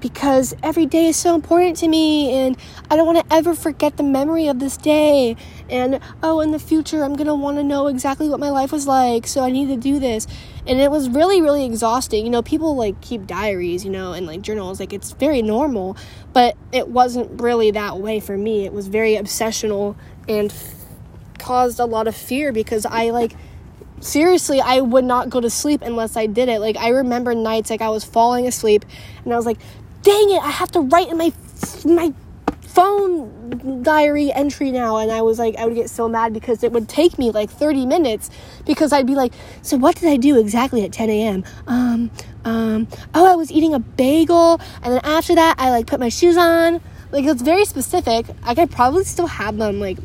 because 0.00 0.54
every 0.62 0.86
day 0.86 1.06
is 1.06 1.16
so 1.16 1.34
important 1.34 1.76
to 1.78 1.88
me 1.88 2.30
and 2.30 2.56
I 2.90 2.96
don't 2.96 3.06
want 3.06 3.26
to 3.26 3.34
ever 3.34 3.54
forget 3.54 3.96
the 3.96 4.02
memory 4.02 4.46
of 4.46 4.58
this 4.58 4.76
day. 4.76 5.36
And 5.70 6.00
oh, 6.22 6.40
in 6.40 6.50
the 6.52 6.58
future, 6.58 7.02
I'm 7.02 7.14
going 7.14 7.26
to 7.26 7.34
want 7.34 7.56
to 7.56 7.64
know 7.64 7.86
exactly 7.86 8.28
what 8.28 8.38
my 8.38 8.50
life 8.50 8.72
was 8.72 8.86
like, 8.86 9.26
so 9.26 9.42
I 9.42 9.50
need 9.50 9.68
to 9.68 9.76
do 9.76 9.98
this. 9.98 10.26
And 10.66 10.80
it 10.80 10.90
was 10.90 11.08
really, 11.08 11.40
really 11.40 11.64
exhausting. 11.64 12.24
You 12.24 12.30
know, 12.30 12.42
people 12.42 12.76
like 12.76 13.00
keep 13.00 13.26
diaries, 13.26 13.84
you 13.84 13.90
know, 13.90 14.12
and 14.12 14.26
like 14.26 14.42
journals, 14.42 14.80
like 14.80 14.92
it's 14.92 15.12
very 15.12 15.42
normal, 15.42 15.96
but 16.32 16.56
it 16.72 16.88
wasn't 16.88 17.40
really 17.40 17.70
that 17.72 17.98
way 17.98 18.20
for 18.20 18.36
me. 18.36 18.64
It 18.64 18.72
was 18.72 18.88
very 18.88 19.14
obsessional 19.14 19.96
and 20.28 20.50
f- 20.50 20.74
caused 21.38 21.80
a 21.80 21.84
lot 21.84 22.06
of 22.06 22.16
fear 22.16 22.52
because 22.52 22.84
I 22.84 23.10
like 23.10 23.34
seriously 24.00 24.60
i 24.60 24.78
would 24.78 25.04
not 25.04 25.30
go 25.30 25.40
to 25.40 25.48
sleep 25.48 25.80
unless 25.80 26.18
i 26.18 26.26
did 26.26 26.50
it 26.50 26.60
like 26.60 26.76
i 26.76 26.88
remember 26.88 27.34
nights 27.34 27.70
like 27.70 27.80
i 27.80 27.88
was 27.88 28.04
falling 28.04 28.46
asleep 28.46 28.84
and 29.24 29.32
i 29.32 29.36
was 29.36 29.46
like 29.46 29.58
dang 30.02 30.30
it, 30.30 30.42
I 30.42 30.50
have 30.50 30.70
to 30.72 30.80
write 30.80 31.08
in 31.08 31.18
my 31.18 31.32
my 31.84 32.12
phone 32.76 33.82
diary 33.82 34.30
entry 34.32 34.70
now. 34.70 34.98
And 34.98 35.10
I 35.10 35.22
was 35.22 35.38
like 35.38 35.56
I 35.56 35.64
would 35.64 35.74
get 35.74 35.88
so 35.88 36.08
mad 36.08 36.34
because 36.34 36.62
it 36.62 36.72
would 36.72 36.88
take 36.88 37.18
me 37.18 37.30
like 37.30 37.48
30 37.50 37.86
minutes 37.86 38.28
because 38.66 38.92
I'd 38.92 39.06
be 39.06 39.14
like 39.14 39.32
so 39.62 39.78
what 39.78 39.96
did 39.96 40.10
I 40.10 40.18
do 40.18 40.38
exactly 40.38 40.84
at 40.84 40.92
10 40.92 41.08
a.m 41.08 41.44
um 41.66 42.10
um 42.44 42.86
oh 43.14 43.26
I 43.26 43.34
was 43.34 43.50
eating 43.50 43.72
a 43.72 43.78
bagel. 43.78 44.60
And 44.82 44.92
then 44.92 45.00
after 45.04 45.34
that 45.34 45.56
I 45.58 45.70
like 45.70 45.86
put 45.86 46.00
my 46.00 46.10
shoes 46.10 46.36
on. 46.36 46.82
Like 47.10 47.24
it's 47.24 47.42
very 47.42 47.64
specific. 47.64 48.26
I 48.42 48.54
could 48.54 48.70
probably 48.70 49.04
still 49.04 49.28
have 49.28 49.56
them 49.56 49.80
like 49.80 49.98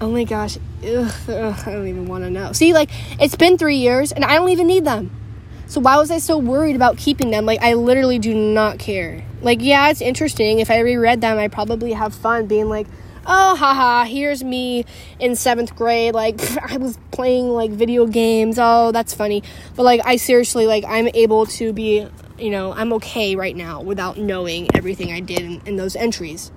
oh 0.00 0.10
my 0.10 0.24
gosh. 0.24 0.58
Ugh, 0.84 1.12
ugh, 1.28 1.62
I 1.66 1.72
don't 1.72 1.86
even 1.86 2.06
want 2.08 2.24
to 2.24 2.30
know. 2.30 2.52
See 2.52 2.72
like 2.72 2.90
it's 3.20 3.36
been 3.36 3.56
three 3.56 3.76
years 3.76 4.10
and 4.10 4.24
I 4.24 4.34
don't 4.34 4.48
even 4.48 4.66
need 4.66 4.84
them 4.84 5.12
so 5.68 5.82
why 5.82 5.98
was 5.98 6.10
I 6.10 6.18
so 6.18 6.38
worried 6.38 6.76
about 6.76 6.96
keeping 6.96 7.30
them? 7.30 7.44
Like 7.44 7.60
I 7.60 7.74
literally 7.74 8.18
do 8.18 8.34
not 8.34 8.78
care. 8.78 9.22
Like 9.42 9.60
yeah, 9.60 9.90
it's 9.90 10.00
interesting. 10.00 10.60
If 10.60 10.70
I 10.70 10.80
reread 10.80 11.20
them, 11.20 11.36
I 11.38 11.48
probably 11.48 11.92
have 11.92 12.14
fun 12.14 12.46
being 12.46 12.70
like, 12.70 12.86
oh 13.26 13.54
haha, 13.54 14.04
here's 14.04 14.42
me 14.42 14.86
in 15.20 15.36
seventh 15.36 15.76
grade. 15.76 16.14
Like 16.14 16.40
I 16.72 16.78
was 16.78 16.98
playing 17.10 17.48
like 17.48 17.70
video 17.70 18.06
games. 18.06 18.58
Oh, 18.58 18.92
that's 18.92 19.12
funny. 19.12 19.42
But 19.76 19.82
like 19.82 20.00
I 20.06 20.16
seriously 20.16 20.66
like 20.66 20.84
I'm 20.88 21.08
able 21.08 21.44
to 21.46 21.74
be, 21.74 22.08
you 22.38 22.50
know, 22.50 22.72
I'm 22.72 22.94
okay 22.94 23.36
right 23.36 23.54
now 23.54 23.82
without 23.82 24.16
knowing 24.16 24.74
everything 24.74 25.12
I 25.12 25.20
did 25.20 25.40
in, 25.40 25.60
in 25.66 25.76
those 25.76 25.94
entries. 25.96 26.50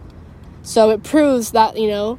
So 0.63 0.89
it 0.89 1.03
proves 1.03 1.51
that 1.51 1.77
you 1.77 1.89
know 1.89 2.17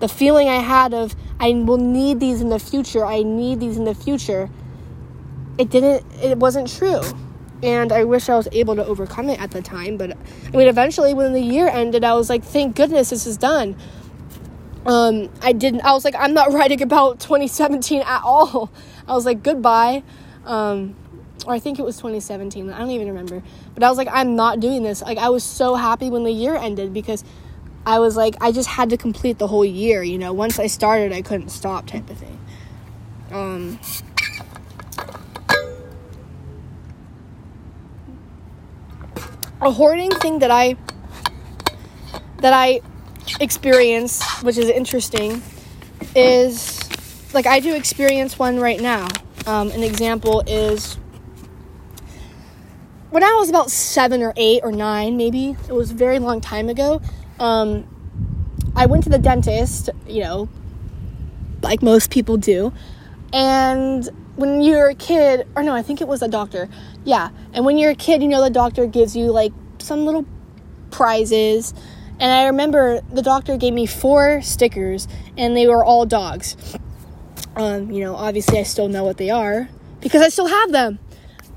the 0.00 0.08
feeling 0.08 0.48
I 0.48 0.58
had 0.58 0.92
of 0.92 1.14
I 1.38 1.50
will 1.52 1.78
need 1.78 2.18
these 2.18 2.40
in 2.40 2.48
the 2.48 2.58
future. 2.58 3.06
I 3.06 3.22
need 3.22 3.60
these 3.60 3.76
in 3.76 3.84
the 3.84 3.94
future 3.94 4.50
it 5.58 5.70
didn't 5.70 6.04
it 6.22 6.38
wasn't 6.38 6.68
true. 6.72 7.00
And 7.62 7.90
i 7.90 8.04
wish 8.04 8.28
i 8.28 8.36
was 8.36 8.48
able 8.52 8.76
to 8.76 8.84
overcome 8.84 9.30
it 9.30 9.40
at 9.40 9.50
the 9.50 9.62
time 9.62 9.96
but 9.96 10.12
i 10.12 10.56
mean 10.56 10.68
eventually 10.68 11.14
when 11.14 11.32
the 11.32 11.40
year 11.40 11.68
ended 11.68 12.04
i 12.04 12.12
was 12.12 12.28
like 12.28 12.44
thank 12.44 12.76
goodness 12.76 13.10
this 13.10 13.26
is 13.26 13.36
done. 13.36 13.76
Um 14.84 15.30
i 15.40 15.52
didn't 15.52 15.80
i 15.80 15.92
was 15.92 16.04
like 16.04 16.14
i'm 16.18 16.34
not 16.34 16.52
writing 16.56 16.82
about 16.82 17.18
2017 17.20 18.02
at 18.02 18.22
all. 18.22 18.70
I 19.08 19.14
was 19.14 19.24
like 19.24 19.42
goodbye. 19.42 20.02
Um 20.44 20.94
or 21.46 21.54
i 21.54 21.58
think 21.58 21.78
it 21.78 21.82
was 21.82 21.96
2017 21.96 22.70
i 22.70 22.78
don't 22.78 22.90
even 22.90 23.08
remember. 23.08 23.42
But 23.74 23.82
i 23.82 23.88
was 23.88 23.96
like 23.96 24.08
i'm 24.12 24.36
not 24.36 24.60
doing 24.60 24.82
this. 24.82 25.00
Like 25.00 25.18
i 25.18 25.30
was 25.30 25.42
so 25.42 25.76
happy 25.76 26.10
when 26.10 26.24
the 26.24 26.32
year 26.32 26.54
ended 26.56 26.92
because 26.92 27.24
i 27.86 27.98
was 27.98 28.18
like 28.18 28.36
i 28.42 28.52
just 28.52 28.68
had 28.68 28.90
to 28.90 28.98
complete 28.98 29.38
the 29.38 29.46
whole 29.46 29.64
year 29.64 30.02
you 30.02 30.18
know? 30.18 30.32
Once 30.34 30.58
i 30.58 30.66
started 30.66 31.12
i 31.12 31.22
couldn't 31.22 31.48
stop 31.48 31.86
type 31.86 32.08
of 32.10 32.18
thing. 32.18 32.38
Um 33.32 33.78
a 39.66 39.70
hoarding 39.72 40.10
thing 40.10 40.38
that 40.38 40.50
I 40.50 40.76
that 42.38 42.52
I 42.52 42.80
experience, 43.40 44.22
which 44.42 44.56
is 44.58 44.68
interesting, 44.68 45.42
is 46.14 46.80
like 47.34 47.46
I 47.46 47.60
do 47.60 47.74
experience 47.74 48.38
one 48.38 48.60
right 48.60 48.80
now. 48.80 49.08
Um, 49.46 49.70
an 49.72 49.82
example 49.82 50.42
is 50.46 50.94
when 53.10 53.24
I 53.24 53.34
was 53.34 53.48
about 53.48 53.70
seven 53.70 54.22
or 54.22 54.32
eight 54.36 54.60
or 54.62 54.70
nine, 54.70 55.16
maybe 55.16 55.56
it 55.68 55.72
was 55.72 55.90
a 55.90 55.94
very 55.94 56.18
long 56.18 56.40
time 56.40 56.68
ago. 56.68 57.00
Um, 57.40 57.86
I 58.76 58.86
went 58.86 59.04
to 59.04 59.10
the 59.10 59.18
dentist, 59.18 59.90
you 60.06 60.22
know, 60.22 60.48
like 61.62 61.82
most 61.82 62.10
people 62.10 62.36
do, 62.36 62.72
and 63.32 64.08
when 64.36 64.60
you're 64.60 64.88
a 64.88 64.94
kid, 64.94 65.46
or 65.56 65.62
no, 65.62 65.74
I 65.74 65.82
think 65.82 66.00
it 66.00 66.08
was 66.08 66.22
a 66.22 66.28
doctor. 66.28 66.68
Yeah. 67.04 67.30
And 67.52 67.64
when 67.64 67.78
you're 67.78 67.90
a 67.90 67.96
kid, 67.96 68.22
you 68.22 68.28
know, 68.28 68.42
the 68.42 68.50
doctor 68.50 68.86
gives 68.86 69.16
you 69.16 69.32
like 69.32 69.52
some 69.78 70.04
little 70.04 70.26
prizes. 70.90 71.74
And 72.20 72.30
I 72.30 72.46
remember 72.46 73.00
the 73.12 73.22
doctor 73.22 73.56
gave 73.56 73.72
me 73.72 73.86
four 73.86 74.40
stickers, 74.42 75.08
and 75.36 75.56
they 75.56 75.66
were 75.66 75.84
all 75.84 76.06
dogs. 76.06 76.56
Um, 77.56 77.90
you 77.90 78.00
know, 78.00 78.14
obviously, 78.14 78.58
I 78.58 78.62
still 78.62 78.88
know 78.88 79.04
what 79.04 79.16
they 79.16 79.30
are 79.30 79.68
because 80.00 80.22
I 80.22 80.28
still 80.28 80.46
have 80.46 80.72
them. 80.72 80.98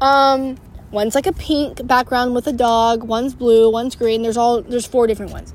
Um, 0.01 0.57
one's 0.91 1.15
like 1.15 1.27
a 1.27 1.33
pink 1.33 1.85
background 1.85 2.33
with 2.35 2.47
a 2.47 2.53
dog, 2.53 3.03
one's 3.03 3.33
blue, 3.33 3.71
one's 3.71 3.95
green. 3.95 4.21
There's 4.21 4.37
all 4.37 4.61
there's 4.61 4.85
four 4.85 5.07
different 5.07 5.31
ones. 5.31 5.53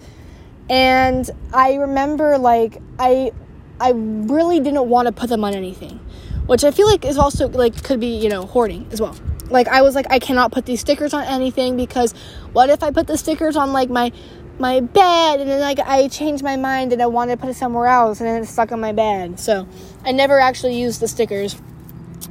And 0.69 1.29
I 1.53 1.75
remember 1.75 2.39
like 2.39 2.81
I 2.99 3.33
I 3.81 3.93
really 3.95 4.61
didn't 4.61 4.89
want 4.89 5.07
to 5.07 5.13
put 5.13 5.29
them 5.29 5.45
on 5.45 5.55
anything 5.55 6.01
which 6.47 6.65
I 6.65 6.71
feel 6.71 6.87
like 6.87 7.05
is 7.05 7.19
also 7.19 7.49
like 7.49 7.83
could 7.83 8.01
be, 8.01 8.17
you 8.17 8.29
know, 8.29 8.43
hoarding 8.43 8.87
as 8.93 9.01
well. 9.01 9.17
Like 9.51 9.69
I 9.69 9.83
was 9.83 9.95
like 9.95 10.07
I 10.11 10.19
cannot 10.19 10.53
put 10.53 10.67
these 10.67 10.81
stickers 10.81 11.15
on 11.15 11.25
anything 11.25 11.77
because 11.77 12.13
what 12.53 12.71
if 12.71 12.83
I 12.83 12.91
put 12.91 13.07
the 13.07 13.19
stickers 13.19 13.57
on 13.57 13.73
like 13.73 13.91
my 13.91 14.13
my 14.59 14.81
bed 14.81 15.41
and 15.41 15.51
then 15.51 15.61
like 15.61 15.81
I 15.81 16.09
changed 16.09 16.45
my 16.45 16.57
mind 16.57 16.93
and 16.93 17.03
I 17.03 17.07
wanted 17.07 17.37
to 17.37 17.41
put 17.41 17.51
it 17.51 17.57
somewhere 17.57 17.87
else 17.87 18.21
and 18.21 18.29
then 18.29 18.43
it's 18.43 18.51
stuck 18.51 18.73
on 18.73 18.81
my 18.81 18.93
bed. 18.93 19.41
So, 19.41 19.67
I 20.05 20.13
never 20.13 20.39
actually 20.39 20.81
used 20.81 21.01
the 21.01 21.09
stickers. 21.09 21.57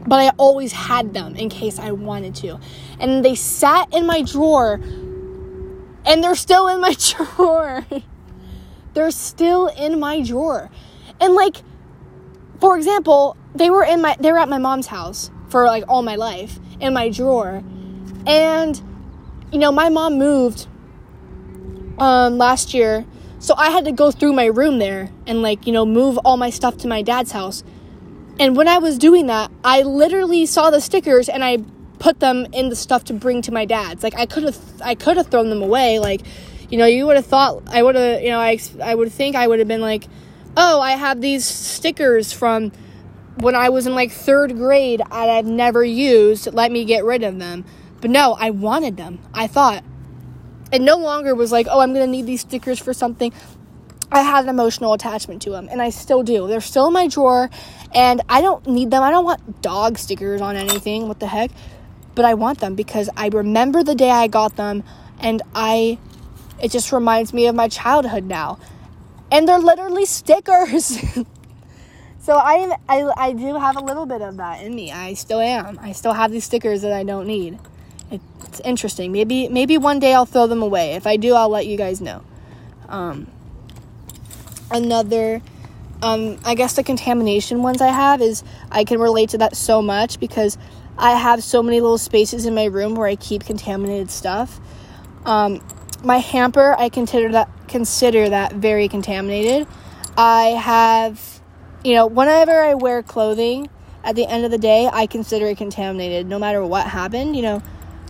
But 0.05 0.19
I 0.19 0.29
always 0.37 0.71
had 0.71 1.13
them 1.13 1.35
in 1.35 1.49
case 1.49 1.79
I 1.79 1.91
wanted 1.91 2.35
to. 2.35 2.59
And 2.99 3.23
they 3.23 3.35
sat 3.35 3.93
in 3.93 4.05
my 4.05 4.21
drawer 4.21 4.79
and 6.05 6.23
they're 6.23 6.35
still 6.35 6.67
in 6.67 6.81
my 6.81 6.95
drawer. 7.37 7.85
they're 8.93 9.11
still 9.11 9.67
in 9.67 9.99
my 9.99 10.21
drawer. 10.21 10.69
And 11.19 11.33
like 11.33 11.57
for 12.59 12.77
example, 12.77 13.35
they 13.55 13.69
were 13.69 13.83
in 13.83 14.01
my 14.01 14.15
they 14.19 14.31
were 14.31 14.37
at 14.37 14.49
my 14.49 14.57
mom's 14.57 14.87
house 14.87 15.29
for 15.49 15.65
like 15.65 15.83
all 15.87 16.01
my 16.01 16.15
life 16.15 16.59
in 16.79 16.93
my 16.93 17.09
drawer. 17.09 17.63
And 18.25 18.81
you 19.51 19.59
know, 19.59 19.71
my 19.71 19.89
mom 19.89 20.17
moved 20.17 20.67
um 21.99 22.37
last 22.37 22.73
year, 22.73 23.05
so 23.39 23.53
I 23.57 23.69
had 23.69 23.85
to 23.85 23.91
go 23.91 24.11
through 24.11 24.33
my 24.33 24.45
room 24.45 24.79
there 24.79 25.09
and 25.27 25.41
like, 25.41 25.67
you 25.67 25.73
know, 25.73 25.85
move 25.85 26.17
all 26.19 26.37
my 26.37 26.49
stuff 26.49 26.77
to 26.77 26.87
my 26.87 27.01
dad's 27.01 27.31
house. 27.31 27.63
And 28.39 28.57
when 28.57 28.67
I 28.67 28.79
was 28.79 28.97
doing 28.97 29.27
that, 29.27 29.51
I 29.63 29.83
literally 29.83 30.45
saw 30.47 30.71
the 30.71 30.81
stickers 30.81 31.29
and 31.29 31.43
I 31.43 31.59
put 31.99 32.19
them 32.19 32.47
in 32.51 32.69
the 32.69 32.75
stuff 32.75 33.03
to 33.05 33.13
bring 33.13 33.43
to 33.43 33.51
my 33.51 33.65
dad's. 33.65 34.03
Like 34.03 34.15
I 34.15 34.25
could 34.25 34.43
have 34.43 34.57
I 34.83 34.95
could 34.95 35.17
have 35.17 35.27
thrown 35.27 35.49
them 35.49 35.61
away 35.61 35.99
like 35.99 36.21
you 36.69 36.79
know, 36.79 36.87
you 36.87 37.05
would 37.05 37.17
have 37.17 37.27
thought 37.27 37.61
I 37.67 37.83
would 37.83 37.93
have, 37.93 38.23
you 38.23 38.29
know, 38.29 38.39
I 38.39 38.57
I 38.81 38.95
would 38.95 39.11
think 39.11 39.35
I 39.35 39.45
would 39.45 39.59
have 39.59 39.67
been 39.67 39.81
like, 39.81 40.07
"Oh, 40.57 40.81
I 40.81 40.93
have 40.93 41.21
these 41.21 41.45
stickers 41.45 42.33
from 42.33 42.71
when 43.35 43.55
I 43.55 43.69
was 43.69 43.87
in 43.87 43.95
like 43.95 44.11
third 44.11 44.55
grade 44.55 45.01
and 45.01 45.31
I've 45.31 45.45
never 45.45 45.83
used, 45.83 46.53
let 46.53 46.71
me 46.71 46.85
get 46.85 47.03
rid 47.03 47.23
of 47.23 47.39
them. 47.39 47.65
But 48.01 48.11
no, 48.11 48.35
I 48.39 48.49
wanted 48.49 48.97
them. 48.97 49.19
I 49.33 49.47
thought. 49.47 49.83
It 50.71 50.81
no 50.81 50.97
longer 50.97 51.35
was 51.35 51.51
like, 51.51 51.67
oh, 51.69 51.81
I'm 51.81 51.93
going 51.93 52.05
to 52.05 52.11
need 52.11 52.25
these 52.25 52.41
stickers 52.41 52.79
for 52.79 52.93
something. 52.93 53.31
I 54.11 54.21
had 54.21 54.43
an 54.43 54.49
emotional 54.49 54.93
attachment 54.93 55.41
to 55.43 55.51
them, 55.51 55.67
and 55.71 55.81
I 55.81 55.89
still 55.89 56.23
do. 56.23 56.47
They're 56.47 56.61
still 56.61 56.87
in 56.87 56.93
my 56.93 57.07
drawer, 57.07 57.49
and 57.93 58.21
I 58.27 58.41
don't 58.41 58.65
need 58.67 58.91
them. 58.91 59.03
I 59.03 59.11
don't 59.11 59.25
want 59.25 59.61
dog 59.61 59.97
stickers 59.97 60.41
on 60.41 60.55
anything. 60.55 61.07
What 61.07 61.19
the 61.19 61.27
heck? 61.27 61.51
But 62.15 62.25
I 62.25 62.33
want 62.33 62.59
them 62.59 62.75
because 62.75 63.09
I 63.15 63.27
remember 63.29 63.83
the 63.83 63.95
day 63.95 64.09
I 64.09 64.27
got 64.27 64.55
them, 64.55 64.83
and 65.19 65.41
I. 65.55 65.97
It 66.61 66.71
just 66.71 66.91
reminds 66.91 67.33
me 67.33 67.47
of 67.47 67.55
my 67.55 67.67
childhood 67.67 68.25
now. 68.25 68.57
And 69.31 69.47
they're 69.47 69.59
literally 69.59 70.05
stickers. 70.05 70.97
So 72.23 72.37
I, 72.37 72.73
I, 72.87 73.11
I 73.17 73.33
do 73.33 73.59
have 73.59 73.75
a 73.75 73.81
little 73.81 74.05
bit 74.05 74.21
of 74.21 74.37
that 74.37 74.63
in 74.63 74.73
me. 74.73 74.93
I 74.93 75.13
still 75.13 75.41
am. 75.41 75.77
I 75.81 75.91
still 75.91 76.13
have 76.13 76.31
these 76.31 76.45
stickers 76.45 76.81
that 76.83 76.93
I 76.93 77.03
don't 77.03 77.27
need. 77.27 77.59
It's 78.09 78.61
interesting. 78.61 79.11
Maybe 79.11 79.49
maybe 79.49 79.77
one 79.77 79.99
day 79.99 80.13
I'll 80.13 80.25
throw 80.25 80.47
them 80.47 80.61
away. 80.61 80.93
If 80.93 81.05
I 81.05 81.17
do, 81.17 81.33
I'll 81.33 81.49
let 81.49 81.67
you 81.67 81.75
guys 81.75 81.99
know. 81.99 82.23
Um, 82.87 83.27
another, 84.71 85.41
um, 86.01 86.39
I 86.45 86.55
guess 86.55 86.77
the 86.77 86.83
contamination 86.83 87.61
ones 87.61 87.81
I 87.81 87.87
have 87.89 88.21
is 88.21 88.45
I 88.71 88.85
can 88.85 89.01
relate 89.01 89.31
to 89.31 89.39
that 89.39 89.57
so 89.57 89.81
much 89.81 90.17
because 90.17 90.57
I 90.97 91.17
have 91.17 91.43
so 91.43 91.61
many 91.61 91.81
little 91.81 91.97
spaces 91.97 92.45
in 92.45 92.55
my 92.55 92.65
room 92.65 92.95
where 92.95 93.07
I 93.07 93.17
keep 93.17 93.43
contaminated 93.43 94.09
stuff. 94.09 94.61
Um, 95.25 95.61
my 96.05 96.19
hamper, 96.19 96.73
I 96.79 96.87
consider 96.87 97.33
that 97.33 97.49
consider 97.67 98.29
that 98.29 98.53
very 98.53 98.87
contaminated. 98.87 99.67
I 100.15 100.43
have 100.61 101.32
you 101.83 101.93
know, 101.95 102.07
whenever 102.07 102.61
I 102.61 102.75
wear 102.75 103.03
clothing, 103.03 103.69
at 104.03 104.15
the 104.15 104.25
end 104.25 104.45
of 104.45 104.51
the 104.51 104.57
day, 104.57 104.89
I 104.91 105.05
consider 105.05 105.47
it 105.47 105.57
contaminated 105.57 106.27
no 106.27 106.37
matter 106.37 106.63
what 106.65 106.85
happened, 106.87 107.35
you 107.35 107.41
know, 107.41 107.61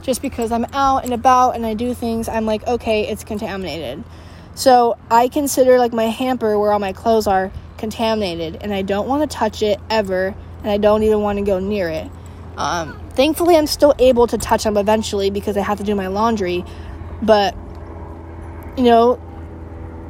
just 0.01 0.21
because 0.21 0.51
I'm 0.51 0.65
out 0.73 1.03
and 1.03 1.13
about 1.13 1.55
and 1.55 1.65
I 1.65 1.73
do 1.75 1.93
things, 1.93 2.27
I'm 2.27 2.45
like, 2.45 2.65
okay, 2.67 3.07
it's 3.07 3.23
contaminated. 3.23 4.03
So 4.55 4.97
I 5.09 5.27
consider 5.27 5.77
like 5.77 5.93
my 5.93 6.05
hamper 6.05 6.57
where 6.59 6.71
all 6.71 6.79
my 6.79 6.93
clothes 6.93 7.27
are 7.27 7.51
contaminated 7.77 8.61
and 8.61 8.73
I 8.73 8.81
don't 8.81 9.07
want 9.07 9.29
to 9.29 9.37
touch 9.37 9.61
it 9.61 9.79
ever 9.89 10.35
and 10.61 10.71
I 10.71 10.77
don't 10.77 11.03
even 11.03 11.21
want 11.21 11.39
to 11.39 11.45
go 11.45 11.59
near 11.59 11.89
it. 11.89 12.09
Um, 12.57 12.99
thankfully, 13.11 13.55
I'm 13.55 13.67
still 13.67 13.95
able 13.97 14.27
to 14.27 14.37
touch 14.37 14.63
them 14.63 14.77
eventually 14.77 15.29
because 15.31 15.57
I 15.57 15.61
have 15.61 15.79
to 15.79 15.83
do 15.83 15.95
my 15.95 16.07
laundry, 16.07 16.63
but 17.21 17.55
you 18.77 18.83
know, 18.83 19.19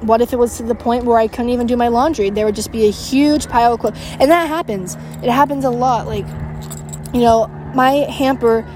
what 0.07 0.21
if 0.21 0.33
it 0.33 0.37
was 0.37 0.57
to 0.57 0.63
the 0.63 0.75
point 0.75 1.05
where 1.05 1.17
I 1.17 1.27
couldn't 1.27 1.49
even 1.49 1.67
do 1.67 1.77
my 1.77 1.87
laundry? 1.87 2.29
There 2.29 2.45
would 2.45 2.55
just 2.55 2.71
be 2.71 2.85
a 2.85 2.91
huge 2.91 3.47
pile 3.47 3.73
of 3.73 3.79
clothes. 3.79 3.97
And 4.19 4.29
that 4.29 4.47
happens. 4.47 4.95
It 5.23 5.29
happens 5.29 5.65
a 5.65 5.69
lot. 5.69 6.07
Like, 6.07 6.25
you 7.13 7.21
know, 7.21 7.47
my 7.73 8.05
hamper 8.11 8.67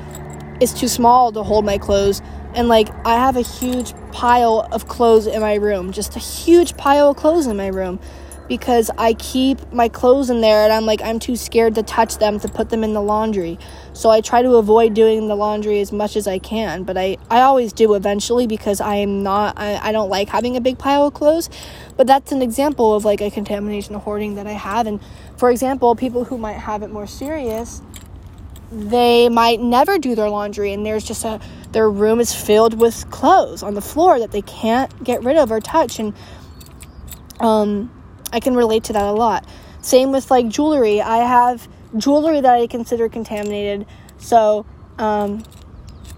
is 0.60 0.74
too 0.74 0.88
small 0.88 1.32
to 1.32 1.44
hold 1.44 1.66
my 1.66 1.78
clothes. 1.78 2.22
And 2.56 2.68
like, 2.68 2.90
I 3.06 3.16
have 3.16 3.36
a 3.36 3.42
huge 3.42 3.94
pile 4.12 4.68
of 4.72 4.88
clothes 4.88 5.28
in 5.28 5.42
my 5.42 5.56
room, 5.56 5.92
just 5.92 6.16
a 6.16 6.20
huge 6.20 6.76
pile 6.78 7.10
of 7.10 7.18
clothes 7.18 7.48
in 7.48 7.58
my 7.58 7.68
room 7.68 8.00
because 8.48 8.90
I 8.98 9.14
keep 9.14 9.72
my 9.74 9.90
clothes 9.90 10.30
in 10.30 10.42
there 10.42 10.64
and 10.64 10.72
I'm 10.72 10.86
like, 10.86 11.02
I'm 11.02 11.20
too 11.20 11.36
scared 11.36 11.76
to 11.76 11.84
touch 11.84 12.18
them 12.18 12.40
to 12.40 12.48
put 12.48 12.70
them 12.70 12.84
in 12.84 12.94
the 12.94 13.02
laundry. 13.02 13.60
So 13.94 14.10
I 14.10 14.22
try 14.22 14.42
to 14.42 14.56
avoid 14.56 14.94
doing 14.94 15.28
the 15.28 15.36
laundry 15.36 15.82
as 15.82 15.92
much 15.92 16.16
as 16.16 16.28
I 16.28 16.40
can, 16.40 16.84
but 16.84 16.98
I, 16.98 17.18
I 17.30 17.42
always 17.42 17.74
do 17.74 17.94
eventually 17.94 18.48
because 18.48 18.80
I 18.80 18.96
am 18.96 19.24
not, 19.24 19.58
I, 19.58 19.76
I 19.76 19.92
don't 19.92 20.10
like 20.10 20.30
having 20.30 20.56
a 20.56 20.62
big 20.62 20.78
pile 20.78 21.08
of 21.08 21.14
clothes. 21.14 21.50
But 21.98 22.08
that's 22.08 22.32
an 22.32 22.42
example 22.42 22.94
of 22.94 23.06
like 23.06 23.22
a 23.22 23.30
contamination 23.32 23.96
hoarding 23.96 24.36
that 24.36 24.48
I 24.48 24.52
have. 24.52 24.88
And 24.88 25.02
for 25.36 25.50
example, 25.52 25.96
people 25.96 26.24
who 26.24 26.38
might 26.38 26.58
have 26.58 26.84
it 26.84 26.90
more 26.90 27.08
serious, 27.08 27.82
they 28.72 29.30
might 29.30 29.60
never 29.60 29.98
do 29.98 30.14
their 30.16 30.30
laundry 30.30 30.74
and 30.74 30.86
there's 30.86 31.04
just 31.04 31.26
a, 31.26 31.40
their 31.72 31.90
room 31.90 32.20
is 32.20 32.34
filled 32.34 32.80
with 32.80 33.10
clothes 33.12 33.64
on 33.64 33.74
the 33.74 33.82
floor 33.82 34.20
that 34.20 34.32
they 34.32 34.42
can't 34.42 35.04
get 35.04 35.24
rid 35.24 35.38
of 35.38 35.52
or 35.52 35.60
touch. 35.60 36.00
And, 36.00 36.14
um, 37.40 37.92
I 38.32 38.40
can 38.40 38.56
relate 38.56 38.86
to 38.86 38.94
that 38.94 39.04
a 39.04 39.12
lot. 39.12 39.48
Same 39.82 40.12
with 40.12 40.30
like 40.30 40.50
jewelry. 40.50 41.02
I 41.02 41.18
have 41.18 41.68
jewelry 41.98 42.42
that 42.42 42.54
I 42.54 42.68
consider 42.68 43.10
contaminated. 43.10 43.86
So, 44.18 44.66
um, 44.98 45.44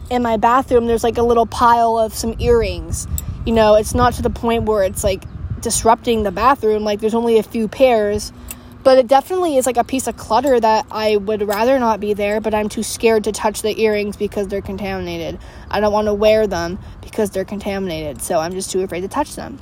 in 0.09 0.23
my 0.23 0.37
bathroom, 0.37 0.87
there's 0.87 1.03
like 1.03 1.17
a 1.17 1.23
little 1.23 1.45
pile 1.45 1.97
of 1.97 2.13
some 2.13 2.35
earrings. 2.39 3.07
You 3.45 3.53
know, 3.53 3.75
it's 3.75 3.93
not 3.93 4.13
to 4.15 4.21
the 4.21 4.29
point 4.29 4.63
where 4.63 4.83
it's 4.83 5.03
like 5.03 5.23
disrupting 5.61 6.23
the 6.23 6.31
bathroom. 6.31 6.83
Like, 6.83 6.99
there's 6.99 7.13
only 7.13 7.37
a 7.37 7.43
few 7.43 7.67
pairs. 7.67 8.33
But 8.81 8.97
it 8.97 9.07
definitely 9.07 9.57
is 9.57 9.65
like 9.65 9.75
a 9.75 9.83
piece 9.83 10.07
of 10.07 10.15
clutter 10.15 10.57
that 10.57 10.85
I 10.89 11.17
would 11.17 11.45
rather 11.45 11.77
not 11.79 11.99
be 11.99 12.13
there, 12.13 12.39
but 12.39 12.53
I'm 12.53 12.69
too 12.69 12.81
scared 12.81 13.25
to 13.25 13.33
touch 13.33 13.61
the 13.61 13.77
earrings 13.77 14.15
because 14.15 14.47
they're 14.47 14.61
contaminated. 14.61 15.37
I 15.69 15.81
don't 15.81 15.91
want 15.91 16.07
to 16.07 16.13
wear 16.13 16.47
them 16.47 16.79
because 17.01 17.29
they're 17.29 17.43
contaminated, 17.43 18.21
so 18.21 18.39
I'm 18.39 18.53
just 18.53 18.71
too 18.71 18.81
afraid 18.81 19.01
to 19.01 19.09
touch 19.09 19.35
them 19.35 19.59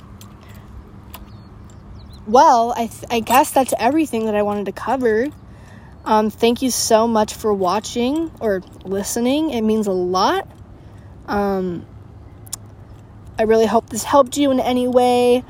well, 2.28 2.74
I, 2.76 2.86
th- 2.86 3.04
I 3.10 3.20
guess 3.20 3.50
that's 3.50 3.72
everything 3.78 4.26
that 4.26 4.34
I 4.34 4.42
wanted 4.42 4.66
to 4.66 4.72
cover. 4.72 5.28
Um, 6.04 6.30
thank 6.30 6.62
you 6.62 6.70
so 6.70 7.08
much 7.08 7.34
for 7.34 7.52
watching 7.52 8.30
or 8.40 8.62
listening. 8.84 9.50
It 9.50 9.62
means 9.62 9.86
a 9.86 9.92
lot. 9.92 10.48
Um, 11.26 11.86
I 13.38 13.42
really 13.42 13.66
hope 13.66 13.88
this 13.90 14.04
helped 14.04 14.36
you 14.36 14.50
in 14.50 14.60
any 14.60 14.88
way. 14.88 15.44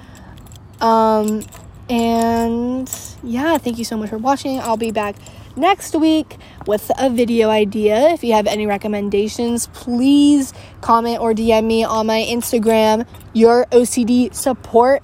Um, 0.80 1.44
and 1.88 2.90
yeah, 3.22 3.58
thank 3.58 3.78
you 3.78 3.84
so 3.84 3.96
much 3.96 4.10
for 4.10 4.18
watching. 4.18 4.60
I'll 4.60 4.76
be 4.76 4.90
back 4.90 5.16
next 5.56 5.94
week 5.94 6.36
with 6.66 6.90
a 6.98 7.10
video 7.10 7.50
idea. 7.50 8.10
If 8.10 8.22
you 8.22 8.34
have 8.34 8.46
any 8.46 8.66
recommendations, 8.66 9.66
please 9.68 10.52
comment 10.80 11.20
or 11.20 11.34
DM 11.34 11.64
me 11.64 11.84
on 11.84 12.06
my 12.06 12.20
Instagram, 12.28 13.06
your 13.32 13.66
OCD 13.66 14.32
support 14.34 15.02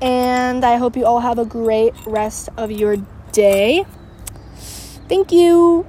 and 0.00 0.64
I 0.64 0.76
hope 0.76 0.96
you 0.96 1.04
all 1.06 1.20
have 1.20 1.38
a 1.38 1.44
great 1.44 1.94
rest 2.06 2.48
of 2.56 2.70
your 2.70 2.96
day. 3.32 3.84
Thank 5.08 5.32
you. 5.32 5.86